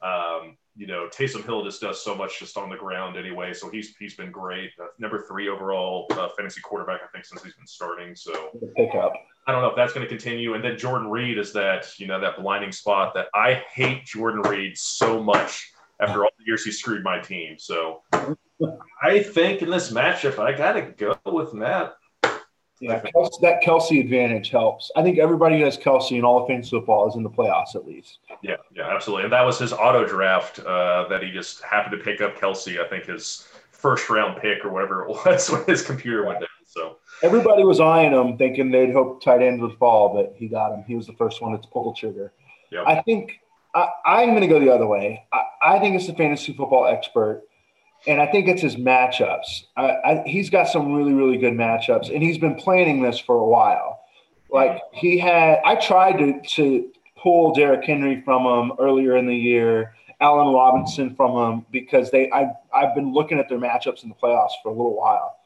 Um, 0.00 0.56
you 0.74 0.86
know, 0.86 1.08
Taysom 1.08 1.44
Hill 1.44 1.64
just 1.64 1.80
does 1.80 2.02
so 2.02 2.14
much 2.14 2.38
just 2.38 2.56
on 2.56 2.70
the 2.70 2.76
ground 2.76 3.16
anyway, 3.16 3.52
so 3.52 3.68
he's 3.68 3.94
he's 3.98 4.14
been 4.14 4.30
great. 4.30 4.70
Uh, 4.80 4.86
number 4.98 5.24
three 5.28 5.48
overall 5.48 6.06
uh, 6.12 6.28
fantasy 6.36 6.60
quarterback, 6.62 7.00
I 7.02 7.08
think, 7.12 7.24
since 7.24 7.42
he's 7.42 7.54
been 7.54 7.66
starting. 7.66 8.16
So 8.16 8.50
pick 8.76 8.94
up. 8.94 9.12
I 9.46 9.52
don't 9.52 9.60
know 9.60 9.68
if 9.68 9.76
that's 9.76 9.92
going 9.92 10.04
to 10.04 10.08
continue. 10.08 10.54
And 10.54 10.64
then 10.64 10.78
Jordan 10.78 11.10
Reed 11.10 11.36
is 11.36 11.52
that 11.52 11.98
you 11.98 12.06
know 12.06 12.20
that 12.20 12.38
blinding 12.38 12.72
spot 12.72 13.12
that 13.14 13.26
I 13.34 13.62
hate 13.72 14.06
Jordan 14.06 14.40
Reed 14.42 14.78
so 14.78 15.22
much 15.22 15.72
after 16.00 16.24
all 16.24 16.30
the 16.38 16.44
years 16.46 16.64
he 16.64 16.72
screwed 16.72 17.04
my 17.04 17.18
team. 17.18 17.56
So 17.58 18.02
I 19.02 19.22
think 19.22 19.62
in 19.62 19.70
this 19.70 19.92
matchup, 19.92 20.38
I 20.38 20.52
got 20.52 20.72
to 20.72 20.82
go 20.82 21.18
with 21.26 21.52
Matt. 21.52 21.94
Yeah, 22.82 23.00
Kelce, 23.00 23.40
that 23.42 23.62
Kelce 23.62 24.00
advantage 24.00 24.50
helps. 24.50 24.90
I 24.96 25.02
think 25.02 25.18
everybody 25.18 25.58
who 25.58 25.64
has 25.64 25.78
Kelce 25.78 26.18
in 26.18 26.24
all 26.24 26.42
of 26.42 26.48
fantasy 26.48 26.70
football 26.70 27.08
is 27.08 27.14
in 27.14 27.22
the 27.22 27.30
playoffs 27.30 27.76
at 27.76 27.86
least. 27.86 28.18
Yeah, 28.42 28.56
yeah, 28.74 28.92
absolutely. 28.92 29.24
And 29.24 29.32
that 29.32 29.46
was 29.46 29.56
his 29.56 29.72
auto 29.72 30.04
draft 30.04 30.58
uh, 30.58 31.06
that 31.08 31.22
he 31.22 31.30
just 31.30 31.62
happened 31.62 31.96
to 31.96 32.04
pick 32.04 32.20
up 32.20 32.36
Kelce. 32.36 32.84
I 32.84 32.88
think 32.88 33.06
his 33.06 33.46
first 33.70 34.10
round 34.10 34.40
pick 34.42 34.64
or 34.64 34.70
whatever 34.70 35.04
it 35.04 35.08
was 35.26 35.48
when 35.48 35.64
his 35.64 35.82
computer 35.82 36.26
went 36.26 36.40
down. 36.40 36.48
So 36.66 36.96
everybody 37.22 37.62
was 37.62 37.78
eyeing 37.78 38.12
him, 38.12 38.36
thinking 38.36 38.72
they'd 38.72 38.92
hope 38.92 39.22
tight 39.22 39.42
end 39.42 39.62
would 39.62 39.78
fall, 39.78 40.12
but 40.12 40.34
he 40.36 40.48
got 40.48 40.72
him. 40.74 40.82
He 40.84 40.96
was 40.96 41.06
the 41.06 41.12
first 41.12 41.40
one 41.40 41.52
to 41.52 41.68
pull 41.68 41.92
the 41.92 41.96
trigger. 41.96 42.32
Yep. 42.72 42.84
I 42.84 43.00
think 43.02 43.38
I, 43.74 44.22
am 44.22 44.30
going 44.30 44.40
to 44.40 44.48
go 44.48 44.58
the 44.58 44.74
other 44.74 44.88
way. 44.88 45.24
I, 45.32 45.76
I 45.76 45.78
think 45.78 45.94
it's 45.94 46.08
the 46.08 46.14
fantasy 46.14 46.52
football 46.52 46.86
expert 46.86 47.44
and 48.06 48.20
I 48.20 48.26
think 48.26 48.48
it's 48.48 48.62
his 48.62 48.76
matchups. 48.76 49.64
I, 49.76 49.90
I, 50.04 50.22
he's 50.26 50.50
got 50.50 50.68
some 50.68 50.92
really, 50.92 51.12
really 51.12 51.38
good 51.38 51.54
matchups, 51.54 52.12
and 52.12 52.22
he's 52.22 52.38
been 52.38 52.54
planning 52.54 53.02
this 53.02 53.18
for 53.18 53.36
a 53.36 53.46
while. 53.46 54.00
Like 54.50 54.80
he 54.92 55.18
had, 55.18 55.60
I 55.64 55.76
tried 55.76 56.18
to 56.18 56.40
to 56.56 56.90
pull 57.16 57.54
Derrick 57.54 57.84
Henry 57.84 58.20
from 58.22 58.42
him 58.42 58.76
earlier 58.78 59.16
in 59.16 59.26
the 59.26 59.36
year, 59.36 59.94
Allen 60.20 60.52
Robinson 60.54 61.14
from 61.14 61.36
him 61.36 61.66
because 61.70 62.10
they, 62.10 62.30
I, 62.30 62.50
I've 62.74 62.94
been 62.94 63.12
looking 63.12 63.38
at 63.38 63.48
their 63.48 63.58
matchups 63.58 64.02
in 64.02 64.08
the 64.08 64.14
playoffs 64.14 64.52
for 64.62 64.68
a 64.68 64.72
little 64.72 64.96
while, 64.96 65.38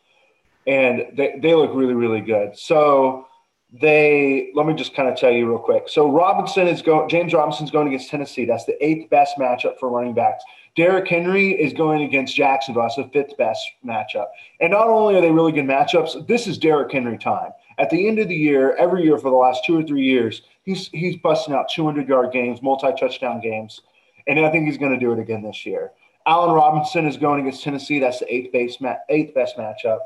and 0.67 1.07
they 1.15 1.39
they 1.41 1.55
look 1.55 1.71
really, 1.75 1.95
really 1.95 2.21
good. 2.21 2.59
So 2.59 3.27
they 3.73 4.51
let 4.55 4.67
me 4.67 4.75
just 4.75 4.95
kind 4.95 5.09
of 5.09 5.17
tell 5.17 5.31
you 5.31 5.49
real 5.49 5.59
quick. 5.59 5.89
So 5.89 6.11
Robinson 6.11 6.69
is 6.69 6.83
going. 6.83 7.09
James 7.09 7.33
Robinson's 7.33 7.71
going 7.71 7.89
against 7.89 8.11
Tennessee. 8.11 8.45
That's 8.45 8.65
the 8.65 8.83
eighth 8.85 9.11
best 9.11 9.37
matchup 9.39 9.79
for 9.79 9.89
running 9.89 10.15
backs. 10.15 10.45
Derrick 10.77 11.09
Henry 11.09 11.51
is 11.53 11.73
going 11.73 12.03
against 12.03 12.37
Jacksonville. 12.37 12.83
That's 12.83 12.97
the 12.97 13.09
fifth 13.13 13.37
best 13.39 13.65
matchup. 13.85 14.27
And 14.61 14.71
not 14.71 14.89
only 14.89 15.17
are 15.17 15.21
they 15.21 15.31
really 15.33 15.53
good 15.53 15.65
matchups, 15.65 16.27
this 16.29 16.47
is 16.47 16.59
Derrick 16.59 16.93
Henry 16.93 17.17
time. 17.17 17.51
At 17.79 17.91
the 17.91 18.07
end 18.07 18.19
of 18.19 18.29
the 18.29 18.37
year, 18.37 18.75
every 18.77 19.03
year 19.03 19.19
for 19.19 19.31
the 19.31 19.37
last 19.37 19.65
two 19.65 19.79
or 19.79 19.83
three 19.83 20.05
years, 20.05 20.43
he's 20.63 20.89
he's 20.89 21.17
busting 21.17 21.55
out 21.55 21.67
200 21.75 22.09
yard 22.09 22.33
games, 22.33 22.63
multi 22.63 22.93
touchdown 22.99 23.41
games, 23.41 23.81
and 24.27 24.39
I 24.39 24.51
think 24.51 24.67
he's 24.67 24.79
going 24.79 24.93
to 24.93 24.99
do 24.99 25.13
it 25.13 25.19
again 25.19 25.43
this 25.43 25.67
year. 25.67 25.93
Allen 26.27 26.55
Robinson 26.55 27.07
is 27.07 27.17
going 27.17 27.41
against 27.41 27.63
Tennessee. 27.63 27.99
That's 27.99 28.19
the 28.19 28.33
eighth 28.33 28.53
base 28.53 28.81
ma- 28.81 28.97
eighth 29.09 29.35
best 29.35 29.57
matchup. 29.57 29.99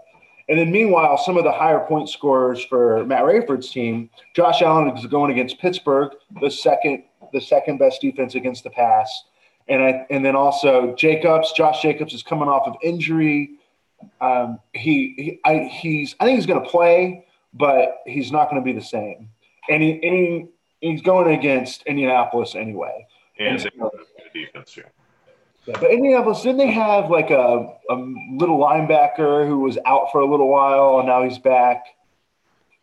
And 0.51 0.59
then 0.59 0.73
meanwhile, 0.73 1.17
some 1.17 1.37
of 1.37 1.45
the 1.45 1.53
higher 1.53 1.87
point 1.87 2.09
scorers 2.09 2.63
for 2.65 3.05
Matt 3.07 3.23
Rayford's 3.23 3.71
team, 3.71 4.11
Josh 4.35 4.63
Allen 4.63 4.89
is 4.97 5.07
going 5.07 5.31
against 5.31 5.61
Pittsburgh, 5.61 6.13
the 6.41 6.51
second 6.51 7.05
the 7.33 7.41
second 7.41 7.79
best 7.79 8.01
defense 8.01 8.35
against 8.35 8.65
the 8.65 8.71
pass. 8.71 9.25
And 9.69 9.81
I 9.81 10.07
and 10.11 10.25
then 10.25 10.35
also 10.35 10.93
Jacobs, 10.97 11.53
Josh 11.53 11.81
Jacobs 11.81 12.13
is 12.15 12.25
coming 12.25 12.49
off 12.49 12.67
of 12.67 12.75
injury. 12.83 13.51
Um, 14.21 14.59
he, 14.73 15.15
he 15.17 15.41
I, 15.45 15.71
he's 15.71 16.17
I 16.19 16.25
think 16.25 16.37
he's 16.37 16.47
going 16.47 16.65
to 16.65 16.69
play, 16.69 17.27
but 17.55 17.99
he's 18.05 18.33
not 18.33 18.51
going 18.51 18.61
to 18.61 18.65
be 18.65 18.73
the 18.73 18.85
same. 18.85 19.29
And 19.69 19.81
he, 19.81 19.93
and 19.93 20.03
he, 20.03 20.47
he's 20.81 21.01
going 21.01 21.33
against 21.33 21.83
Indianapolis 21.83 22.57
anyway. 22.57 23.07
And, 23.39 23.61
and 23.61 23.61
so, 23.79 23.91
defense, 24.35 24.77
yeah. 24.77 24.85
Yeah, 25.67 25.77
but 25.81 25.91
Indianapolis 25.91 26.43
didn't 26.43 26.59
they 26.59 26.71
have 26.71 27.11
like 27.11 27.31
a, 27.31 27.67
a 27.91 27.95
little 28.33 28.59
linebacker 28.59 29.47
who 29.47 29.61
was 29.61 29.79
out 29.85 30.11
for 30.11 30.21
a 30.21 30.27
little 30.27 30.49
while 30.49 30.99
and 30.99 31.09
now 31.09 31.23
he's 31.23 31.39
back? 31.39 31.85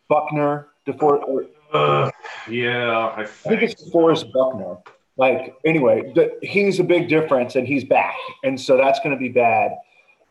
Buckner, 0.08 0.68
DeFor- 0.86 1.48
uh, 1.72 2.10
yeah, 2.48 3.12
I 3.14 3.24
think, 3.24 3.46
I 3.46 3.48
think 3.48 3.62
it's 3.70 3.90
Forrest 3.90 4.26
Buckner. 4.32 4.76
Like 5.16 5.56
anyway, 5.64 6.12
the, 6.14 6.38
he's 6.42 6.78
a 6.78 6.84
big 6.84 7.08
difference, 7.08 7.56
and 7.56 7.66
he's 7.66 7.84
back, 7.84 8.14
and 8.44 8.58
so 8.58 8.76
that's 8.76 9.00
going 9.00 9.10
to 9.10 9.18
be 9.18 9.28
bad 9.28 9.72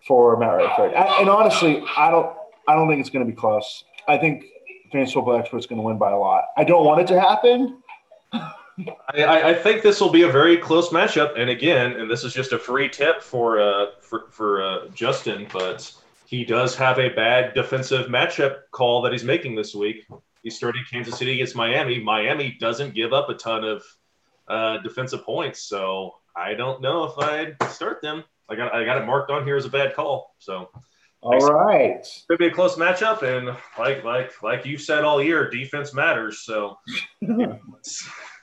for 0.08 0.38
Matt 0.38 0.52
Rayford. 0.52 0.94
And 1.20 1.30
honestly, 1.30 1.84
I 1.98 2.10
don't, 2.10 2.34
I 2.68 2.74
don't 2.74 2.88
think 2.88 3.02
it's 3.02 3.10
going 3.10 3.26
to 3.26 3.32
be 3.32 3.36
close. 3.38 3.84
I 4.08 4.18
think 4.18 4.46
Fantasy 4.92 5.14
Football 5.14 5.38
Expert's 5.38 5.66
going 5.66 5.82
to 5.82 5.86
win 5.86 5.98
by 5.98 6.12
a 6.12 6.18
lot. 6.18 6.46
I 6.56 6.64
don't 6.64 6.86
want 6.86 7.02
it 7.02 7.08
to 7.08 7.20
happen. 7.20 7.84
I, 9.10 9.50
I, 9.50 9.54
think 9.54 9.82
this 9.82 10.00
will 10.00 10.12
be 10.12 10.22
a 10.22 10.32
very 10.32 10.58
close 10.58 10.90
matchup, 10.90 11.40
and 11.40 11.50
again, 11.50 11.94
and 11.94 12.10
this 12.10 12.24
is 12.24 12.34
just 12.34 12.52
a 12.52 12.60
free 12.60 12.88
tip 12.88 13.24
for 13.24 13.60
uh, 13.60 13.88
for 14.02 14.28
for 14.30 14.62
uh, 14.62 14.88
Justin, 14.90 15.48
but 15.52 15.92
he 16.26 16.46
does 16.46 16.76
have 16.76 17.00
a 17.00 17.10
bad 17.10 17.54
defensive 17.54 18.08
matchup 18.08 18.58
call 18.72 19.02
that 19.02 19.12
he's 19.12 19.24
making 19.24 19.56
this 19.56 19.74
week. 19.74 20.06
He's 20.44 20.56
starting 20.56 20.84
Kansas 20.92 21.18
City 21.18 21.34
against 21.34 21.56
Miami. 21.56 22.00
Miami 22.00 22.56
doesn't 22.60 22.94
give 22.94 23.14
up 23.14 23.30
a 23.30 23.34
ton 23.34 23.64
of 23.64 23.84
uh, 24.48 24.78
defensive 24.80 25.24
points. 25.24 25.64
So 25.64 26.16
I 26.36 26.54
don't 26.54 26.82
know 26.82 27.06
if 27.06 27.18
I'd 27.18 27.56
start 27.70 28.02
them. 28.02 28.24
I 28.50 28.56
got 28.56 28.74
I 28.74 28.86
got 28.86 29.02
it 29.02 29.06
marked 29.06 29.32
on 29.32 29.46
here 29.46 29.58
as 29.58 29.66
a 29.66 29.70
bad 29.70 29.96
call. 29.96 30.36
So 30.38 30.70
all 31.22 31.40
right, 31.40 32.06
could 32.30 32.38
be 32.38 32.48
a 32.48 32.52
close 32.52 32.76
matchup, 32.76 33.24
and 33.24 33.58
like 33.78 34.04
like 34.04 34.42
like 34.44 34.66
you 34.66 34.78
said 34.78 35.04
all 35.04 35.22
year, 35.22 35.50
defense 35.50 35.94
matters. 35.94 36.40
So 36.40 36.78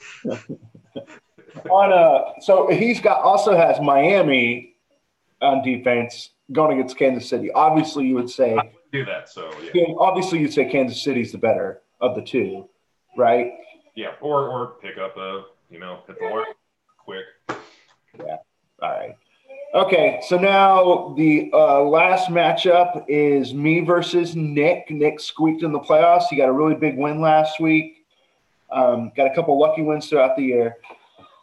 on 1.70 1.92
uh, 1.92 2.40
so 2.40 2.68
he's 2.70 3.00
got 3.00 3.20
also 3.20 3.56
has 3.56 3.80
Miami 3.80 4.74
on 5.40 5.62
defense 5.62 6.30
going 6.52 6.78
against 6.78 6.96
Kansas 6.96 7.28
City. 7.28 7.50
Obviously, 7.52 8.06
you 8.06 8.14
would 8.14 8.30
say 8.30 8.56
do 8.92 9.04
that. 9.04 9.28
So 9.28 9.50
yeah. 9.74 9.94
obviously 9.98 10.40
you'd 10.40 10.52
say 10.52 10.70
Kansas 10.70 11.02
City's 11.02 11.32
the 11.32 11.38
better 11.38 11.82
of 12.00 12.14
the 12.14 12.22
two, 12.22 12.68
right? 13.16 13.52
Yeah, 13.94 14.12
or 14.20 14.48
or 14.48 14.74
pick 14.82 14.98
up 14.98 15.16
a 15.16 15.44
you 15.70 15.78
know, 15.78 16.00
hit 16.06 16.18
the 16.18 16.28
mark 16.28 16.46
quick. 16.98 17.24
Yeah. 18.18 18.36
All 18.80 18.90
right. 18.90 19.16
Okay, 19.74 20.20
so 20.28 20.38
now 20.38 21.14
the 21.16 21.50
uh, 21.52 21.82
last 21.82 22.28
matchup 22.28 23.04
is 23.08 23.52
me 23.52 23.80
versus 23.80 24.36
Nick. 24.36 24.88
Nick 24.88 25.18
squeaked 25.18 25.64
in 25.64 25.72
the 25.72 25.80
playoffs. 25.80 26.26
He 26.30 26.36
got 26.36 26.48
a 26.48 26.52
really 26.52 26.76
big 26.76 26.96
win 26.96 27.20
last 27.20 27.58
week. 27.58 27.93
Um, 28.74 29.12
got 29.16 29.30
a 29.30 29.34
couple 29.34 29.58
lucky 29.58 29.82
wins 29.82 30.08
throughout 30.08 30.36
the 30.36 30.42
year. 30.42 30.76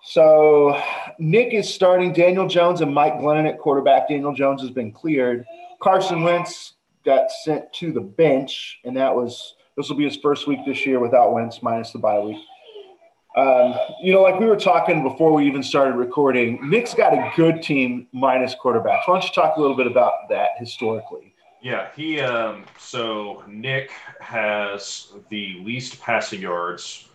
So 0.04 0.82
Nick 1.20 1.54
is 1.54 1.72
starting 1.72 2.12
Daniel 2.12 2.48
Jones 2.48 2.82
and 2.82 2.94
Mike 2.94 3.16
Glennon 3.16 3.48
at 3.48 3.60
quarterback. 3.60 4.10
Daniel 4.10 4.34
Jones 4.34 4.62
has 4.62 4.72
been 4.72 4.92
cleared. 4.92 5.46
Carson 5.80 6.24
Wentz 6.24 6.74
got 7.06 7.32
sent 7.44 7.72
to 7.74 7.92
the 7.92 8.02
bench, 8.02 8.80
and 8.84 8.98
that 8.98 9.16
was 9.16 9.56
this 9.78 9.90
will 9.90 9.96
be 9.96 10.06
his 10.06 10.18
first 10.18 10.48
week 10.48 10.60
this 10.66 10.86
year 10.86 11.00
without 11.00 11.34
Wentz 11.34 11.64
minus 11.64 11.92
the 11.92 12.00
bye 12.00 12.20
week. 12.20 12.38
Um, 13.36 13.76
you 14.04 14.12
know, 14.12 14.22
like 14.22 14.40
we 14.40 14.46
were 14.46 14.58
talking 14.58 15.04
before 15.04 15.32
we 15.32 15.48
even 15.48 15.64
started 15.64 15.96
recording, 15.96 16.70
Nick's 16.70 16.94
got 16.94 17.14
a 17.14 17.32
good 17.36 17.62
team 17.62 18.08
minus 18.12 18.56
quarterbacks. 18.56 19.08
Why 19.08 19.20
don't 19.20 19.24
you 19.24 19.34
talk 19.34 19.56
a 19.56 19.62
little 19.62 19.78
bit 19.78 19.88
about 19.88 20.28
that 20.30 20.50
historically? 20.58 21.34
Yeah, 21.62 21.90
he. 21.96 22.20
Um, 22.20 22.66
so 22.78 23.44
Nick 23.48 23.92
has 24.20 25.14
the 25.30 25.62
least 25.64 26.02
passing 26.02 26.42
yards. 26.42 27.08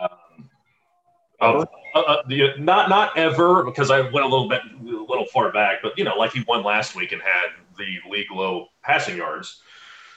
Um, 0.00 1.66
uh, 1.94 2.00
uh, 2.00 2.22
the, 2.28 2.54
not 2.58 2.88
not 2.88 3.16
ever 3.16 3.64
because 3.64 3.90
I 3.90 4.00
went 4.00 4.24
a 4.24 4.28
little 4.28 4.48
bit 4.48 4.62
a 4.64 4.84
little 4.84 5.26
far 5.26 5.52
back, 5.52 5.78
but 5.82 5.96
you 5.98 6.04
know, 6.04 6.16
like 6.16 6.32
he 6.32 6.44
won 6.46 6.64
last 6.64 6.96
week 6.96 7.12
and 7.12 7.22
had 7.22 7.48
the 7.76 7.98
league 8.10 8.30
low 8.30 8.66
passing 8.82 9.16
yards 9.16 9.62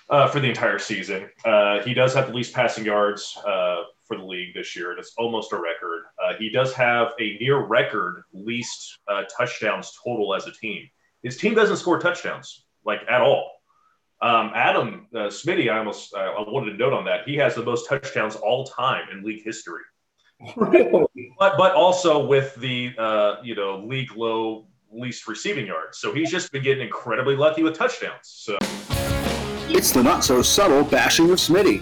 uh, 0.09 0.27
for 0.27 0.39
the 0.39 0.47
entire 0.47 0.79
season. 0.79 1.29
Uh, 1.45 1.81
he 1.81 1.93
does 1.93 2.13
have 2.13 2.27
the 2.27 2.33
least 2.33 2.53
passing 2.53 2.85
yards 2.85 3.37
uh, 3.45 3.83
for 4.05 4.17
the 4.17 4.23
league 4.23 4.53
this 4.53 4.75
year, 4.75 4.91
and 4.91 4.99
it's 4.99 5.13
almost 5.17 5.51
a 5.53 5.57
record. 5.57 6.03
Uh, 6.23 6.33
he 6.37 6.49
does 6.49 6.73
have 6.73 7.09
a 7.19 7.37
near 7.39 7.65
record 7.65 8.23
least 8.33 8.99
uh, 9.07 9.23
touchdowns 9.35 9.97
total 10.03 10.33
as 10.33 10.47
a 10.47 10.51
team. 10.51 10.89
His 11.23 11.37
team 11.37 11.53
doesn't 11.53 11.77
score 11.77 11.99
touchdowns 11.99 12.65
like 12.85 13.01
at 13.09 13.21
all. 13.21 13.51
Um, 14.19 14.51
Adam 14.55 15.07
uh, 15.13 15.27
Smitty, 15.27 15.71
I 15.71 15.77
almost 15.77 16.13
uh, 16.13 16.17
I 16.17 16.49
wanted 16.49 16.71
to 16.71 16.77
note 16.77 16.93
on 16.93 17.05
that. 17.05 17.27
He 17.27 17.35
has 17.35 17.53
the 17.53 17.63
most 17.63 17.87
touchdowns 17.87 18.35
all 18.35 18.65
time 18.65 19.07
in 19.11 19.23
league 19.23 19.43
history. 19.43 19.83
Really? 20.55 21.07
But 21.39 21.57
but 21.57 21.73
also 21.73 22.25
with 22.25 22.55
the 22.55 22.93
uh, 22.97 23.35
you 23.43 23.53
know 23.55 23.77
league 23.85 24.15
low 24.15 24.65
least 24.91 25.27
receiving 25.27 25.67
yards. 25.67 25.97
So 25.99 26.13
he's 26.13 26.31
just 26.31 26.51
been 26.51 26.63
getting 26.63 26.83
incredibly 26.85 27.35
lucky 27.35 27.61
with 27.61 27.75
touchdowns. 27.77 28.21
So 28.23 28.57
It's 29.69 29.91
the 29.91 30.01
not 30.01 30.23
so 30.23 30.41
subtle 30.41 30.83
bashing 30.83 31.29
of 31.29 31.37
Smitty. 31.37 31.81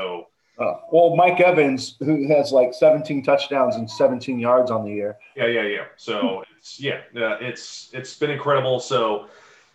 so 0.00 0.26
Oh. 0.58 0.80
Well, 0.92 1.16
Mike 1.16 1.40
Evans, 1.40 1.96
who 2.00 2.28
has 2.28 2.52
like 2.52 2.74
17 2.74 3.22
touchdowns 3.22 3.76
and 3.76 3.90
17 3.90 4.38
yards 4.38 4.70
on 4.70 4.84
the 4.84 4.90
year. 4.90 5.16
yeah 5.36 5.46
yeah 5.46 5.62
yeah. 5.62 5.84
So 5.96 6.42
it's 6.58 6.80
yeah 6.80 7.00
uh, 7.16 7.38
it's 7.40 7.90
it's 7.92 8.14
been 8.18 8.30
incredible. 8.30 8.78
So 8.80 9.26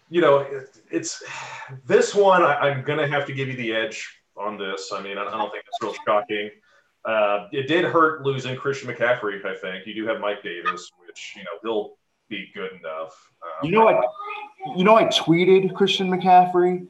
you 0.09 0.21
know 0.21 0.39
it, 0.39 0.77
it's 0.91 1.23
this 1.85 2.13
one 2.13 2.43
I, 2.43 2.55
I'm 2.55 2.83
gonna 2.83 3.07
have 3.07 3.25
to 3.27 3.33
give 3.33 3.47
you 3.47 3.55
the 3.55 3.73
edge 3.73 4.07
on 4.37 4.57
this. 4.57 4.91
I 4.93 5.01
mean 5.01 5.17
I, 5.17 5.23
I 5.23 5.31
don't 5.31 5.51
think 5.51 5.63
it's 5.67 5.81
real 5.81 5.95
shocking. 6.05 6.49
Uh, 7.05 7.47
it 7.51 7.67
did 7.67 7.85
hurt 7.85 8.23
losing 8.23 8.55
Christian 8.55 8.89
McCaffrey. 8.89 9.45
I 9.45 9.55
think 9.55 9.85
you 9.85 9.93
do 9.93 10.07
have 10.07 10.19
Mike 10.19 10.41
Davis, 10.41 10.91
which 11.05 11.33
you 11.35 11.43
know 11.43 11.51
he'll 11.61 11.97
be 12.29 12.49
good 12.53 12.71
enough. 12.79 13.31
Um, 13.43 13.69
You 13.69 13.77
know, 13.77 13.87
I, 13.87 14.01
you 14.75 14.83
know, 14.83 14.95
I 14.95 15.05
tweeted 15.05 15.73
Christian 15.75 16.09
McCaffrey. 16.09 16.87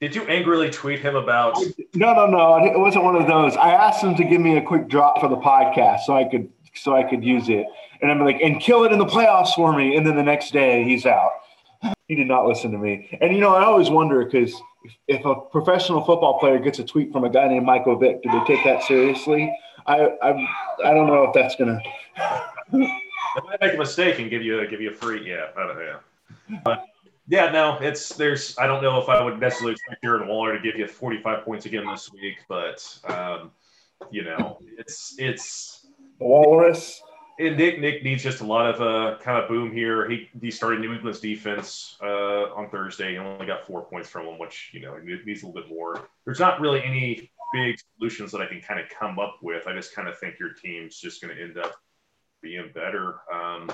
Did 0.00 0.14
you 0.14 0.22
angrily 0.24 0.68
tweet 0.68 0.98
him 1.00 1.16
about? 1.16 1.56
No, 1.94 2.12
no, 2.12 2.26
no. 2.26 2.56
It 2.64 2.78
wasn't 2.78 3.04
one 3.04 3.16
of 3.16 3.26
those. 3.26 3.56
I 3.56 3.70
asked 3.70 4.02
him 4.02 4.14
to 4.16 4.24
give 4.24 4.40
me 4.40 4.58
a 4.58 4.62
quick 4.62 4.88
drop 4.88 5.20
for 5.20 5.28
the 5.28 5.36
podcast 5.36 6.00
so 6.00 6.14
I 6.14 6.24
could 6.24 6.50
so 6.74 6.94
I 6.94 7.02
could 7.02 7.24
use 7.24 7.48
it, 7.48 7.64
and 8.02 8.10
I'm 8.10 8.20
like, 8.20 8.40
and 8.42 8.60
kill 8.60 8.84
it 8.84 8.92
in 8.92 8.98
the 8.98 9.06
playoffs 9.06 9.54
for 9.54 9.74
me. 9.74 9.96
And 9.96 10.06
then 10.06 10.16
the 10.16 10.22
next 10.22 10.52
day, 10.52 10.84
he's 10.84 11.06
out. 11.06 11.30
He 12.08 12.14
did 12.14 12.28
not 12.28 12.46
listen 12.46 12.70
to 12.72 12.78
me. 12.78 13.18
And 13.20 13.34
you 13.34 13.40
know, 13.40 13.54
I 13.54 13.64
always 13.64 13.90
wonder 13.90 14.24
because 14.24 14.54
if, 14.84 14.92
if 15.08 15.24
a 15.24 15.34
professional 15.34 16.04
football 16.04 16.38
player 16.38 16.58
gets 16.58 16.78
a 16.78 16.84
tweet 16.84 17.12
from 17.12 17.24
a 17.24 17.30
guy 17.30 17.48
named 17.48 17.66
Michael 17.66 17.96
Vick, 17.96 18.22
do 18.22 18.30
they 18.30 18.44
take 18.44 18.64
that 18.64 18.82
seriously? 18.84 19.52
I 19.86 20.06
I, 20.22 20.30
I 20.84 20.94
don't 20.94 21.06
know 21.06 21.24
if 21.24 21.34
that's 21.34 21.56
gonna. 21.56 21.80
I 22.18 23.40
might 23.44 23.60
make 23.60 23.74
a 23.74 23.78
mistake 23.78 24.18
and 24.18 24.30
give 24.30 24.42
you 24.42 24.60
a 24.60 24.66
give 24.66 24.80
you 24.80 24.90
a 24.90 24.94
free 24.94 25.28
yeah, 25.28 25.46
I 25.56 25.66
don't, 25.66 25.78
yeah. 25.78 26.60
But 26.64 26.84
yeah, 27.28 27.50
no, 27.50 27.78
it's 27.80 28.10
there's 28.10 28.56
I 28.58 28.66
don't 28.66 28.82
know 28.82 29.00
if 29.00 29.08
I 29.08 29.22
would 29.22 29.40
necessarily 29.40 29.72
expect 29.72 30.02
Jared 30.02 30.28
Waller 30.28 30.56
to 30.56 30.62
give 30.62 30.78
you 30.78 30.86
45 30.86 31.44
points 31.44 31.66
again 31.66 31.86
this 31.86 32.10
week, 32.12 32.36
but 32.48 32.98
um, 33.08 33.50
you 34.10 34.24
know, 34.24 34.58
it's 34.78 35.16
it's 35.18 35.86
the 36.18 36.24
Walrus. 36.24 37.02
And 37.38 37.56
Nick 37.56 37.80
Nick 37.80 38.02
needs 38.02 38.22
just 38.22 38.40
a 38.40 38.46
lot 38.46 38.74
of 38.74 38.80
uh 38.80 39.18
kind 39.18 39.42
of 39.42 39.48
boom 39.48 39.72
here. 39.72 40.08
He 40.08 40.28
he 40.40 40.50
started 40.50 40.80
New 40.80 40.92
England's 40.92 41.20
defense 41.20 41.96
uh 42.02 42.54
on 42.54 42.70
Thursday. 42.70 43.12
He 43.12 43.18
only 43.18 43.46
got 43.46 43.66
four 43.66 43.84
points 43.84 44.08
from 44.08 44.26
him, 44.26 44.38
which 44.38 44.70
you 44.72 44.80
know 44.80 44.96
he 44.96 45.18
needs 45.24 45.42
a 45.42 45.46
little 45.46 45.60
bit 45.60 45.68
more. 45.68 46.08
There's 46.24 46.40
not 46.40 46.60
really 46.60 46.82
any 46.82 47.30
big 47.52 47.76
solutions 47.96 48.32
that 48.32 48.40
I 48.40 48.46
can 48.46 48.60
kind 48.60 48.80
of 48.80 48.88
come 48.88 49.18
up 49.18 49.38
with. 49.42 49.66
I 49.66 49.74
just 49.74 49.94
kind 49.94 50.08
of 50.08 50.18
think 50.18 50.38
your 50.38 50.52
team's 50.52 50.98
just 50.98 51.22
going 51.22 51.34
to 51.34 51.42
end 51.42 51.58
up 51.58 51.74
being 52.42 52.70
better. 52.74 53.16
Um, 53.32 53.70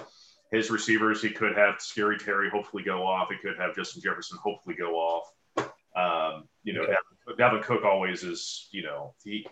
his 0.51 0.71
receivers, 0.71 1.23
he 1.23 1.31
could 1.31 1.57
have 1.57 1.81
Scary 1.81 2.19
Terry 2.19 2.51
hopefully 2.51 2.83
go 2.83 3.07
off. 3.07 3.29
He 3.31 3.37
could 3.39 3.59
have 3.59 3.75
Justin 3.75 4.03
Jefferson 4.03 4.39
hopefully 4.43 4.77
go 4.77 4.95
off. 4.95 5.33
Um, 5.97 6.49
you 6.63 6.75
know, 6.75 6.87
Dalvin 7.39 7.63
Cook 7.63 7.85
always 7.85 8.23
is, 8.23 8.69
you 8.71 8.83
know, 8.83 9.15
he 9.25 9.47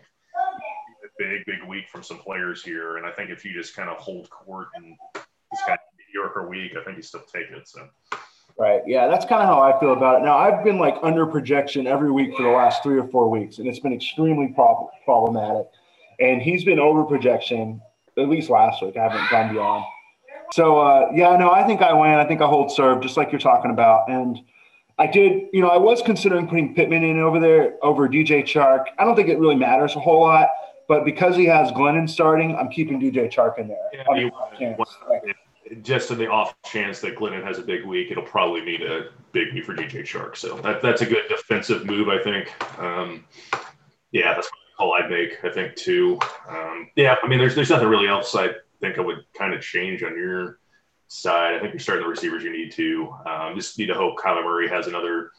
big, 1.20 1.44
big 1.44 1.68
week 1.68 1.88
from 1.88 2.02
some 2.02 2.18
players 2.18 2.62
here. 2.62 2.96
And 2.96 3.06
I 3.06 3.12
think 3.12 3.30
if 3.30 3.44
you 3.44 3.52
just 3.52 3.76
kind 3.76 3.90
of 3.90 3.98
hold 3.98 4.30
court 4.30 4.68
and 4.74 4.96
this 5.52 5.60
kind 5.66 5.78
of 5.78 5.98
mediocre 5.98 6.48
week, 6.48 6.72
I 6.80 6.82
think 6.82 6.96
you 6.96 7.02
still 7.02 7.22
take 7.32 7.50
it. 7.50 7.68
So 7.68 7.86
Right. 8.58 8.82
Yeah, 8.86 9.06
that's 9.06 9.24
kind 9.24 9.42
of 9.42 9.48
how 9.48 9.62
I 9.62 9.78
feel 9.80 9.92
about 9.92 10.20
it. 10.20 10.24
Now, 10.24 10.36
I've 10.36 10.64
been 10.64 10.78
like 10.78 10.96
under 11.02 11.24
projection 11.24 11.86
every 11.86 12.10
week 12.10 12.36
for 12.36 12.42
the 12.42 12.50
last 12.50 12.82
three 12.82 12.98
or 12.98 13.06
four 13.08 13.30
weeks, 13.30 13.58
and 13.58 13.66
it's 13.66 13.78
been 13.78 13.92
extremely 13.92 14.48
prob- 14.48 14.88
problematic. 15.04 15.66
And 16.20 16.42
he's 16.42 16.64
been 16.64 16.78
over 16.78 17.04
projection 17.04 17.80
at 18.18 18.28
least 18.28 18.50
last 18.50 18.82
week. 18.82 18.96
I 18.98 19.04
haven't 19.04 19.30
gone 19.30 19.52
beyond. 19.54 19.84
So, 20.52 20.78
uh, 20.78 21.08
yeah, 21.14 21.36
no, 21.36 21.50
I 21.50 21.66
think 21.66 21.80
I 21.80 21.94
win. 21.94 22.10
I 22.10 22.26
think 22.26 22.42
I 22.42 22.46
hold 22.46 22.70
serve, 22.70 23.00
just 23.00 23.16
like 23.16 23.32
you're 23.32 23.38
talking 23.38 23.70
about. 23.70 24.10
And 24.10 24.38
I 24.98 25.06
did, 25.06 25.44
you 25.54 25.62
know, 25.62 25.68
I 25.68 25.78
was 25.78 26.02
considering 26.02 26.46
putting 26.46 26.74
Pittman 26.74 27.02
in 27.02 27.18
over 27.18 27.40
there 27.40 27.76
over 27.82 28.08
DJ 28.08 28.42
Chark. 28.42 28.86
I 28.98 29.04
don't 29.04 29.16
think 29.16 29.28
it 29.28 29.38
really 29.38 29.56
matters 29.56 29.96
a 29.96 30.00
whole 30.00 30.20
lot, 30.20 30.50
but 30.91 31.05
because 31.05 31.36
he 31.36 31.45
has 31.45 31.70
Glennon 31.70 32.11
starting, 32.11 32.57
I'm 32.57 32.68
keeping 32.68 33.01
DJ 33.01 33.32
Chark 33.32 33.61
in 33.61 33.68
there. 33.68 33.78
Yeah, 33.93 34.03
you- 34.16 34.84
just 35.82 36.11
in 36.11 36.18
the 36.18 36.26
off 36.26 36.53
chance 36.66 37.01
that 37.03 37.14
Glennon 37.14 37.45
has 37.45 37.61
a 37.61 37.62
big 37.62 37.84
week, 37.84 38.11
it'll 38.11 38.24
probably 38.24 38.61
need 38.62 38.82
a 38.82 39.11
big 39.30 39.55
week 39.55 39.64
for 39.64 39.72
DJ 39.72 40.03
Chark. 40.03 40.36
So 40.36 40.57
that, 40.62 40.82
that's 40.82 41.01
a 41.01 41.07
good 41.07 41.28
defensive 41.28 41.86
move, 41.86 42.09
I 42.09 42.20
think. 42.20 42.53
Um, 42.80 43.24
yeah, 44.11 44.34
that's 44.34 44.49
the 44.49 44.57
call 44.76 44.95
I'd 44.95 45.09
make, 45.09 45.45
I 45.45 45.51
think, 45.53 45.76
too. 45.76 46.18
Um, 46.49 46.88
yeah, 46.97 47.14
I 47.22 47.28
mean, 47.28 47.38
there's 47.38 47.55
there's 47.55 47.70
nothing 47.70 47.86
really 47.86 48.09
else 48.09 48.34
I 48.34 48.49
think 48.80 48.99
I 48.99 49.01
would 49.01 49.18
kind 49.38 49.55
of 49.55 49.62
change 49.62 50.03
on 50.03 50.18
your 50.18 50.59
side. 51.07 51.55
I 51.55 51.61
think 51.61 51.72
you're 51.72 51.78
starting 51.78 52.03
the 52.03 52.11
receivers 52.11 52.43
you 52.43 52.51
need 52.51 52.72
to. 52.72 53.14
Um, 53.26 53.55
just 53.55 53.78
need 53.78 53.86
to 53.86 53.95
hope 53.95 54.18
Kyler 54.18 54.43
Murray 54.43 54.68
has 54.68 54.88
another. 54.88 55.30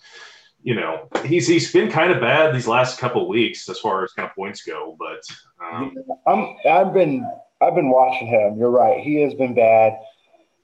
You 0.64 0.76
know, 0.76 1.10
he's 1.26 1.48
he's 1.48 1.72
been 1.72 1.90
kind 1.90 2.12
of 2.12 2.22
bad 2.22 2.54
these 2.54 2.68
last 2.68 3.00
couple 3.00 3.28
weeks 3.28 3.68
as 3.68 3.80
far 3.80 4.04
as 4.04 4.12
kind 4.14 4.30
of 4.30 4.36
points 4.36 4.62
go, 4.62 4.96
but 5.00 5.24
um, 5.64 5.96
I'm 6.28 6.56
I've 6.70 6.94
been 6.94 7.28
I've 7.62 7.76
been 7.76 7.90
watching 7.90 8.28
him. 8.28 8.58
You're 8.58 8.70
right. 8.70 9.00
He 9.00 9.22
has 9.22 9.34
been 9.34 9.56
bad 9.56 9.98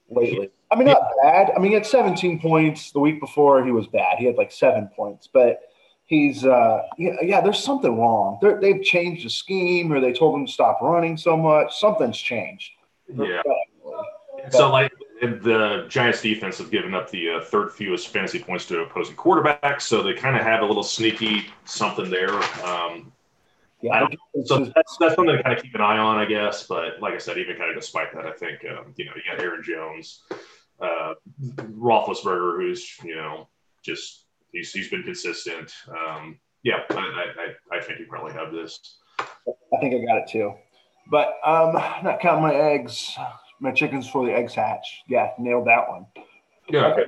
lately. 0.09 0.51
I 0.71 0.75
mean, 0.75 0.87
not 0.87 1.01
bad. 1.23 1.51
I 1.55 1.59
mean, 1.59 1.71
he 1.71 1.75
had 1.75 1.85
17 1.85 2.39
points 2.39 2.91
the 2.91 2.99
week 2.99 3.19
before. 3.19 3.63
He 3.63 3.71
was 3.71 3.87
bad. 3.87 4.17
He 4.17 4.25
had 4.25 4.35
like 4.35 4.51
seven 4.51 4.89
points, 4.95 5.27
but 5.31 5.61
he's 6.05 6.45
uh 6.45 6.81
yeah, 6.97 7.13
yeah 7.21 7.41
there's 7.41 7.63
something 7.63 7.97
wrong. 7.97 8.39
They're, 8.41 8.59
they've 8.59 8.83
changed 8.83 9.25
the 9.25 9.29
scheme, 9.29 9.91
or 9.91 9.99
they 9.99 10.13
told 10.13 10.39
him 10.39 10.45
to 10.45 10.51
stop 10.51 10.79
running 10.81 11.17
so 11.17 11.37
much. 11.37 11.79
Something's 11.79 12.17
changed. 12.17 12.71
yeah. 13.13 13.41
So, 14.51 14.71
like, 14.71 14.91
the 15.21 15.85
Giants 15.89 16.21
defense 16.21 16.57
have 16.59 16.69
given 16.71 16.93
up 16.93 17.09
the 17.09 17.29
uh, 17.31 17.41
third 17.41 17.71
fewest 17.71 18.09
fantasy 18.09 18.39
points 18.39 18.65
to 18.67 18.81
opposing 18.81 19.15
quarterbacks. 19.15 19.81
So 19.81 20.03
they 20.03 20.13
kind 20.13 20.35
of 20.35 20.43
have 20.43 20.61
a 20.61 20.65
little 20.65 20.83
sneaky 20.83 21.45
something 21.65 22.09
there. 22.09 22.33
Um, 22.63 23.11
Yeah, 23.81 23.93
I 23.93 23.99
don't- 23.99 24.47
so 24.47 24.59
that's, 24.65 24.97
that's 24.99 25.15
something 25.15 25.35
to 25.37 25.43
kind 25.43 25.55
of 25.57 25.63
keep 25.63 25.75
an 25.75 25.81
eye 25.81 25.97
on, 25.97 26.17
I 26.17 26.25
guess. 26.25 26.63
But 26.67 26.99
like 27.01 27.13
I 27.13 27.17
said, 27.19 27.37
even 27.37 27.57
kind 27.57 27.69
of 27.69 27.75
despite 27.75 28.13
that, 28.13 28.25
I 28.25 28.31
think, 28.31 28.59
um, 28.65 28.93
you 28.95 29.05
know, 29.05 29.11
you 29.15 29.21
got 29.31 29.39
Aaron 29.43 29.61
Jones, 29.63 30.21
uh, 30.81 31.13
Roethlisberger, 31.61 32.57
who's, 32.57 32.97
you 33.03 33.15
know, 33.15 33.47
just, 33.83 34.25
he's, 34.51 34.71
he's 34.71 34.89
been 34.89 35.03
consistent. 35.03 35.71
Um, 35.89 36.39
yeah, 36.63 36.81
I, 36.89 36.95
I, 36.95 36.95
I- 36.95 37.77
I 37.77 37.81
think 37.81 37.99
you 37.99 38.05
probably 38.07 38.33
have 38.33 38.51
this. 38.51 38.97
I 39.19 39.79
think 39.79 39.93
I 39.93 40.05
got 40.05 40.17
it 40.23 40.27
too. 40.29 40.53
But 41.09 41.35
um, 41.45 41.73
not 42.03 42.19
counting 42.19 42.43
my 42.43 42.53
eggs, 42.53 43.15
my 43.59 43.71
chickens 43.71 44.05
before 44.05 44.25
the 44.25 44.33
eggs 44.33 44.53
hatch. 44.55 45.03
Yeah, 45.07 45.31
nailed 45.39 45.67
that 45.67 45.89
one. 45.89 46.05
Yeah. 46.69 46.87
Okay. 46.87 47.05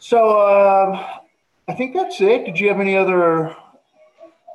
So 0.00 0.40
um, 0.40 1.04
I 1.68 1.74
think 1.74 1.94
that's 1.94 2.20
it. 2.20 2.44
Did 2.44 2.58
you 2.58 2.68
have 2.68 2.80
any 2.80 2.96
other 2.96 3.56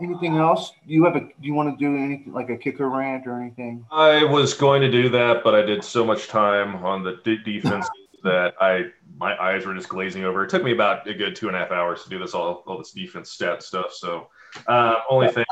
anything 0.01 0.38
else? 0.38 0.72
Do 0.88 0.93
you 0.93 1.03
have 1.05 1.15
a? 1.15 1.22
Do 1.22 1.30
you 1.41 1.53
want 1.53 1.78
to 1.78 1.84
do 1.84 1.97
anything 1.97 2.34
like 2.34 2.49
a 2.49 2.57
kicker 2.57 2.89
rant 2.89 3.28
or 3.28 3.39
anything? 3.39 3.86
I 3.91 4.24
was 4.24 4.53
going 4.53 4.82
to 4.82 4.91
do 4.91 5.09
that, 5.09 5.43
but 5.43 5.55
I 5.55 5.61
did 5.61 5.84
so 5.84 6.05
much 6.05 6.28
time 6.28 6.84
on 6.84 7.03
the 7.03 7.19
de- 7.24 7.43
defense 7.43 7.88
that 8.24 8.53
I 8.59 8.86
my 9.17 9.38
eyes 9.41 9.65
were 9.65 9.74
just 9.74 9.89
glazing 9.89 10.24
over. 10.24 10.43
It 10.43 10.49
took 10.49 10.63
me 10.63 10.72
about 10.72 11.07
a 11.07 11.13
good 11.13 11.36
two 11.36 11.47
and 11.47 11.55
a 11.55 11.59
half 11.59 11.72
hours 11.72 12.03
to 12.03 12.09
do 12.09 12.19
this 12.19 12.34
all 12.34 12.63
all 12.65 12.78
this 12.78 12.91
defense 12.91 13.32
stat 13.32 13.63
stuff. 13.63 13.93
So 13.93 14.30
uh, 14.67 14.95
only 15.09 15.30
thing 15.30 15.45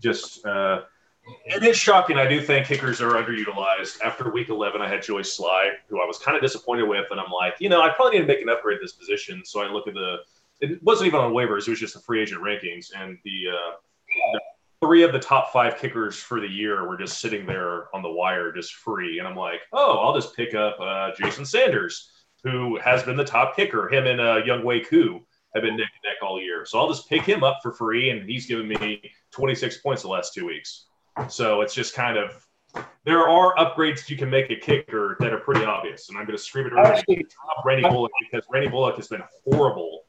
just 0.00 0.44
uh, 0.46 0.82
it 1.44 1.62
is 1.62 1.76
shocking. 1.76 2.16
I 2.16 2.28
do 2.28 2.40
think 2.40 2.66
kickers 2.66 3.00
are 3.00 3.12
underutilized. 3.12 4.00
After 4.02 4.30
week 4.30 4.48
eleven, 4.48 4.80
I 4.80 4.88
had 4.88 5.02
Joey 5.02 5.22
Slye, 5.22 5.72
who 5.88 6.00
I 6.00 6.06
was 6.06 6.18
kind 6.18 6.36
of 6.36 6.42
disappointed 6.42 6.84
with, 6.84 7.06
and 7.10 7.20
I'm 7.20 7.30
like, 7.30 7.54
you 7.58 7.68
know, 7.68 7.82
I 7.82 7.90
probably 7.90 8.18
need 8.18 8.26
to 8.26 8.32
make 8.32 8.42
an 8.42 8.48
upgrade 8.48 8.76
at 8.76 8.82
this 8.82 8.92
position. 8.92 9.42
So 9.44 9.60
I 9.60 9.70
look 9.70 9.86
at 9.88 9.94
the 9.94 10.18
it 10.60 10.82
wasn't 10.82 11.08
even 11.08 11.20
on 11.20 11.32
waivers; 11.32 11.66
it 11.66 11.70
was 11.70 11.80
just 11.80 11.94
the 11.94 12.00
free 12.00 12.22
agent 12.22 12.42
rankings, 12.42 12.88
and 12.94 13.18
the, 13.24 13.44
uh, 13.50 13.72
the 14.32 14.40
three 14.82 15.02
of 15.02 15.12
the 15.12 15.18
top 15.18 15.52
five 15.52 15.78
kickers 15.78 16.18
for 16.18 16.40
the 16.40 16.48
year 16.48 16.86
were 16.86 16.96
just 16.96 17.18
sitting 17.20 17.46
there 17.46 17.94
on 17.94 18.02
the 18.02 18.10
wire, 18.10 18.52
just 18.52 18.74
free. 18.74 19.18
And 19.18 19.26
I'm 19.28 19.36
like, 19.36 19.60
oh, 19.72 19.98
I'll 19.98 20.14
just 20.14 20.34
pick 20.36 20.54
up 20.54 20.78
uh, 20.80 21.10
Jason 21.16 21.44
Sanders. 21.44 22.10
who 22.42 22.78
has 22.78 23.02
been 23.02 23.16
the 23.16 23.24
top 23.24 23.54
kicker. 23.56 23.88
Him 23.92 24.06
and 24.06 24.20
uh, 24.20 24.40
Younghoe 24.42 24.86
Koo 24.86 25.20
have 25.54 25.62
been 25.62 25.76
neck 25.76 25.90
and 25.92 26.10
neck 26.10 26.22
all 26.22 26.40
year. 26.40 26.64
So 26.64 26.78
I'll 26.78 26.88
just 26.88 27.08
pick 27.08 27.22
him 27.22 27.42
up 27.42 27.58
for 27.62 27.72
free, 27.72 28.10
and 28.10 28.28
he's 28.28 28.46
given 28.46 28.68
me 28.68 29.10
26 29.32 29.78
points 29.78 30.02
the 30.02 30.08
last 30.08 30.32
two 30.32 30.46
weeks. 30.46 30.86
So 31.28 31.60
it's 31.60 31.74
just 31.74 31.94
kind 31.94 32.16
of 32.16 32.46
there 33.04 33.26
are 33.28 33.54
upgrades 33.56 34.08
you 34.08 34.16
can 34.16 34.30
make 34.30 34.50
a 34.50 34.56
kicker 34.56 35.16
that 35.20 35.32
are 35.32 35.38
pretty 35.38 35.64
obvious, 35.64 36.08
and 36.08 36.18
I'm 36.18 36.24
going 36.26 36.36
to 36.36 36.42
scream 36.42 36.66
it 36.66 36.72
around 36.72 37.02
drop 37.06 37.64
Randy 37.64 37.82
Bullock 37.88 38.12
because 38.20 38.46
Randy 38.50 38.68
Bullock 38.68 38.96
has 38.96 39.08
been 39.08 39.22
horrible. 39.44 40.02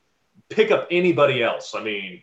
Pick 0.49 0.71
up 0.71 0.87
anybody 0.91 1.41
else. 1.41 1.73
I 1.75 1.83
mean, 1.83 2.21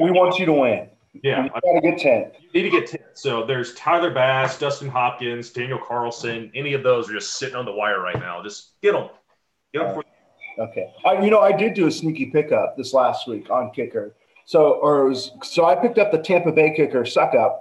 We 0.00 0.10
want 0.10 0.38
you 0.38 0.46
to 0.46 0.52
win. 0.52 0.88
yeah, 1.22 1.44
You 1.44 1.50
got 1.50 1.60
to 1.60 1.80
get 1.82 1.98
10. 1.98 2.32
you 2.52 2.62
need 2.62 2.70
to 2.70 2.80
get 2.80 2.88
10. 2.90 3.00
So 3.14 3.44
there's 3.44 3.74
Tyler 3.74 4.10
Bass, 4.10 4.58
Dustin 4.58 4.88
Hopkins, 4.88 5.50
Daniel 5.50 5.78
Carlson. 5.78 6.50
Any 6.54 6.72
of 6.72 6.82
those 6.82 7.10
are 7.10 7.12
just 7.12 7.34
sitting 7.34 7.54
on 7.56 7.66
the 7.66 7.72
wire 7.72 8.00
right 8.00 8.18
now. 8.18 8.42
Just 8.42 8.80
get 8.80 8.92
them. 8.92 9.10
Get 9.74 9.82
them 9.84 9.94
for 9.94 10.04
Okay. 10.58 10.92
I, 11.04 11.22
you 11.22 11.30
know, 11.30 11.40
I 11.40 11.52
did 11.52 11.74
do 11.74 11.86
a 11.86 11.90
sneaky 11.90 12.26
pickup 12.26 12.76
this 12.76 12.92
last 12.92 13.26
week 13.28 13.50
on 13.50 13.70
kicker. 13.70 14.14
So, 14.44 14.72
or 14.72 15.06
it 15.06 15.08
was, 15.08 15.30
so 15.42 15.64
I 15.64 15.74
picked 15.74 15.98
up 15.98 16.12
the 16.12 16.18
Tampa 16.18 16.52
Bay 16.52 16.74
kicker 16.74 17.02
Succop. 17.04 17.58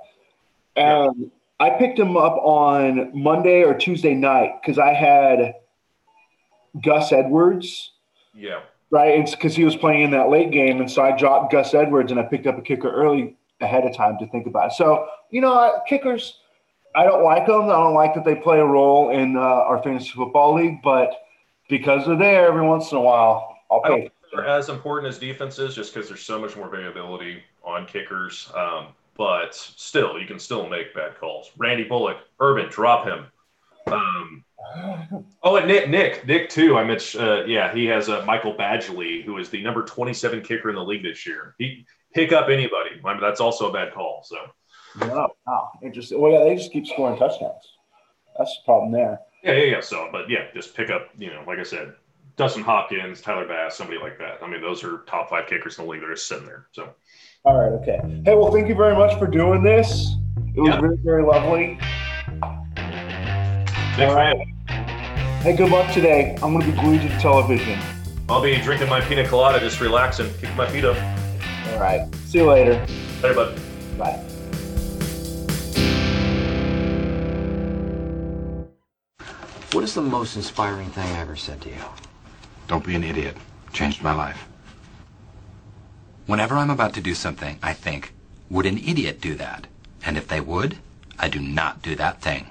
And 0.75 1.31
I 1.59 1.69
picked 1.71 1.99
him 1.99 2.17
up 2.17 2.37
on 2.37 3.11
Monday 3.13 3.63
or 3.63 3.73
Tuesday 3.73 4.13
night 4.13 4.53
because 4.61 4.79
I 4.79 4.93
had 4.93 5.53
Gus 6.83 7.11
Edwards, 7.11 7.91
yeah. 8.33 8.61
right? 8.89 9.19
It's 9.19 9.35
because 9.35 9.55
he 9.55 9.63
was 9.63 9.75
playing 9.75 10.03
in 10.03 10.11
that 10.11 10.29
late 10.29 10.51
game. 10.51 10.79
And 10.79 10.89
so 10.89 11.03
I 11.03 11.15
dropped 11.15 11.51
Gus 11.51 11.73
Edwards 11.73 12.11
and 12.11 12.19
I 12.19 12.23
picked 12.23 12.47
up 12.47 12.57
a 12.57 12.61
kicker 12.61 12.89
early 12.89 13.35
ahead 13.59 13.85
of 13.85 13.95
time 13.95 14.17
to 14.19 14.27
think 14.27 14.47
about 14.47 14.71
it. 14.71 14.73
So, 14.73 15.07
you 15.29 15.41
know, 15.41 15.81
kickers, 15.87 16.39
I 16.95 17.03
don't 17.03 17.23
like 17.23 17.45
them. 17.45 17.63
I 17.65 17.73
don't 17.73 17.93
like 17.93 18.13
that 18.15 18.25
they 18.25 18.35
play 18.35 18.59
a 18.59 18.65
role 18.65 19.11
in 19.11 19.37
uh, 19.37 19.39
our 19.39 19.81
fantasy 19.83 20.09
football 20.09 20.55
league, 20.55 20.81
but 20.83 21.11
because 21.69 22.05
they're 22.05 22.17
there 22.17 22.47
every 22.47 22.65
once 22.65 22.91
in 22.91 22.97
a 22.97 23.01
while, 23.01 23.55
I'll 23.69 23.81
pay. 23.81 24.11
they're 24.33 24.45
as 24.45 24.67
important 24.67 25.13
as 25.13 25.19
defenses 25.19 25.75
just 25.75 25.93
because 25.93 26.09
there's 26.09 26.23
so 26.23 26.39
much 26.39 26.57
more 26.57 26.69
variability 26.69 27.43
on 27.63 27.85
kickers. 27.85 28.51
Um, 28.55 28.87
but 29.17 29.53
still, 29.53 30.19
you 30.19 30.25
can 30.25 30.39
still 30.39 30.67
make 30.67 30.93
bad 30.95 31.17
calls. 31.19 31.51
Randy 31.57 31.83
Bullock, 31.83 32.17
Urban, 32.39 32.69
drop 32.69 33.05
him. 33.05 33.25
Um, 33.87 34.43
oh, 35.43 35.55
and 35.57 35.67
Nick, 35.67 35.89
Nick, 35.89 36.25
Nick 36.25 36.49
too. 36.49 36.77
I 36.77 36.83
mentioned, 36.83 37.23
uh, 37.23 37.43
yeah, 37.45 37.73
he 37.73 37.85
has 37.85 38.09
uh, 38.09 38.23
Michael 38.25 38.55
Badgley, 38.55 39.23
who 39.23 39.37
is 39.37 39.49
the 39.49 39.61
number 39.61 39.83
27 39.83 40.41
kicker 40.41 40.69
in 40.69 40.75
the 40.75 40.83
league 40.83 41.03
this 41.03 41.25
year. 41.25 41.55
He 41.57 41.85
pick 42.13 42.31
up 42.31 42.49
anybody. 42.49 42.91
I 43.03 43.13
mean, 43.13 43.21
that's 43.21 43.41
also 43.41 43.69
a 43.69 43.73
bad 43.73 43.93
call. 43.93 44.23
So 44.23 44.37
No, 44.99 45.29
no, 45.47 45.67
interesting. 45.83 46.19
Well, 46.19 46.31
yeah, 46.31 46.43
they 46.43 46.55
just 46.55 46.71
keep 46.71 46.87
scoring 46.87 47.17
touchdowns. 47.17 47.63
That's 48.37 48.55
the 48.57 48.65
problem 48.65 48.91
there. 48.91 49.19
yeah, 49.43 49.53
yeah, 49.53 49.75
yeah. 49.75 49.81
So, 49.81 50.09
but 50.11 50.29
yeah, 50.29 50.45
just 50.53 50.75
pick 50.75 50.89
up. 50.89 51.09
You 51.17 51.31
know, 51.31 51.43
like 51.45 51.59
I 51.59 51.63
said, 51.63 51.93
Dustin 52.37 52.63
Hopkins, 52.63 53.21
Tyler 53.21 53.47
Bass, 53.47 53.75
somebody 53.75 53.99
like 53.99 54.17
that. 54.19 54.39
I 54.41 54.47
mean, 54.47 54.61
those 54.61 54.83
are 54.83 54.99
top 54.99 55.29
five 55.29 55.47
kickers 55.47 55.77
in 55.77 55.85
the 55.85 55.91
league. 55.91 56.01
They're 56.01 56.13
just 56.13 56.27
sitting 56.27 56.45
there. 56.45 56.67
So. 56.71 56.93
All 57.43 57.59
right, 57.59 57.71
okay. 57.81 57.99
Hey, 58.23 58.35
well, 58.35 58.51
thank 58.51 58.67
you 58.67 58.75
very 58.75 58.95
much 58.95 59.17
for 59.17 59.25
doing 59.25 59.63
this. 59.63 60.15
It 60.55 60.59
was 60.59 60.75
Yeah. 60.75 60.79
very, 60.79 60.97
very 60.97 61.23
lovely. 61.23 61.79
Big 63.97 64.07
All 64.09 64.15
fan. 64.15 64.37
right. 64.37 64.37
Hey, 65.41 65.53
good 65.55 65.71
luck 65.71 65.91
today. 65.91 66.37
I'm 66.43 66.53
going 66.53 66.63
to 66.63 66.71
be 66.71 66.77
glued 66.79 67.01
to 67.01 67.07
the 67.07 67.17
television. 67.17 67.79
I'll 68.29 68.43
be 68.43 68.57
drinking 68.57 68.89
my 68.89 69.01
pina 69.01 69.27
colada, 69.27 69.59
just 69.59 69.81
relaxing, 69.81 70.31
kicking 70.35 70.55
my 70.55 70.67
feet 70.69 70.85
up. 70.85 70.95
All 71.73 71.79
right. 71.79 72.07
See 72.27 72.37
you 72.37 72.45
later. 72.45 72.75
Hey, 73.23 73.33
bud. 73.33 73.59
Bye. 73.97 74.19
What 79.71 79.83
is 79.83 79.95
the 79.95 80.01
most 80.01 80.35
inspiring 80.35 80.89
thing 80.91 81.07
I 81.15 81.21
ever 81.21 81.35
said 81.35 81.59
to 81.61 81.69
you? 81.69 81.81
Don't 82.67 82.85
be 82.85 82.93
an 82.93 83.03
idiot. 83.03 83.35
Changed 83.73 84.03
my 84.03 84.13
life. 84.13 84.47
Whenever 86.31 86.55
I'm 86.55 86.69
about 86.69 86.93
to 86.93 87.01
do 87.01 87.13
something, 87.13 87.59
I 87.61 87.73
think, 87.73 88.13
would 88.49 88.65
an 88.65 88.77
idiot 88.77 89.19
do 89.19 89.35
that? 89.35 89.67
And 90.05 90.15
if 90.15 90.29
they 90.29 90.39
would, 90.39 90.77
I 91.19 91.27
do 91.27 91.41
not 91.41 91.81
do 91.81 91.93
that 91.95 92.21
thing. 92.21 92.47